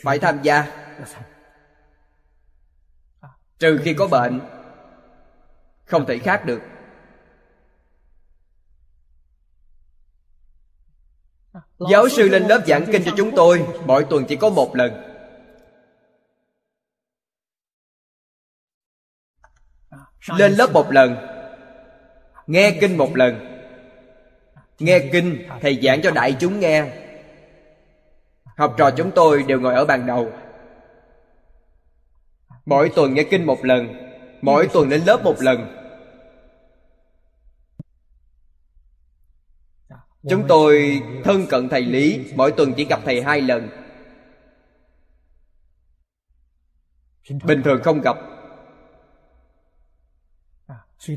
phải 0.03 0.19
tham 0.19 0.39
gia. 0.43 0.85
Trừ 3.59 3.79
khi 3.83 3.93
có 3.93 4.07
bệnh. 4.07 4.39
không 5.85 6.05
thể 6.05 6.17
khác 6.17 6.45
được 6.45 6.61
giáo 11.79 12.09
sư 12.09 12.29
lên 12.29 12.43
lớp 12.43 12.61
giảng 12.67 12.85
kinh 12.91 13.03
cho 13.05 13.11
chúng 13.17 13.31
tôi, 13.35 13.65
mỗi 13.85 14.05
tuần 14.09 14.25
chỉ 14.25 14.35
có 14.35 14.49
một 14.49 14.75
lần. 14.75 15.09
Lên 20.37 20.53
lớp 20.53 20.73
một 20.73 20.91
lần. 20.91 21.15
Nghe 22.47 22.77
kinh 22.81 22.97
một 22.97 23.15
lần. 23.15 23.45
Nghe 24.79 24.99
kinh, 25.11 25.47
thầy 25.61 25.79
giảng 25.83 26.01
cho 26.01 26.11
đại 26.11 26.35
chúng 26.39 26.59
nghe. 26.59 26.85
Học 28.57 28.75
trò 28.77 28.91
chúng 28.91 29.11
tôi 29.11 29.43
đều 29.47 29.59
ngồi 29.59 29.73
ở 29.73 29.85
bàn 29.85 30.07
đầu. 30.07 30.31
Mỗi 32.65 32.91
tuần 32.95 33.13
nghe 33.13 33.23
kinh 33.23 33.45
một 33.45 33.65
lần. 33.65 33.87
Mỗi 34.41 34.67
tuần 34.73 34.89
lên 34.89 35.01
lớp 35.05 35.23
một 35.23 35.35
lần. 35.39 35.78
Chúng 40.29 40.45
tôi 40.47 41.01
thân 41.23 41.45
cận 41.49 41.69
thầy 41.69 41.81
lý, 41.81 42.31
mỗi 42.35 42.51
tuần 42.51 42.73
chỉ 42.77 42.85
gặp 42.85 42.99
thầy 43.05 43.21
hai 43.21 43.41
lần. 43.41 43.69
Bình 47.43 47.61
thường 47.63 47.81
không 47.83 48.01
gặp. 48.01 48.17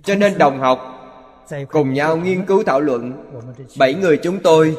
Cho 0.03 0.15
nên 0.15 0.39
đồng 0.39 0.59
học 0.61 0.79
cùng 1.71 1.93
nhau 1.93 2.17
nghiên 2.17 2.47
cứu 2.47 2.65
thảo 2.65 2.81
luận. 2.81 3.31
Bảy 3.79 3.95
người 3.95 4.21
chúng 4.23 4.43
tôi, 4.43 4.77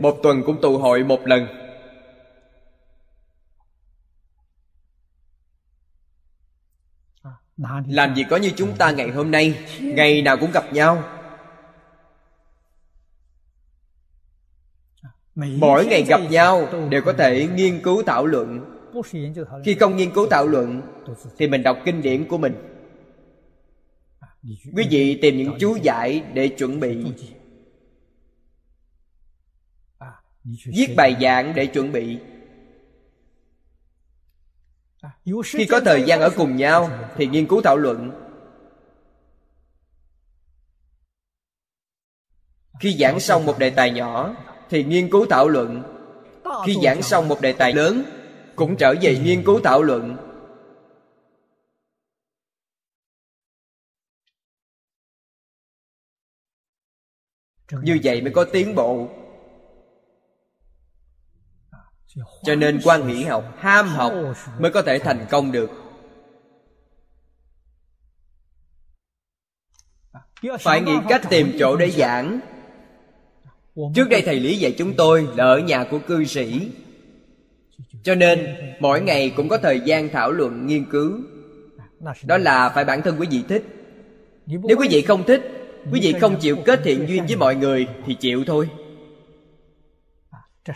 một 0.00 0.18
tuần 0.22 0.42
cũng 0.46 0.60
tụ 0.60 0.78
hội 0.78 1.04
một 1.04 1.20
lần. 1.24 1.46
Làm 7.86 8.14
gì 8.14 8.24
có 8.30 8.36
như 8.36 8.52
chúng 8.56 8.76
ta 8.76 8.90
ngày 8.90 9.10
hôm 9.10 9.30
nay, 9.30 9.66
ngày 9.80 10.22
nào 10.22 10.36
cũng 10.36 10.50
gặp 10.52 10.72
nhau. 10.72 11.02
Mỗi 15.38 15.86
ngày 15.86 16.02
gặp 16.02 16.20
nhau 16.30 16.68
đều 16.90 17.02
có 17.02 17.12
thể 17.12 17.48
nghiên 17.54 17.80
cứu 17.80 18.02
thảo 18.02 18.26
luận. 18.26 18.74
khi 19.64 19.74
không 19.74 19.96
nghiên 19.96 20.10
cứu 20.10 20.26
thảo 20.30 20.46
luận 20.46 20.82
thì 21.38 21.48
mình 21.48 21.62
đọc 21.62 21.78
kinh 21.84 22.02
điển 22.02 22.28
của 22.28 22.38
mình. 22.38 22.54
Quý 24.76 24.86
vị 24.90 25.18
tìm 25.22 25.36
những 25.36 25.56
chú 25.60 25.76
giải 25.82 26.22
để 26.34 26.48
chuẩn 26.48 26.80
bị. 26.80 27.04
Viết 30.66 30.94
bài 30.96 31.16
giảng 31.20 31.54
để 31.54 31.66
chuẩn 31.66 31.92
bị. 31.92 32.18
Khi 35.44 35.66
có 35.66 35.80
thời 35.80 36.02
gian 36.02 36.20
ở 36.20 36.30
cùng 36.36 36.56
nhau 36.56 36.90
thì 37.16 37.26
nghiên 37.26 37.46
cứu 37.46 37.62
thảo 37.62 37.76
luận. 37.76 38.10
Khi 42.80 42.96
giảng 42.98 43.20
xong 43.20 43.46
một 43.46 43.58
đề 43.58 43.70
tài 43.70 43.90
nhỏ 43.90 44.34
thì 44.70 44.84
nghiên 44.84 45.10
cứu 45.10 45.26
thảo 45.30 45.48
luận. 45.48 45.82
Khi 46.66 46.76
giảng 46.84 47.02
xong 47.02 47.28
một 47.28 47.40
đề 47.40 47.52
tài 47.52 47.72
lớn 47.72 48.02
cũng 48.56 48.76
trở 48.76 48.94
về 49.02 49.18
nghiên 49.18 49.44
cứu 49.44 49.60
thảo 49.64 49.82
luận. 49.82 50.16
Như 57.82 57.98
vậy 58.04 58.20
mới 58.22 58.32
có 58.32 58.44
tiến 58.52 58.74
bộ. 58.74 59.08
Cho 62.42 62.54
nên 62.54 62.80
quan 62.84 63.06
hỷ 63.06 63.24
học 63.24 63.44
ham 63.58 63.88
học 63.88 64.12
mới 64.58 64.70
có 64.70 64.82
thể 64.82 64.98
thành 64.98 65.26
công 65.30 65.52
được. 65.52 65.70
Phải 70.60 70.80
nghĩ 70.80 70.92
cách 71.08 71.22
tìm 71.30 71.56
chỗ 71.58 71.76
để 71.76 71.90
giảng 71.90 72.40
trước 73.94 74.08
đây 74.08 74.22
thầy 74.22 74.40
lý 74.40 74.56
dạy 74.56 74.74
chúng 74.78 74.94
tôi 74.94 75.28
là 75.36 75.44
ở 75.44 75.58
nhà 75.58 75.84
của 75.84 75.98
cư 75.98 76.24
sĩ. 76.24 76.70
Cho 78.02 78.14
nên 78.14 78.46
mỗi 78.80 79.00
ngày 79.00 79.30
cũng 79.36 79.48
có 79.48 79.58
thời 79.58 79.80
gian 79.80 80.08
thảo 80.08 80.32
luận 80.32 80.66
nghiên 80.66 80.84
cứu. 80.84 81.12
Đó 82.24 82.38
là 82.38 82.68
phải 82.68 82.84
bản 82.84 83.02
thân 83.02 83.16
quý 83.20 83.26
vị 83.30 83.42
thích. 83.48 83.64
Nếu 84.46 84.76
quý 84.78 84.88
vị 84.90 85.02
không 85.02 85.24
thích 85.24 85.42
quý 85.92 86.00
vị 86.02 86.14
không 86.20 86.36
chịu 86.40 86.56
kết 86.64 86.80
thiện 86.84 87.08
duyên 87.08 87.26
với 87.26 87.36
mọi 87.36 87.54
người 87.56 87.86
thì 88.06 88.14
chịu 88.14 88.44
thôi. 88.46 88.68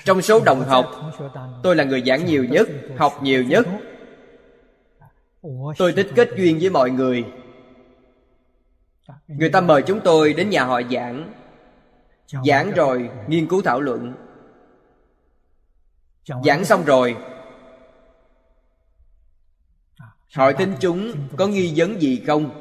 Trong 0.05 0.23
số 0.23 0.41
đồng 0.45 0.61
học 0.61 1.13
tôi 1.63 1.77
là 1.77 1.85
người 1.85 2.03
giảng 2.07 2.27
nhiều 2.27 2.45
nhất 2.45 2.69
học 2.97 3.23
nhiều 3.23 3.45
nhất. 3.45 3.67
Tôi 5.79 5.93
thích 5.93 6.09
kết 6.15 6.29
duyên 6.37 6.59
với 6.61 6.71
mọi 6.71 6.91
người. 6.91 7.25
Người 9.29 9.49
ta 9.49 9.61
mời 9.61 9.83
chúng 9.83 10.01
tôi 10.01 10.33
đến 10.33 10.51
nhà 10.51 10.65
họ 10.65 10.81
giảng 10.91 11.33
giảng 12.45 12.71
rồi 12.71 13.11
nghiên 13.29 13.49
cứu 13.49 13.63
thảo 13.63 13.81
luận. 13.81 14.15
Giảng 16.45 16.65
xong 16.65 16.85
rồi. 16.85 17.17
Hỏi 20.35 20.55
thính 20.59 20.77
chúng 20.81 21.29
có 21.37 21.47
nghi 21.47 21.73
vấn 21.77 22.01
gì 22.01 22.25
không? 22.27 22.59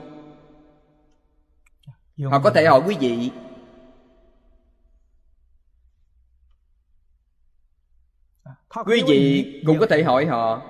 Họ 2.24 2.40
có 2.40 2.50
thể 2.50 2.66
hỏi 2.66 2.82
quý 2.88 2.98
vị. 3.00 3.32
Quý 8.86 9.04
vị 9.08 9.64
cũng 9.68 9.80
có 9.80 9.86
thể 9.90 10.04
hỏi 10.04 10.26
họ. 10.26 10.62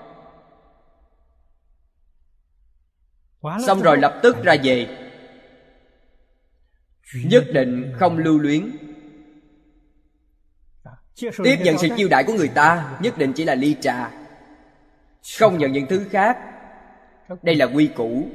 Xong 3.68 3.82
rồi 3.82 3.98
lập 3.98 4.20
tức 4.24 4.36
ra 4.44 4.56
về. 4.64 4.98
Nhất 7.26 7.44
định 7.54 7.94
không 8.00 8.18
lưu 8.18 8.40
luyến 8.40 8.81
tiếp 11.16 11.58
nhận 11.64 11.78
sự 11.78 11.88
chiêu 11.98 12.08
đãi 12.08 12.24
của 12.24 12.34
người 12.34 12.48
ta 12.48 12.98
nhất 13.02 13.18
định 13.18 13.34
chỉ 13.34 13.44
là 13.44 13.56
ly 13.56 13.76
trà. 13.82 14.12
Không 15.40 15.58
nhận 15.58 15.72
những 15.72 15.86
thứ 15.88 16.06
khác. 16.12 16.38
Đây 17.42 17.56
là 17.56 17.66
quy 17.66 17.88
củ. 17.88 18.30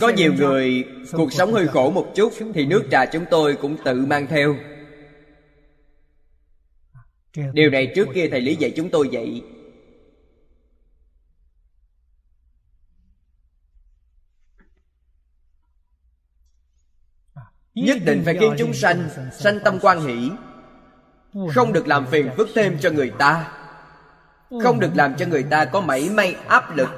Có 0.00 0.08
nhiều 0.08 0.32
người 0.34 0.84
cuộc 1.12 1.32
sống 1.32 1.52
hơi 1.52 1.68
khổ 1.68 1.90
một 1.90 2.12
chút 2.14 2.32
thì 2.54 2.66
nước 2.66 2.84
trà 2.90 3.06
chúng 3.06 3.24
tôi 3.30 3.56
cũng 3.56 3.76
tự 3.84 4.06
mang 4.06 4.26
theo. 4.26 4.56
Điều 7.52 7.70
này 7.70 7.92
trước 7.94 8.08
kia 8.14 8.28
thầy 8.30 8.40
lý 8.40 8.56
dạy 8.56 8.72
chúng 8.76 8.90
tôi 8.90 9.08
vậy 9.12 9.42
nhất 17.76 17.98
định 18.04 18.22
phải 18.24 18.36
khiến 18.40 18.54
chúng 18.58 18.74
sanh 18.74 19.08
sanh 19.32 19.58
tâm 19.64 19.78
quan 19.82 20.00
hỷ. 20.00 20.30
không 21.54 21.72
được 21.72 21.86
làm 21.86 22.06
phiền 22.06 22.30
phức 22.36 22.48
thêm 22.54 22.78
cho 22.80 22.90
người 22.90 23.10
ta. 23.18 23.52
Không 24.62 24.80
được 24.80 24.90
làm 24.94 25.16
cho 25.16 25.26
người 25.26 25.42
ta 25.42 25.64
có 25.64 25.80
mảy 25.80 26.08
may 26.10 26.34
áp 26.34 26.76
lực. 26.76 26.88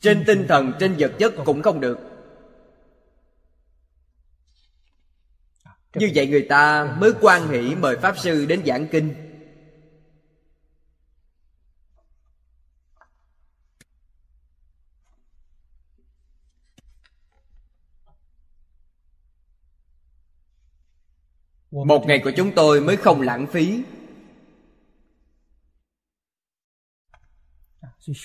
Trên 0.00 0.24
tinh 0.26 0.46
thần 0.48 0.72
trên 0.80 0.94
vật 0.98 1.12
chất 1.18 1.32
cũng 1.44 1.62
không 1.62 1.80
được. 1.80 1.98
Như 5.94 6.10
vậy 6.14 6.26
người 6.26 6.46
ta 6.48 6.94
mới 7.00 7.12
quan 7.20 7.48
hỷ 7.48 7.74
mời 7.74 7.96
pháp 7.96 8.18
sư 8.18 8.46
đến 8.46 8.62
giảng 8.66 8.86
kinh 8.88 9.27
một 21.70 22.06
ngày 22.06 22.18
của 22.24 22.30
chúng 22.30 22.52
tôi 22.52 22.80
mới 22.80 22.96
không 22.96 23.20
lãng 23.20 23.46
phí. 23.46 23.82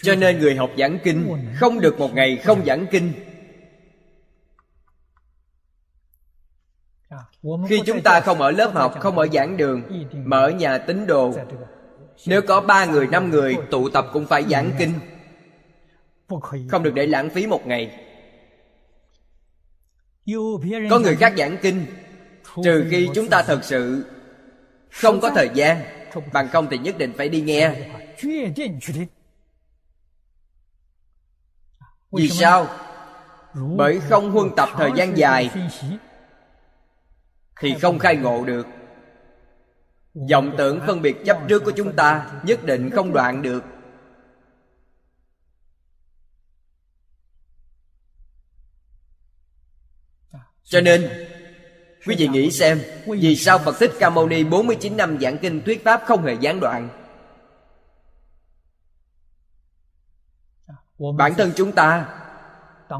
Cho 0.03 0.15
nên 0.15 0.39
người 0.39 0.55
học 0.55 0.71
giảng 0.77 0.99
kinh 1.03 1.47
không 1.59 1.79
được 1.79 1.99
một 1.99 2.13
ngày 2.13 2.37
không 2.37 2.65
giảng 2.65 2.85
kinh. 2.91 3.13
Khi 7.69 7.81
chúng 7.85 8.01
ta 8.01 8.19
không 8.19 8.41
ở 8.41 8.51
lớp 8.51 8.71
học 8.73 8.95
không 8.99 9.17
ở 9.17 9.27
giảng 9.33 9.57
đường 9.57 9.83
mà 10.13 10.37
ở 10.37 10.49
nhà 10.49 10.77
tín 10.77 11.07
đồ. 11.07 11.33
Nếu 12.27 12.41
có 12.41 12.61
ba 12.61 12.85
người 12.85 13.07
năm 13.07 13.29
người 13.29 13.57
tụ 13.71 13.89
tập 13.89 14.05
cũng 14.13 14.25
phải 14.25 14.43
giảng 14.43 14.71
kinh. 14.79 14.93
Không 16.69 16.83
được 16.83 16.93
để 16.93 17.07
lãng 17.07 17.29
phí 17.29 17.47
một 17.47 17.67
ngày. 17.67 17.99
Có 20.89 20.99
người 20.99 21.15
khác 21.15 21.33
giảng 21.37 21.57
kinh 21.61 21.85
trừ 22.63 22.87
khi 22.91 23.09
chúng 23.15 23.29
ta 23.29 23.43
thật 23.43 23.59
sự 23.63 24.05
không 24.91 25.19
có 25.21 25.29
thời 25.35 25.49
gian 25.53 25.81
bằng 26.33 26.49
không 26.49 26.67
thì 26.71 26.77
nhất 26.77 26.97
định 26.97 27.13
phải 27.17 27.29
đi 27.29 27.41
nghe. 27.41 27.89
Vì 32.11 32.29
sao? 32.29 32.67
bởi 33.53 33.99
không 33.99 34.31
huân 34.31 34.49
tập 34.57 34.69
thời 34.73 34.91
gian 34.95 35.17
dài. 35.17 35.49
Thì 37.59 37.75
không 37.81 37.99
khai 37.99 38.15
ngộ 38.15 38.45
được. 38.45 38.67
Vọng 40.31 40.55
tưởng 40.57 40.79
phân 40.87 41.01
biệt 41.01 41.15
chấp 41.25 41.37
trước 41.47 41.63
của 41.63 41.71
chúng 41.71 41.95
ta 41.95 42.31
nhất 42.43 42.63
định 42.63 42.89
không 42.89 43.13
đoạn 43.13 43.41
được. 43.41 43.63
Cho 50.63 50.81
nên 50.81 51.09
quý 52.07 52.15
vị 52.17 52.27
nghĩ 52.27 52.51
xem, 52.51 52.81
vì 53.07 53.35
sao 53.35 53.59
phật 53.59 53.75
thích 53.79 53.91
ca 53.99 54.09
mâu 54.09 54.27
ni 54.27 54.43
49 54.43 54.97
năm 54.97 55.17
giảng 55.21 55.37
kinh 55.37 55.61
thuyết 55.61 55.83
pháp 55.83 56.01
không 56.05 56.23
hề 56.23 56.33
gián 56.33 56.59
đoạn? 56.59 56.89
Bản 61.17 61.33
thân 61.37 61.51
chúng 61.55 61.71
ta 61.71 62.19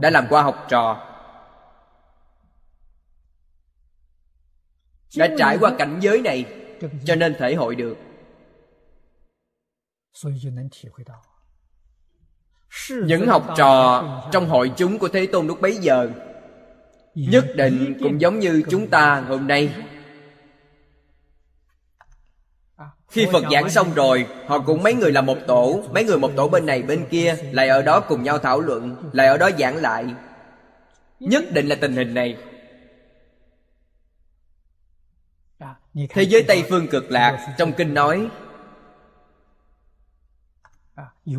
đã 0.02 0.10
làm 0.10 0.26
qua 0.30 0.42
học 0.42 0.66
trò, 0.70 1.10
đã 5.18 5.28
trải 5.38 5.58
qua 5.58 5.72
cảnh 5.78 6.00
giới 6.02 6.22
này 6.22 6.46
cho 7.06 7.16
nên 7.16 7.36
thể 7.40 7.56
hội 7.56 7.76
được. 7.76 7.98
Những 12.90 13.28
học 13.28 13.48
trò 13.58 14.04
trong 14.32 14.50
hội 14.50 14.72
chúng 14.78 15.00
của 15.00 15.08
thế 15.08 15.28
tôn 15.32 15.48
lúc 15.48 15.62
bấy 15.62 15.76
giờ 15.76 16.10
nhất 17.16 17.46
định 17.56 17.98
cũng 18.04 18.22
giống 18.22 18.40
như 18.40 18.64
chúng 18.70 18.90
ta 18.90 19.24
hôm 19.28 19.48
nay. 19.48 19.76
Khi 23.10 23.28
phật 23.32 23.44
giảng 23.52 23.70
xong 23.70 23.94
rồi 23.94 24.28
họ 24.48 24.60
cũng 24.60 24.84
mấy 24.84 24.94
người 24.94 25.12
là 25.12 25.22
một 25.22 25.38
tổ 25.48 25.84
mấy 25.94 26.06
người 26.06 26.18
một 26.18 26.32
tổ 26.36 26.48
bên 26.48 26.66
này 26.66 26.82
bên 26.82 27.06
kia 27.10 27.36
lại 27.52 27.70
ở 27.70 27.82
đó 27.82 28.00
cùng 28.00 28.24
nhau 28.24 28.38
thảo 28.38 28.60
luận 28.60 29.10
lại 29.14 29.28
ở 29.28 29.38
đó 29.38 29.50
giảng 29.60 29.76
lại. 29.76 30.06
nhất 31.20 31.44
định 31.52 31.68
là 31.68 31.76
tình 31.76 31.96
hình 31.96 32.14
này. 32.14 32.38
Thế 36.10 36.24
giới 36.24 36.44
tây 36.44 36.64
phương 36.70 36.88
cực 36.88 37.12
lạc 37.12 37.56
trong 37.58 37.74
kinh 37.74 37.94
nói 37.94 38.30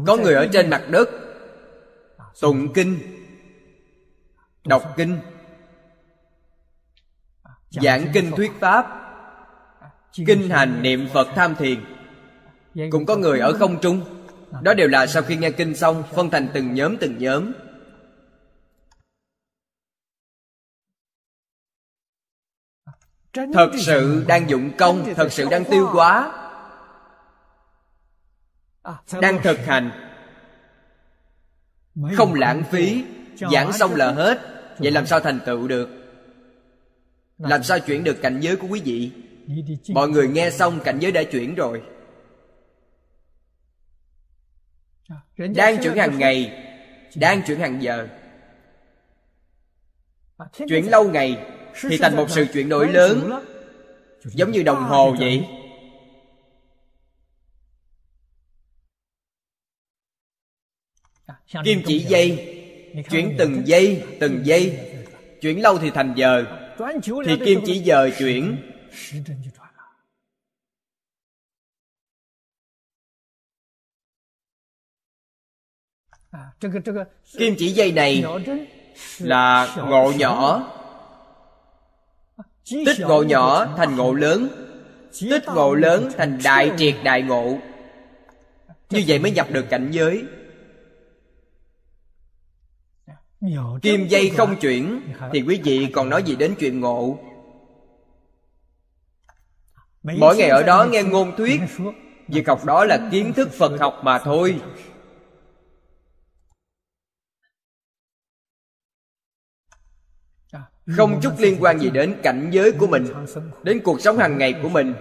có 0.07 0.17
người 0.17 0.35
ở 0.35 0.49
trên 0.53 0.71
mặt 0.71 0.83
đất 0.91 1.09
tụng 2.41 2.73
kinh 2.73 2.99
đọc 4.65 4.95
kinh 4.97 5.19
giảng 7.83 8.07
kinh 8.15 8.31
thuyết 8.31 8.53
pháp. 8.61 9.01
Kinh 10.27 10.51
hành 10.51 10.83
niệm 10.83 11.09
phật 11.13 11.29
tham 11.35 11.55
thiền. 11.55 11.85
Cũng 12.91 13.07
có 13.07 13.17
người 13.17 13.41
ở 13.41 13.53
không 13.53 13.81
trung. 13.81 14.01
Đó 14.63 14.75
đều 14.75 14.89
là 14.89 15.07
sau 15.07 15.23
khi 15.23 15.37
nghe 15.37 15.51
kinh 15.51 15.75
xong 15.75 16.03
phân 16.13 16.31
thành 16.31 16.49
từng 16.55 16.75
nhóm 16.75 16.97
từng 16.97 17.19
nhóm. 17.19 17.53
Thật 23.33 23.71
sự 23.79 24.25
đang 24.29 24.51
dụng 24.51 24.71
công 24.79 25.15
thật 25.17 25.33
sự 25.33 25.47
đang 25.51 25.65
tiêu 25.65 25.87
hóa. 25.87 26.33
Đang 29.21 29.43
thực 29.43 29.59
hành. 29.59 29.91
Không 32.17 32.35
lãng 32.35 32.63
phí. 32.71 33.05
giảng 33.51 33.73
xong 33.73 33.95
là 33.95 34.11
hết. 34.11 34.41
Vậy 34.79 34.91
làm 34.91 35.07
sao 35.07 35.21
thành 35.21 35.41
tựu 35.47 35.69
được 35.69 36.04
làm 37.39 37.63
sao 37.63 37.79
chuyển 37.81 38.05
được 38.05 38.23
cảnh 38.23 38.41
giới 38.41 38.57
của 38.57 38.67
quý 38.71 38.81
vị? 38.85 39.11
Mọi 39.89 40.09
người 40.09 40.29
nghe 40.29 40.51
xong 40.51 40.81
cảnh 40.85 40.99
giới 40.99 41.13
đã 41.13 41.23
chuyển 41.23 41.55
rồi. 41.55 41.83
Đang 45.37 45.83
chuyển 45.83 45.97
hàng 45.97 46.19
ngày 46.19 46.65
đang 47.17 47.43
chuyển 47.47 47.59
hàng 47.59 47.83
giờ. 47.83 48.09
Chuyển 50.69 50.91
lâu 50.91 51.11
ngày 51.11 51.47
thì 51.81 51.99
thành 51.99 52.17
một 52.17 52.27
sự 52.31 52.47
chuyển 52.53 52.69
đổi 52.69 52.93
lớn. 52.93 53.31
giống 54.25 54.51
như 54.51 54.63
đồng 54.63 54.83
hồ 54.85 55.17
vậy. 55.21 55.45
kim 61.65 61.83
chỉ 61.87 61.99
dây 61.99 62.61
chuyển 63.11 63.35
từng 63.39 63.63
giây 63.67 64.03
từng 64.21 64.47
giây 64.47 64.79
chuyển 65.41 65.63
lâu 65.63 65.79
thì 65.79 65.91
thành 65.91 66.13
giờ 66.17 66.64
thì 67.25 67.37
kim 67.45 67.61
chỉ 67.67 67.79
giờ 67.79 68.11
chuyển. 68.19 68.57
kim 77.39 77.55
chỉ 77.59 77.73
dây 77.73 77.93
này 77.93 78.25
là 79.19 79.77
ngộ 79.77 80.13
nhỏ. 80.19 80.71
Tích 82.87 83.01
ngộ 83.01 83.23
nhỏ 83.23 83.67
thành 83.77 83.97
ngộ 83.97 84.13
lớn. 84.13 84.49
Tích 85.21 85.45
ngộ 85.47 85.75
lớn 85.75 86.11
thành 86.17 86.39
đại 86.45 86.73
triệt 86.79 86.95
đại 87.05 87.23
ngộ. 87.23 87.59
Như 88.91 89.05
vậy 89.07 89.19
mới 89.19 89.31
nhập 89.31 89.47
được 89.51 89.65
cảnh 89.71 89.89
giới 89.91 90.25
kim 93.83 94.07
dây 94.07 94.31
không 94.37 94.57
chuyển 94.61 95.01
thì 95.33 95.43
quý 95.43 95.61
vị 95.65 95.89
còn 95.93 96.09
nói 96.09 96.23
gì 96.23 96.37
đến 96.37 96.55
chuyện 96.59 96.81
ngộ? 96.81 97.19
Mỗi 100.03 100.37
ngày 100.37 100.49
ở 100.49 100.63
đó 100.63 100.87
nghe 100.91 101.03
ngôn 101.03 101.37
thuyết. 101.37 101.61
việc 102.29 102.49
học 102.49 102.65
đó 102.65 102.85
là 102.85 103.09
kiến 103.13 103.33
thức 103.33 103.53
phật 103.53 103.81
học 103.81 104.01
mà 104.03 104.19
thôi. 104.19 104.61
Không 110.97 111.21
chút 111.23 111.33
liên 111.39 111.57
quan 111.61 111.79
gì 111.79 111.91
đến 111.91 112.17
cảnh 112.23 112.51
giới 112.53 112.73
của 112.73 112.87
mình 112.87 113.07
đến 113.63 113.81
cuộc 113.85 114.01
sống 114.01 114.19
hàng 114.19 114.39
ngày 114.39 114.55
của 114.63 114.69
mình. 114.69 114.95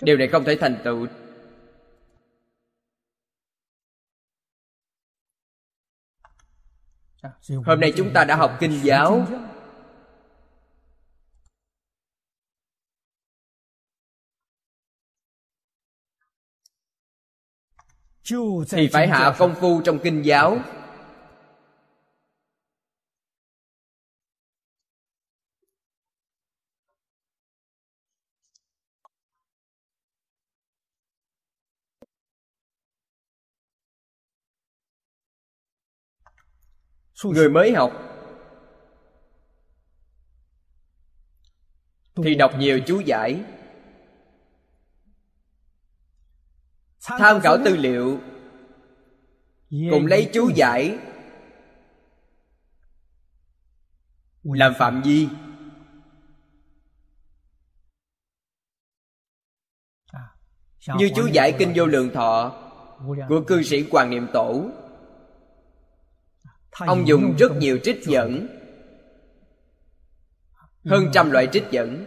Điều 0.00 0.16
này 0.16 0.28
không 0.28 0.44
thể 0.44 0.56
thành 0.60 0.76
tựu 0.84 1.06
hôm 7.64 7.80
nay 7.80 7.92
chúng 7.96 8.12
ta 8.14 8.24
đã 8.24 8.36
học 8.36 8.56
kinh 8.60 8.80
giáo. 8.82 9.26
Thì 18.70 18.88
phải 18.92 19.08
hạ 19.08 19.34
công 19.38 19.54
phu 19.54 19.80
trong 19.84 19.98
kinh 19.98 20.22
giáo. 20.22 20.58
Người 37.24 37.48
mới 37.48 37.72
học. 37.72 37.92
Thì 42.24 42.34
đọc 42.34 42.52
nhiều 42.58 42.80
chú 42.86 43.00
giải. 43.00 43.44
Tham 47.00 47.40
khảo 47.40 47.56
tư 47.64 47.76
liệu. 47.76 48.20
Cùng 49.70 50.06
lấy 50.06 50.30
chú 50.32 50.50
giải. 50.54 50.98
Làm 54.42 54.72
phạm 54.78 55.02
vi. 55.02 55.28
Như 60.98 61.10
chú 61.16 61.26
giải 61.32 61.54
kinh 61.58 61.72
vô 61.74 61.86
lượng 61.86 62.10
thọ 62.14 62.52
của 63.28 63.44
cư 63.46 63.62
sĩ 63.62 63.88
hoàng 63.90 64.10
niệm 64.10 64.26
tổ 64.32 64.70
ông 66.78 67.08
dùng 67.08 67.36
rất 67.38 67.56
nhiều 67.56 67.78
trích 67.82 68.04
dẫn. 68.06 68.48
Hơn 70.84 71.06
trăm 71.12 71.30
loại 71.30 71.48
trích 71.52 71.64
dẫn. 71.70 72.06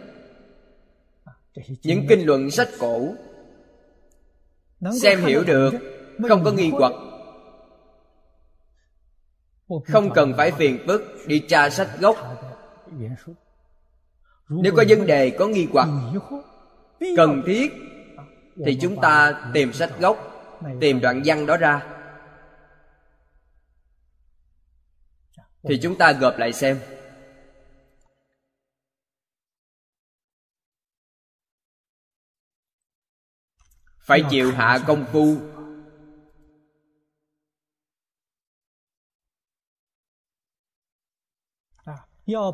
Những 1.82 2.06
kinh 2.08 2.26
luận 2.26 2.50
sách 2.50 2.68
cổ. 2.78 3.14
Xem 5.02 5.24
hiểu 5.24 5.44
được 5.44 5.70
không 6.28 6.44
có 6.44 6.52
nghi 6.52 6.70
hoặc. 6.70 6.92
Không 9.86 10.10
cần 10.14 10.32
phải 10.36 10.52
phiền 10.52 10.78
phức 10.86 11.02
đi 11.26 11.38
tra 11.48 11.70
sách 11.70 11.88
gốc. 12.00 12.16
nếu 14.48 14.72
có 14.76 14.84
vấn 14.88 15.06
đề 15.06 15.30
có 15.30 15.46
nghi 15.46 15.68
hoặc 15.72 15.88
cần 17.16 17.42
thiết 17.46 17.72
thì 18.64 18.78
chúng 18.80 19.00
ta 19.00 19.42
tìm 19.54 19.72
sách 19.72 19.90
gốc 20.00 20.30
tìm 20.80 21.00
đoạn 21.00 21.22
văn 21.24 21.46
đó 21.46 21.56
ra 21.56 21.93
thì 25.68 25.78
chúng 25.82 25.98
ta 25.98 26.12
gộp 26.12 26.34
lại 26.38 26.52
xem. 26.52 26.80
Phải 34.00 34.22
chịu 34.30 34.52
hạ 34.52 34.78
công 34.86 35.06
phu. 35.12 35.36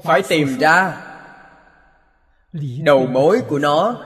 Phải 0.05 0.23
tìm 0.29 0.59
ra 0.61 1.07
đầu 2.85 3.07
mối 3.07 3.43
của 3.49 3.59
nó. 3.59 4.05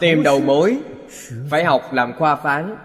Tìm 0.00 0.22
đầu 0.22 0.40
mối. 0.40 0.82
Phải 1.50 1.64
học 1.64 1.82
làm 1.92 2.12
khoa 2.18 2.36
phán 2.36 2.76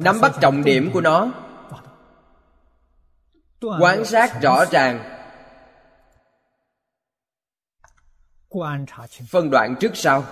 nắm 0.00 0.20
bắt 0.20 0.32
trọng 0.40 0.64
điểm 0.64 0.90
của 0.92 1.00
nó. 1.00 1.32
Quan 3.80 4.04
sát 4.04 4.42
rõ 4.42 4.64
ràng. 4.70 5.18
Phân 9.28 9.50
đoạn 9.50 9.74
trước 9.80 9.92
sau. 9.94 10.24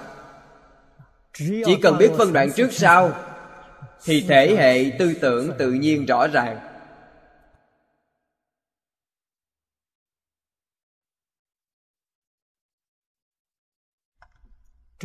Chỉ 1.35 1.79
cần 1.83 1.99
biết 1.99 2.11
phân 2.19 2.33
đoạn 2.33 2.51
trước 2.57 2.69
sau, 2.73 3.13
thì 4.05 4.25
thể 4.29 4.57
hệ 4.59 4.97
tư 4.99 5.15
tưởng 5.21 5.51
tự 5.59 5.73
nhiên 5.73 6.07
rõ 6.07 6.27
ràng. 6.27 6.67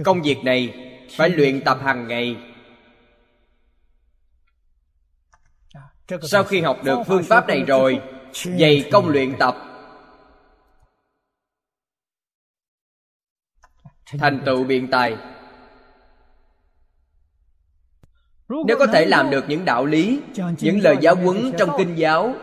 Công 0.03 0.21
việc 0.21 0.37
này 0.43 0.73
phải 1.17 1.29
luyện 1.29 1.61
tập 1.65 1.77
hàng 1.83 2.07
ngày. 2.07 2.54
Sau 6.21 6.43
khi 6.43 6.61
học 6.61 6.77
được 6.83 6.99
phương 7.07 7.23
pháp 7.23 7.47
này 7.47 7.63
rồi 7.63 8.01
dày 8.33 8.89
công 8.91 9.09
luyện 9.09 9.35
tập. 9.39 9.55
Thành 14.05 14.41
tựu 14.45 14.63
biện 14.63 14.87
tài. 14.91 15.17
Nếu 18.49 18.77
có 18.79 18.87
thể 18.87 19.05
làm 19.05 19.29
được 19.29 19.45
những 19.47 19.65
đạo 19.65 19.85
lý 19.85 20.21
những 20.59 20.79
lời 20.79 20.97
giáo 21.01 21.15
huấn 21.15 21.51
trong 21.57 21.69
kinh 21.77 21.95
giáo 21.95 22.35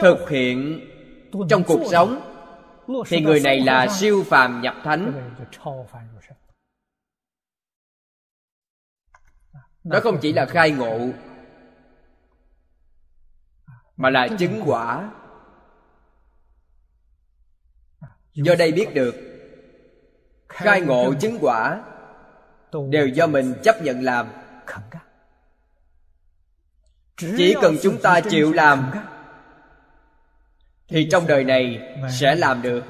thực 0.00 0.30
hiện 0.30 0.80
trong 1.48 1.64
cuộc 1.64 1.80
sống 1.90 2.20
thì 3.06 3.20
người 3.20 3.40
này 3.40 3.60
là 3.60 3.86
siêu 4.00 4.24
phàm 4.26 4.60
nhập 4.60 4.74
thánh. 4.84 5.30
Đó 9.84 10.00
không 10.02 10.18
chỉ 10.22 10.32
là 10.32 10.46
khai 10.46 10.70
ngộ 10.70 10.98
mà 14.02 14.10
là 14.10 14.28
chứng 14.38 14.62
quả. 14.66 15.10
Do 18.34 18.54
đây 18.58 18.72
biết 18.72 18.94
được, 18.94 19.14
khai 20.48 20.80
ngộ 20.80 21.14
chứng 21.20 21.38
quả 21.40 21.82
đều 22.88 23.08
do 23.08 23.26
mình 23.26 23.54
chấp 23.62 23.82
nhận 23.82 24.04
làm. 24.04 24.26
Chỉ 27.16 27.54
cần 27.62 27.76
chúng 27.82 28.00
ta 28.02 28.20
chịu 28.20 28.52
làm, 28.52 28.90
thì 30.88 31.08
trong 31.10 31.26
đời 31.26 31.44
này 31.44 31.94
sẽ 32.20 32.34
làm 32.34 32.62
được. 32.62 32.84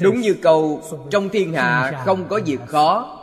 Đúng 0.00 0.20
như 0.20 0.36
câu, 0.42 0.82
trong 1.10 1.28
thiên 1.28 1.52
hạ 1.52 2.02
không 2.04 2.28
có 2.28 2.40
việc 2.46 2.60
khó, 2.66 3.16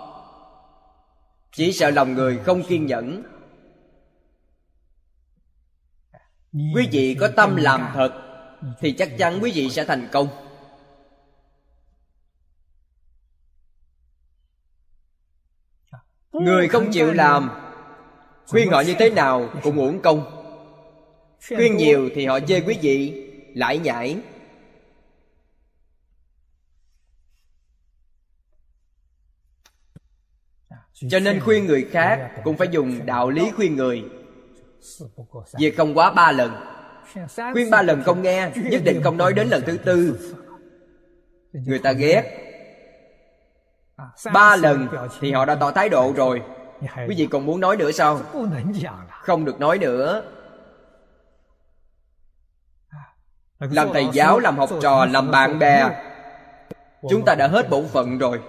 chỉ 1.52 1.74
sợ 1.74 1.90
lòng 1.90 2.14
người 2.14 2.40
không 2.46 2.64
kiên 2.64 2.86
nhẫn. 2.86 3.24
Quý 6.76 6.88
vị 6.92 7.18
có 7.20 7.28
tâm 7.28 7.56
làm 7.56 7.90
thật 7.94 8.14
thì 8.80 8.92
chắc 8.92 9.18
chắn 9.18 9.40
quý 9.42 9.52
vị 9.56 9.70
sẽ 9.70 9.86
thành 9.86 10.08
công. 10.12 10.28
Người 16.32 16.68
không 16.68 16.92
chịu 16.92 17.14
làm, 17.14 17.50
khuyên 18.48 18.70
họ 18.70 18.82
như 18.82 18.96
thế 19.00 19.10
nào 19.10 19.50
cũng 19.64 19.78
uổng 19.78 20.02
công. 20.02 20.34
Khuyên 21.48 21.78
nhiều 21.78 22.10
thì 22.16 22.26
họ 22.26 22.40
chê 22.40 22.62
quý 22.62 22.78
vị 22.82 23.24
lại 23.56 23.78
nhảy 23.78 24.22
cho 31.10 31.20
nên 31.20 31.40
khuyên 31.40 31.66
người 31.66 31.88
khác 31.92 32.32
cũng 32.44 32.58
phải 32.58 32.68
dùng 32.72 33.06
đạo 33.06 33.30
lý 33.30 33.52
khuyên 33.56 33.76
người 33.76 34.04
việc 35.60 35.78
không 35.78 35.98
quá 35.98 36.12
ba 36.12 36.32
lần. 36.32 36.52
khuyên 37.54 37.72
ba 37.72 37.82
lần 37.82 38.04
không 38.04 38.22
nghe 38.22 38.52
nhất 38.56 38.82
định 38.86 39.02
không 39.04 39.18
nói 39.18 39.34
đến 39.34 39.48
lần 39.48 39.64
thứ 39.66 39.78
tư. 39.78 40.20
Người 41.52 41.80
ta 41.80 41.92
ghét. 41.92 42.24
ba 44.34 44.56
lần 44.56 44.88
thì 45.20 45.32
họ 45.32 45.46
đã 45.46 45.56
tỏ 45.56 45.72
thái 45.72 45.90
độ 45.90 46.14
rồi. 46.16 46.42
quý 46.82 47.16
vị 47.18 47.28
còn 47.32 47.46
muốn 47.46 47.60
nói 47.60 47.78
nữa 47.78 47.92
sao? 47.92 48.22
Không 49.10 49.46
được 49.46 49.60
nói 49.60 49.78
nữa. 49.78 50.24
Làm 53.60 53.88
thầy 53.94 54.08
giáo 54.14 54.40
làm 54.40 54.58
học 54.58 54.70
trò 54.82 55.06
làm 55.06 55.32
bạn 55.32 55.60
bè. 55.60 55.90
Chúng 57.10 57.26
ta 57.26 57.36
đã 57.36 57.48
hết 57.48 57.70
bổn 57.70 57.88
phận 57.88 58.18
rồi 58.18 58.42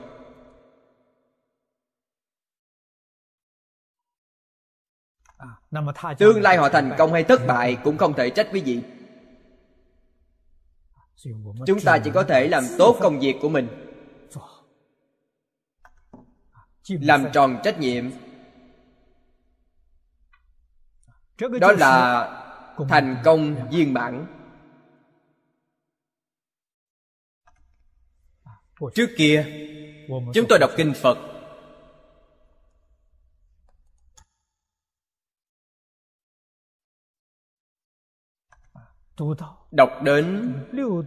tương 6.18 6.42
lai 6.42 6.56
họ 6.56 6.68
thành 6.68 6.94
công 6.98 7.12
hay 7.12 7.24
thất 7.24 7.46
bại 7.46 7.78
cũng 7.84 7.98
không 7.98 8.14
thể 8.14 8.30
trách 8.30 8.48
quý 8.52 8.60
vị. 8.60 8.82
Chúng 11.66 11.80
ta 11.84 11.98
chỉ 12.04 12.10
có 12.14 12.22
thể 12.22 12.48
làm 12.48 12.64
tốt 12.78 12.96
công 13.00 13.20
việc 13.20 13.36
của 13.42 13.48
mình. 13.48 13.68
Làm 16.88 17.24
tròn 17.32 17.60
trách 17.64 17.80
nhiệm. 17.80 18.10
Đó 21.60 21.72
là 21.72 22.24
thành 22.88 23.16
công 23.24 23.68
viên 23.70 23.94
mãn. 23.94 24.26
Trước 28.94 29.08
kia 29.16 29.46
chúng 30.08 30.46
tôi 30.48 30.58
đọc 30.58 30.70
kinh 30.76 30.92
phật 31.02 31.37
đọc 39.70 40.02
đến 40.02 40.52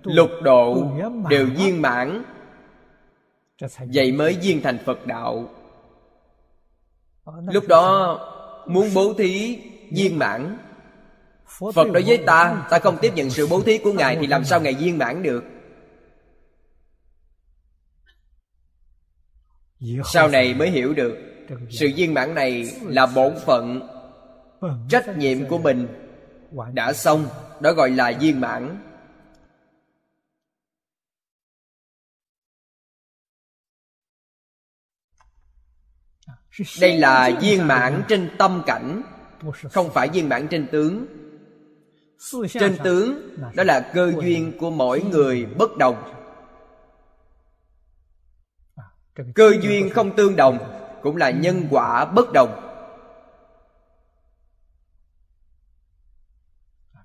lục 0.03 0.29
độ 0.43 0.91
đều 1.29 1.45
viên 1.45 1.81
mãn, 1.81 2.23
vậy 3.93 4.11
mới 4.11 4.37
viên 4.41 4.61
thành 4.61 4.77
phật 4.85 5.07
đạo. 5.07 5.49
Lúc 7.51 7.63
đó 7.67 8.19
muốn 8.67 8.87
bố 8.95 9.13
thí 9.13 9.61
viên 9.91 10.19
mãn. 10.19 10.57
Phật 11.73 11.87
đối 11.93 12.03
với 12.03 12.17
ta 12.17 12.67
ta 12.69 12.79
không 12.79 12.97
tiếp 13.01 13.11
nhận 13.15 13.29
sự 13.29 13.47
bố 13.47 13.61
thí 13.61 13.77
của 13.77 13.93
ngài 13.93 14.15
thì 14.15 14.27
làm 14.27 14.43
sao 14.45 14.61
ngài 14.61 14.73
viên 14.73 14.97
mãn 14.97 15.23
được? 15.23 15.43
Sau 20.05 20.27
này 20.27 20.53
mới 20.53 20.69
hiểu 20.69 20.93
được, 20.93 21.17
sự 21.69 21.91
viên 21.95 22.13
mãn 22.13 22.35
này 22.35 22.71
là 22.81 23.05
bổn 23.05 23.33
phận. 23.45 23.89
Trách 24.89 25.17
nhiệm 25.17 25.45
của 25.45 25.57
mình 25.57 25.87
đã 26.73 26.93
xong 26.93 27.25
đó 27.61 27.73
gọi 27.73 27.89
là 27.89 28.11
viên 28.19 28.39
mãn. 28.41 28.77
Đây 36.81 36.97
là 36.97 37.39
viên 37.41 37.67
mãn 37.67 38.03
trên 38.07 38.29
tâm 38.37 38.63
cảnh, 38.65 39.01
không 39.71 39.89
phải 39.93 40.09
viên 40.09 40.29
mãn 40.29 40.47
trên 40.47 40.67
tướng. 40.71 41.05
Trên 42.49 42.77
tướng, 42.83 43.37
đó 43.55 43.63
là 43.63 43.91
cơ 43.93 44.11
duyên 44.21 44.57
của 44.59 44.71
mỗi 44.71 45.01
người 45.01 45.45
bất 45.45 45.77
đồng. 45.77 46.13
Cơ 49.35 49.51
duyên 49.61 49.89
không 49.89 50.15
tương 50.15 50.35
đồng, 50.35 50.57
cũng 51.01 51.17
là 51.17 51.29
nhân 51.29 51.67
quả 51.69 52.05
bất 52.05 52.33
đồng. 52.33 52.70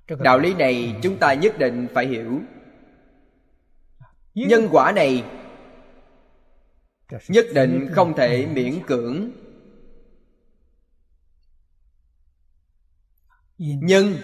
Đạo 0.08 0.38
lý 0.38 0.54
này 0.54 0.96
chúng 1.02 1.18
ta 1.18 1.34
nhất 1.34 1.58
định 1.58 1.88
phải 1.94 2.06
hiểu. 2.06 2.40
Nhân 4.34 4.68
quả 4.70 4.92
này 4.92 5.24
nhất 7.28 7.46
định 7.54 7.88
không 7.92 8.16
thể 8.16 8.46
miễn 8.46 8.86
cưỡng. 8.86 9.30
nhân 13.58 14.14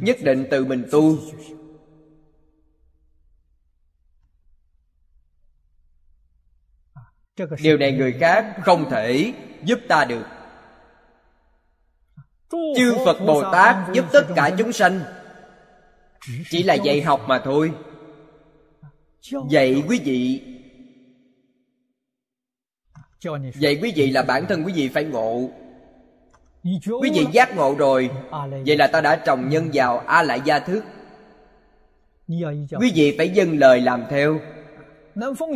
nhất 0.00 0.16
định 0.22 0.46
tự 0.50 0.64
mình 0.64 0.84
tu. 0.90 1.18
Điều 7.62 7.76
này 7.76 7.92
người 7.92 8.12
khác 8.12 8.56
không 8.62 8.90
thể 8.90 9.32
giúp 9.64 9.78
ta 9.88 10.04
được. 10.04 10.26
Chư 12.50 12.94
phật 13.04 13.18
bồ 13.26 13.42
tát 13.52 13.94
giúp 13.94 14.04
tất 14.12 14.26
cả 14.36 14.50
chúng 14.58 14.72
sanh 14.72 15.23
chỉ 16.50 16.62
là 16.62 16.74
dạy 16.74 17.02
học 17.02 17.24
mà 17.28 17.38
thôi. 17.44 17.72
Dạy 19.50 19.82
quý 19.88 20.00
vị. 20.04 20.40
Dạy 23.54 23.78
quý 23.82 23.92
vị 23.96 24.10
là 24.10 24.22
bản 24.22 24.46
thân 24.48 24.64
quý 24.64 24.72
vị 24.72 24.88
phải 24.88 25.04
ngộ. 25.04 25.50
Quý 27.00 27.10
vị 27.14 27.26
giác 27.32 27.56
ngộ 27.56 27.74
rồi. 27.78 28.10
Vậy 28.66 28.76
là 28.76 28.86
ta 28.86 29.00
đã 29.00 29.16
trồng 29.16 29.48
nhân 29.48 29.70
vào 29.72 29.98
a 29.98 30.22
lại 30.22 30.40
gia 30.44 30.58
thức 30.58 30.84
quý 32.80 32.92
vị 32.94 33.14
phải 33.18 33.28
dâng 33.28 33.58
lời 33.58 33.80
làm 33.80 34.04
theo. 34.10 34.40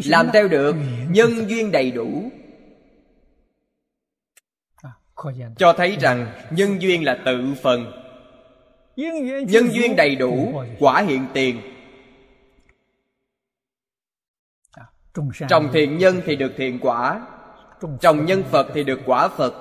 Làm 0.04 0.28
theo 0.32 0.48
được, 0.48 0.76
nhân 1.10 1.30
duyên 1.50 1.72
đầy 1.72 1.90
đủ. 1.90 2.30
Cho 5.58 5.72
thấy 5.72 5.96
rằng 6.00 6.32
nhân 6.50 6.82
duyên 6.82 7.04
là 7.04 7.18
tự 7.24 7.54
phần 7.62 7.97
nhân 9.48 9.72
duyên 9.72 9.96
đầy 9.96 10.16
đủ 10.16 10.62
quả 10.78 11.02
hiện 11.02 11.26
tiền. 11.34 11.60
Trồng 15.48 15.68
thiện 15.72 15.98
nhân 15.98 16.20
thì 16.24 16.36
được 16.36 16.52
thiện 16.56 16.78
quả. 16.82 17.26
Trồng 18.00 18.26
nhân 18.26 18.42
phật 18.50 18.66
thì 18.74 18.84
được 18.84 19.00
quả 19.06 19.28
phật. 19.28 19.54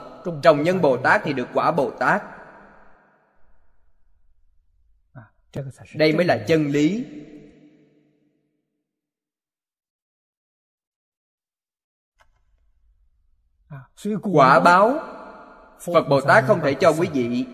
Trồng 0.44 0.64
nhân 0.64 0.82
bồ 0.82 0.98
tát 0.98 1.22
thì 1.24 1.34
được 1.34 1.48
quả 1.54 1.72
bồ 1.72 1.92
tát. 1.92 2.24
Đây 5.96 6.14
mới 6.14 6.26
là 6.26 6.46
chân 6.48 6.68
lý. 6.68 7.06
Quả 14.22 14.60
báo. 14.60 15.00
Phật 15.80 16.04
bồ 16.10 16.22
tát 16.22 16.44
không 16.48 16.60
thể 16.64 16.74
cho 16.74 16.94
quý 17.00 17.08
vị 17.14 17.46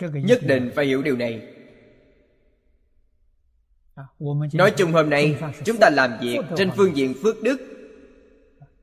nhất 0.00 0.40
định 0.42 0.70
phải 0.74 0.86
hiểu 0.86 1.02
điều 1.02 1.16
này. 1.16 1.42
Nói 4.52 4.70
chung 4.76 4.92
hôm 4.92 5.10
nay 5.10 5.38
chúng 5.64 5.76
ta 5.76 5.90
làm 5.90 6.18
việc 6.20 6.38
trên 6.56 6.70
phương 6.76 6.96
diện 6.96 7.14
phước 7.22 7.42
đức. 7.42 7.60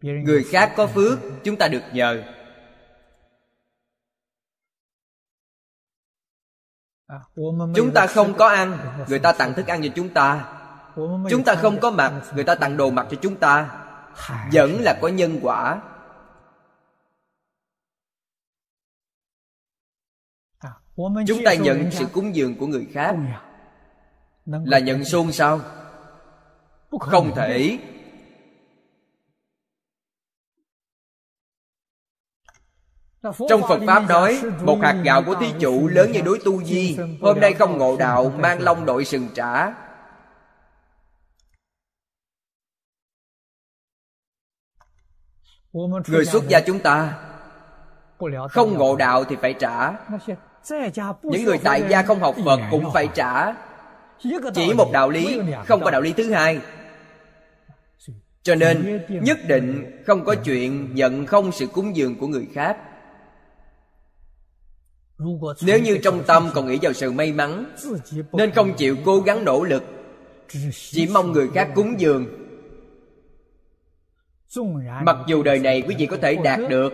Người 0.01 0.43
khác 0.43 0.73
có 0.77 0.87
phước 0.87 1.19
chúng 1.43 1.55
ta 1.55 1.67
được 1.67 1.83
nhờ. 1.93 2.23
Chúng 7.75 7.91
ta 7.93 8.07
không 8.07 8.33
có 8.37 8.47
ăn 8.47 8.77
người 9.09 9.19
ta 9.19 9.31
tặng 9.31 9.53
thức 9.53 9.67
ăn 9.67 9.81
cho 9.83 9.89
chúng 9.95 10.09
ta. 10.09 10.53
chúng 11.29 11.43
ta 11.45 11.55
không 11.55 11.79
có 11.79 11.91
mặt 11.91 12.23
người 12.35 12.43
ta 12.43 12.55
tặng 12.55 12.77
đồ 12.77 12.89
mặt 12.89 13.07
cho 13.11 13.17
chúng 13.21 13.35
ta. 13.35 13.83
Vẫn 14.51 14.81
là 14.81 14.99
có 15.01 15.07
nhân 15.07 15.39
quả 15.41 15.81
chúng 21.27 21.43
ta 21.45 21.53
nhận 21.53 21.91
sự 21.91 22.05
cúng 22.13 22.35
dường 22.35 22.55
của 22.55 22.67
người 22.67 22.87
khác. 22.93 23.15
Là 24.45 24.79
nhận 24.79 25.05
xôn 25.05 25.31
sao? 25.31 25.59
Không 26.99 27.31
thể. 27.35 27.79
Trong 33.49 33.61
phật 33.69 33.79
pháp 33.87 33.99
nói 34.09 34.41
một 34.61 34.79
hạt 34.81 35.01
gạo 35.05 35.23
của 35.25 35.35
thí 35.35 35.47
chủ 35.59 35.87
lớn 35.87 36.11
như 36.11 36.21
núi 36.21 36.39
tu 36.45 36.63
di. 36.63 36.97
Hôm 37.21 37.39
nay 37.39 37.53
không 37.53 37.77
ngộ 37.77 37.97
đạo 37.97 38.29
mang 38.29 38.61
long 38.61 38.85
đội 38.85 39.05
sừng 39.05 39.27
trả. 39.35 39.73
Người 46.07 46.25
xuất 46.25 46.43
gia 46.47 46.61
chúng 46.61 46.79
ta 46.79 47.23
không 48.49 48.73
ngộ 48.73 48.95
đạo 48.95 49.23
thì 49.23 49.35
phải 49.41 49.53
trả 49.59 49.93
những 51.23 51.43
người 51.43 51.57
tại 51.63 51.83
gia 51.89 52.01
không 52.01 52.19
học 52.19 52.35
phật 52.45 52.59
cũng 52.71 52.91
phải 52.93 53.07
trả. 53.13 53.53
Chỉ 54.53 54.73
một 54.73 54.89
đạo 54.93 55.09
lý 55.09 55.39
không 55.65 55.81
có 55.83 55.91
đạo 55.91 56.01
lý 56.01 56.13
thứ 56.13 56.31
hai. 56.31 56.59
Cho 58.43 58.55
nên 58.55 59.01
nhất 59.09 59.37
định 59.47 60.01
không 60.05 60.25
có 60.25 60.35
chuyện 60.35 60.95
nhận 60.95 61.25
không 61.25 61.51
sự 61.51 61.67
cúng 61.67 61.95
dường 61.95 62.15
của 62.15 62.27
người 62.27 62.47
khác. 62.53 62.77
Nếu 65.61 65.79
như 65.79 65.97
trong 66.03 66.23
tâm 66.27 66.49
còn 66.53 66.67
nghĩ 66.67 66.79
vào 66.81 66.93
sự 66.93 67.11
may 67.11 67.33
mắn 67.33 67.65
nên 68.33 68.51
không 68.51 68.73
chịu 68.73 68.95
cố 69.05 69.19
gắng 69.19 69.45
nỗ 69.45 69.63
lực. 69.63 69.83
Chỉ 70.71 71.09
mong 71.13 71.31
người 71.31 71.47
khác 71.53 71.69
cúng 71.75 71.99
dường. 71.99 72.25
Mặc 75.03 75.17
dù 75.27 75.43
đời 75.43 75.59
này 75.59 75.83
quý 75.87 75.95
vị 75.97 76.05
có 76.05 76.17
thể 76.21 76.35
đạt 76.35 76.59
được 76.69 76.93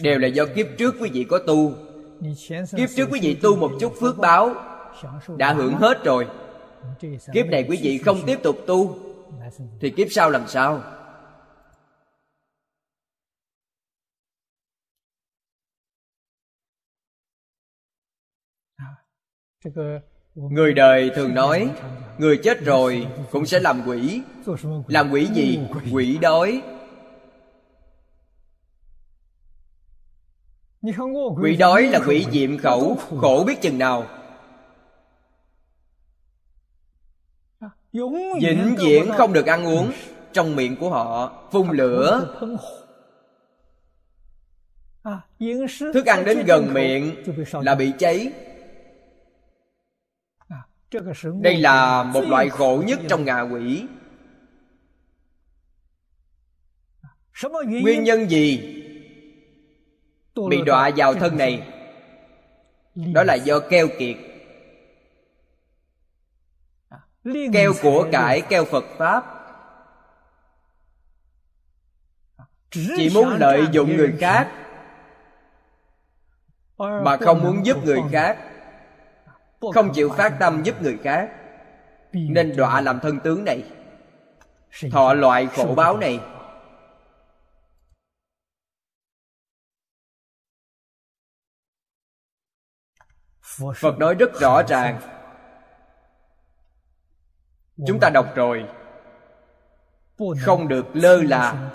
đều 0.00 0.18
là 0.18 0.28
do 0.28 0.46
kiếp 0.46 0.66
trước 0.78 0.94
quý 1.00 1.10
vị 1.12 1.24
có 1.24 1.38
tu 1.38 1.72
kiếp 2.76 2.88
trước 2.96 3.08
quý 3.10 3.20
vị 3.22 3.38
tu 3.42 3.56
một 3.56 3.72
chút 3.80 3.92
phước 4.00 4.18
báo 4.18 4.54
đã 5.36 5.52
hưởng 5.52 5.74
hết 5.74 6.04
rồi. 6.04 6.26
kiếp 7.32 7.46
này 7.46 7.66
quý 7.68 7.78
vị 7.82 7.98
không 7.98 8.18
tiếp 8.26 8.38
tục 8.42 8.56
tu 8.66 8.98
thì 9.80 9.90
kiếp 9.90 10.08
sau 10.10 10.30
làm 10.30 10.48
sao? 10.48 10.82
Người 20.34 20.74
đời 20.74 21.10
thường 21.14 21.34
nói 21.34 21.70
người 22.18 22.40
chết 22.42 22.60
rồi 22.60 23.06
cũng 23.30 23.46
sẽ 23.46 23.60
làm 23.60 23.82
quỷ. 23.86 24.22
làm 24.88 25.10
quỷ 25.10 25.28
gì? 25.34 25.58
quỷ 25.92 26.18
đói 26.18 26.62
quỷ 31.40 31.56
đói 31.56 31.82
là 31.82 32.00
quỷ 32.06 32.26
diệm 32.32 32.58
khẩu 32.58 32.96
khổ 33.20 33.44
biết 33.46 33.60
chừng 33.60 33.78
nào. 33.78 34.06
Vĩnh 38.40 38.74
viễn 38.78 39.10
không 39.16 39.32
được 39.32 39.46
ăn 39.46 39.66
uống 39.66 39.92
trong 40.32 40.56
miệng 40.56 40.76
của 40.76 40.90
họ. 40.90 41.42
Phun 41.52 41.70
lửa. 41.70 42.34
thức 45.94 46.06
ăn 46.06 46.24
đến 46.24 46.44
gần 46.46 46.74
miệng 46.74 47.14
là 47.52 47.74
bị 47.74 47.92
cháy. 47.98 48.32
Đây 51.40 51.56
là 51.56 52.02
một 52.02 52.24
loại 52.28 52.48
khổ 52.48 52.82
nhất 52.86 53.00
trong 53.08 53.24
ngạ 53.24 53.40
quỷ. 53.40 53.86
Nguyên 57.82 58.04
nhân 58.04 58.30
gì 58.30 58.83
bị 60.48 60.62
đọa 60.62 60.90
vào 60.96 61.14
thân 61.14 61.36
này. 61.38 61.66
Đó 62.94 63.22
là 63.22 63.34
do 63.34 63.60
keo 63.60 63.88
kiệt. 63.98 64.16
Keo 67.52 67.72
của 67.82 68.08
cải 68.12 68.40
keo 68.40 68.64
phật 68.64 68.84
pháp. 68.98 69.24
Chỉ 72.70 73.10
muốn 73.14 73.28
lợi 73.28 73.66
dụng 73.72 73.96
người 73.96 74.14
khác. 74.20 74.50
Mà 76.78 77.16
không 77.16 77.42
muốn 77.42 77.66
giúp 77.66 77.84
người 77.84 78.00
khác. 78.12 78.38
Không 79.74 79.92
chịu 79.94 80.10
phát 80.10 80.36
tâm 80.40 80.62
giúp 80.62 80.82
người 80.82 80.98
khác. 81.02 81.30
Nên 82.12 82.56
đọa 82.56 82.80
làm 82.80 83.00
thân 83.00 83.20
tướng 83.20 83.44
này. 83.44 83.62
thọ 84.90 85.14
loại 85.14 85.46
khổ 85.46 85.74
báo 85.74 85.96
này 85.96 86.20
phật 93.76 93.98
nói 93.98 94.14
rất 94.14 94.30
rõ 94.40 94.62
ràng. 94.68 95.00
Chúng 97.86 98.00
ta 98.00 98.10
đọc 98.10 98.32
rồi. 98.34 98.68
Không 100.40 100.68
được 100.68 100.86
lơ 100.92 101.22
là. 101.22 101.70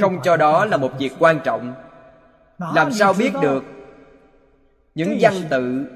Không 0.00 0.20
cho 0.22 0.36
đó 0.36 0.64
là 0.64 0.76
một 0.76 0.92
việc 0.98 1.12
quan 1.18 1.40
trọng. 1.44 1.74
Làm 2.58 2.92
sao 2.92 3.12
biết 3.12 3.32
được? 3.42 3.64
Những 4.94 5.18
văn 5.20 5.32
tự, 5.50 5.86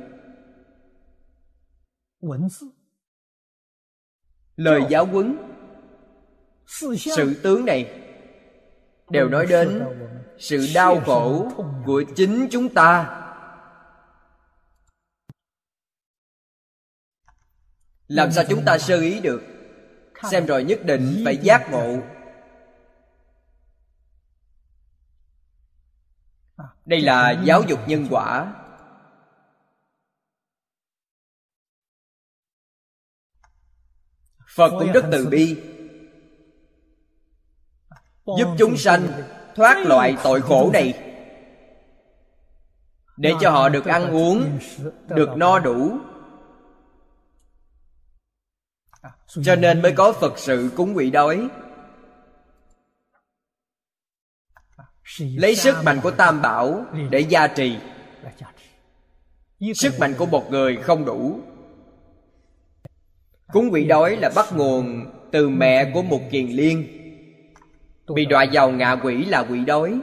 lời 4.57 4.81
giáo 4.91 5.07
huấn 5.07 5.50
sự 6.99 7.41
tướng 7.43 7.65
này 7.65 8.01
đều 9.11 9.29
nói 9.29 9.47
đến 9.47 9.85
sự 10.39 10.69
đau 10.75 11.01
khổ 11.01 11.53
của 11.87 12.05
chính 12.17 12.49
chúng 12.51 12.75
ta. 12.75 13.17
Làm 18.09 18.33
sao 18.33 18.45
chúng 18.49 18.65
ta 18.65 18.79
sơ 18.79 19.01
ý 19.01 19.21
được? 19.21 19.43
Xem 20.31 20.47
rồi 20.47 20.65
nhất 20.65 20.81
định 20.85 21.23
phải 21.25 21.37
giác 21.37 21.71
ngộ. 21.71 21.99
đây 26.91 27.01
là 27.01 27.43
giáo 27.45 27.63
dục 27.63 27.89
nhân 27.89 28.07
quả. 28.11 28.55
phật 34.55 34.71
cũng 34.79 34.93
rất 34.93 35.05
từ 35.13 35.27
bi 35.27 35.57
giúp 38.39 38.49
chúng 38.59 38.77
sanh 38.77 39.09
thoát 39.55 39.87
loại 39.87 40.17
tội 40.23 40.41
khổ 40.41 40.71
này. 40.73 40.95
Để 43.17 43.33
cho 43.41 43.51
họ 43.51 43.69
được 43.69 43.87
ăn 43.87 44.11
uống, 44.11 44.59
được 45.09 45.29
no 45.37 45.59
đủ. 45.59 45.99
Cho 49.43 49.57
nên 49.57 49.83
mới 49.83 49.93
có 49.93 50.13
phật 50.13 50.39
sự 50.39 50.71
cúng 50.77 50.97
quỷ 50.97 51.11
đói. 51.11 51.49
Lấy 55.19 55.57
sức 55.57 55.77
mạnh 55.85 56.01
của 56.03 56.11
tam 56.11 56.43
bảo 56.43 56.85
để 57.11 57.21
gia 57.21 57.47
trì. 57.47 57.77
Sức 59.75 59.93
mạnh 60.01 60.15
của 60.19 60.27
một 60.27 60.51
người 60.51 60.77
không 60.77 61.05
đủ. 61.05 61.41
Cúng 63.53 63.69
quỷ 63.73 63.85
đói 63.85 64.17
là 64.17 64.31
bắt 64.35 64.47
nguồn 64.53 65.05
từ 65.33 65.49
mẹ 65.49 65.91
của 65.95 66.03
một 66.03 66.21
kiền 66.31 66.47
liên 66.47 67.00
bị 68.15 68.25
đọa 68.27 68.47
vào 68.53 68.71
ngạ 68.71 68.97
quỷ 69.03 69.25
là 69.25 69.47
quỷ 69.51 69.65
đói. 69.65 70.01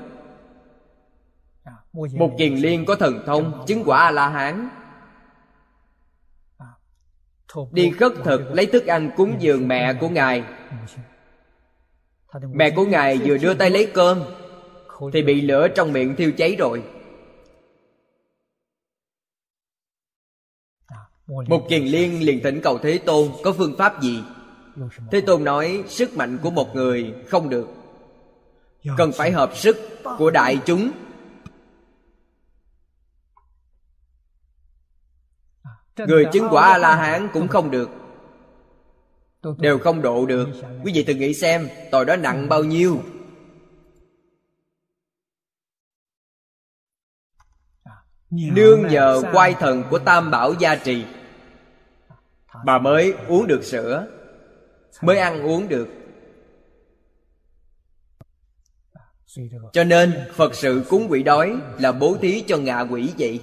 Một 1.94 2.32
kiền 2.38 2.56
liên 2.56 2.86
có 2.86 2.96
thần 2.96 3.24
thông 3.26 3.66
chứng 3.68 3.84
quả 3.86 4.04
a 4.04 4.12
la 4.12 4.30
hán 4.30 4.70
đi 7.72 7.92
khất 7.92 8.12
thực 8.24 8.42
lấy 8.54 8.66
thức 8.66 8.86
ăn 8.86 9.12
cúng 9.18 9.36
dường 9.40 9.68
mẹ 9.68 9.94
của 9.94 10.10
ngài. 10.10 10.44
Mẹ 12.54 12.70
của 12.76 12.86
ngài 12.86 13.18
vừa 13.18 13.38
đưa 13.38 13.54
tay 13.54 13.70
lấy 13.70 13.92
cơm 13.94 14.24
thì 15.14 15.24
bị 15.24 15.42
lửa 15.42 15.68
trong 15.76 15.94
miệng 15.94 16.16
thiêu 16.16 16.32
cháy 16.38 16.56
rồi. 16.60 16.84
Một 21.28 21.66
kiền 21.70 21.84
liên 21.84 22.26
liền 22.26 22.44
thỉnh 22.44 22.60
cầu 22.64 22.78
thế 22.78 22.98
tôn 23.06 23.28
có 23.44 23.54
phương 23.54 23.76
pháp 23.78 24.02
gì? 24.02 24.24
Thế 25.12 25.22
tôn 25.22 25.44
nói 25.44 25.84
sức 25.88 26.18
mạnh 26.18 26.38
của 26.44 26.50
một 26.50 26.76
người 26.76 27.14
không 27.28 27.50
được 27.50 27.68
cần 28.98 29.12
phải 29.12 29.32
hợp 29.32 29.58
sức 29.58 29.78
của 30.18 30.32
đại 30.32 30.60
chúng. 30.66 30.92
Người 35.98 36.26
chứng 36.34 36.48
quả 36.52 36.68
a 36.68 36.78
la 36.78 36.96
hán 36.96 37.30
cũng 37.34 37.48
không 37.48 37.72
được. 37.72 37.90
Đều 39.58 39.80
không 39.80 40.02
độ 40.02 40.26
được. 40.26 40.50
quý 40.84 40.92
vị 40.96 41.04
thử 41.04 41.14
nghĩ 41.14 41.34
xem 41.34 41.70
tội 41.92 42.06
đó 42.06 42.16
nặng 42.16 42.50
bao 42.50 42.64
nhiêu? 42.64 43.02
Nương 48.30 48.88
nhờ 48.88 49.22
quay 49.34 49.54
thần 49.54 49.84
của 49.90 50.00
tam 50.00 50.32
bảo 50.32 50.54
gia 50.54 50.76
trì. 50.76 51.06
Bà 52.66 52.80
mới 52.80 53.14
uống 53.28 53.48
được 53.48 53.64
sữa. 53.64 54.08
Mới 55.02 55.18
ăn 55.18 55.44
uống 55.44 55.68
được 55.68 55.88
cho 59.74 59.84
nên 59.84 60.14
phật 60.34 60.56
sự 60.56 60.84
cúng 60.90 61.08
quỷ 61.10 61.24
đói 61.24 61.56
là 61.80 61.92
bố 61.92 62.18
thí 62.22 62.44
cho 62.48 62.58
ngạ 62.58 62.82
quỷ 62.82 63.10
vậy. 63.18 63.42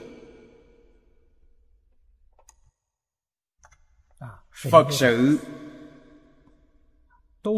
Phật 4.70 4.86
sự 4.90 5.38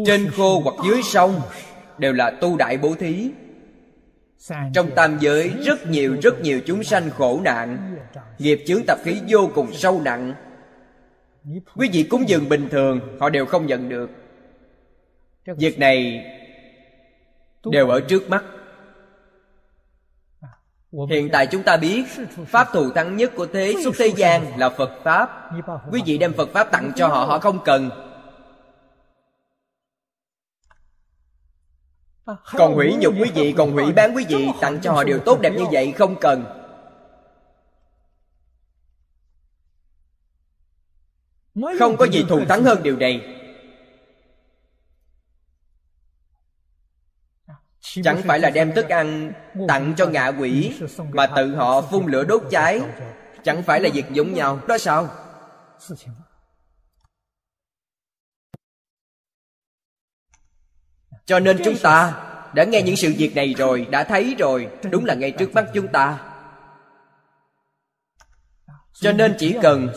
trên 0.05 0.31
khô 0.31 0.59
hoặc 0.59 0.75
dưới 0.85 1.01
sông 1.03 1.41
đều 1.97 2.13
là 2.13 2.31
tu 2.41 2.57
đại 2.57 2.77
bố 2.77 2.95
thí. 2.95 3.31
Trong 4.73 4.89
tam 4.95 5.17
giới 5.21 5.49
rất 5.49 5.87
nhiều 5.87 6.17
rất 6.21 6.41
nhiều 6.41 6.61
chúng 6.65 6.83
sanh 6.83 7.09
khổ 7.09 7.41
nạn 7.43 7.97
nghiệp 8.39 8.63
chướng 8.67 8.85
tập 8.87 8.99
khí 9.03 9.21
vô 9.29 9.49
cùng 9.55 9.73
sâu 9.73 10.01
nặng. 10.01 10.33
Quý 11.75 11.89
vị 11.93 12.03
cúng 12.03 12.29
dường 12.29 12.49
bình 12.49 12.67
thường 12.71 12.99
họ 13.19 13.29
đều 13.29 13.45
không 13.45 13.65
nhận 13.65 13.89
được. 13.89 14.09
Việc 15.57 15.79
này 15.79 16.25
đều 17.65 17.89
ở 17.89 18.01
trước 18.01 18.29
mắt. 18.29 18.43
Hiện 21.09 21.29
tại 21.33 21.47
chúng 21.47 21.63
ta 21.63 21.77
biết 21.77 22.03
pháp 22.47 22.67
thù. 22.73 22.89
thắng 22.95 23.17
nhất 23.17 23.31
của 23.35 23.45
thế 23.45 23.73
xuất 23.83 23.95
thế 23.97 24.07
gian 24.07 24.59
là 24.59 24.69
phật 24.69 24.91
pháp. 25.03 25.49
Quý 25.91 26.01
vị 26.05 26.17
đem 26.17 26.33
phật 26.33 26.49
pháp 26.53 26.71
tặng 26.71 26.91
cho 26.95 27.07
họ 27.07 27.25
họ 27.25 27.39
không 27.39 27.59
cần. 27.65 27.89
Còn 32.53 32.73
hủy 32.73 32.95
nhục 32.99 33.13
quý 33.21 33.31
vị 33.35 33.53
còn 33.57 33.71
hủy 33.71 33.91
bán 33.91 34.15
quý 34.15 34.25
vị 34.29 34.47
tặng 34.61 34.79
cho 34.81 34.91
họ 34.91 35.03
điều 35.03 35.19
tốt 35.19 35.39
đẹp 35.41 35.53
như 35.57 35.65
vậy 35.71 35.91
không 35.91 36.15
cần. 36.21 36.45
Không 41.79 41.97
có 41.97 42.05
gì 42.05 42.25
thù 42.29 42.45
thắng 42.45 42.63
hơn 42.63 42.83
điều 42.83 42.97
này 42.97 43.36
chẳng 48.03 48.21
phải 48.21 48.39
là 48.39 48.49
đem 48.49 48.73
thức 48.73 48.89
ăn 48.89 49.33
tặng 49.67 49.93
cho 49.97 50.05
ngạ 50.07 50.27
quỷ 50.27 50.73
mà 51.11 51.27
tự 51.27 51.55
họ 51.55 51.81
phun 51.81 52.05
lửa 52.05 52.23
đốt 52.23 52.43
cháy. 52.51 52.81
Chẳng 53.43 53.63
phải 53.63 53.81
là 53.81 53.89
việc 53.93 54.05
giống 54.11 54.33
nhau. 54.33 54.59
Đó 54.67 54.77
sao? 54.77 55.09
Cho 61.25 61.39
nên 61.39 61.57
chúng 61.65 61.77
ta 61.77 62.23
đã 62.53 62.63
nghe 62.63 62.81
những 62.81 62.95
sự 62.95 63.13
việc 63.17 63.35
này 63.35 63.55
rồi, 63.57 63.87
đã 63.91 64.03
thấy 64.03 64.35
rồi. 64.39 64.69
Đúng 64.91 65.05
là 65.05 65.13
ngay 65.13 65.31
trước 65.31 65.53
mắt 65.53 65.65
chúng 65.73 65.87
ta. 65.87 66.19
Cho 68.93 69.11
nên 69.11 69.35
chỉ 69.39 69.57
cần 69.61 69.89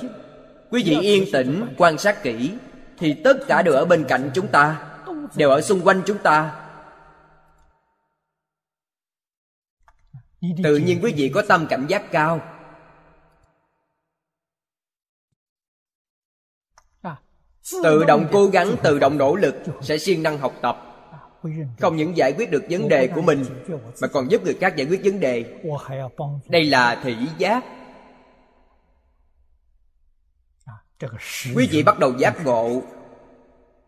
quý 0.70 0.82
vị 0.86 0.98
yên 1.00 1.24
tĩnh, 1.32 1.74
quan 1.76 1.98
sát 1.98 2.22
kỹ, 2.22 2.52
thì 2.98 3.14
tất 3.24 3.36
cả 3.48 3.62
đều 3.62 3.74
ở 3.74 3.84
bên 3.84 4.04
cạnh 4.04 4.30
chúng 4.34 4.48
ta, 4.48 4.86
đều 5.36 5.50
ở 5.50 5.60
xung 5.60 5.80
quanh 5.80 6.02
chúng 6.06 6.18
ta. 6.18 6.60
Tự 10.62 10.76
nhiên 10.76 11.00
quý 11.02 11.12
vị 11.16 11.30
có 11.34 11.42
tâm 11.48 11.66
cảnh 11.66 11.86
giác 11.88 12.10
cao. 12.12 12.40
Tự 17.82 18.04
động 18.04 18.28
cố 18.32 18.46
gắng 18.46 18.76
tự 18.82 18.98
động 18.98 19.18
nỗ 19.18 19.36
lực 19.36 19.54
sẽ 19.82 19.98
siêng 19.98 20.22
năng 20.22 20.38
học 20.38 20.54
tập. 20.62 20.86
Không 21.80 21.96
những 21.96 22.16
giải 22.16 22.32
quyết 22.32 22.50
được 22.50 22.62
vấn 22.70 22.88
đề 22.88 23.08
của 23.08 23.22
mình 23.22 23.44
mà 24.00 24.08
còn 24.08 24.30
giúp 24.30 24.44
người 24.44 24.56
khác 24.60 24.76
giải 24.76 24.86
quyết 24.86 25.00
vấn 25.04 25.20
đề. 25.20 25.60
Đây 26.48 26.64
là 26.64 27.00
thị 27.02 27.16
giác. 27.38 27.64
Quý 31.56 31.68
vị 31.70 31.82
bắt 31.82 31.98
đầu 31.98 32.12
giác 32.18 32.44
ngộ. 32.44 32.82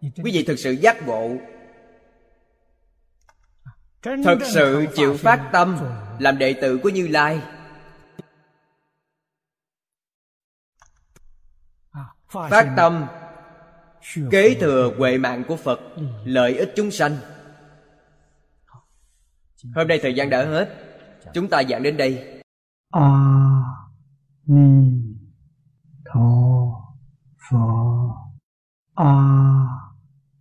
Quý 0.00 0.32
vị 0.34 0.44
thực 0.46 0.58
sự 0.58 0.70
giác 0.70 1.06
ngộ. 1.06 1.30
Thật 4.02 4.38
sự 4.54 4.86
chịu 4.94 5.16
phát 5.16 5.48
tâm 5.52 5.78
làm 6.22 6.38
đệ 6.38 6.52
tử 6.52 6.78
của 6.82 6.88
như 6.88 7.08
lai. 7.08 7.40
Phát 12.28 12.74
tâm, 12.76 13.06
kế 14.30 14.56
thừa 14.60 14.94
huệ 14.98 15.18
mạng 15.18 15.44
của 15.48 15.56
phật, 15.56 15.80
lợi 16.24 16.56
ích 16.58 16.72
chúng 16.76 16.90
sanh. 16.90 17.16
Hôm 19.74 19.88
nay 19.88 19.98
thời 20.02 20.14
gian 20.14 20.30
đã 20.30 20.44
hết. 20.44 20.68
Chúng 21.34 21.48
ta 21.48 21.62
giảng 21.68 21.82
đến 21.82 21.96
đây. 21.96 22.42
A 22.90 23.08
ni 24.46 25.02
tho 26.04 26.20
phở 27.50 27.58
a 28.94 29.14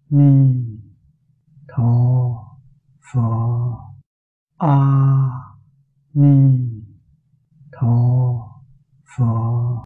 ni 0.10 0.64
tho 1.68 1.84
phở 3.14 3.20
a 4.58 4.68
à. 4.68 5.21
Mm. 6.16 6.61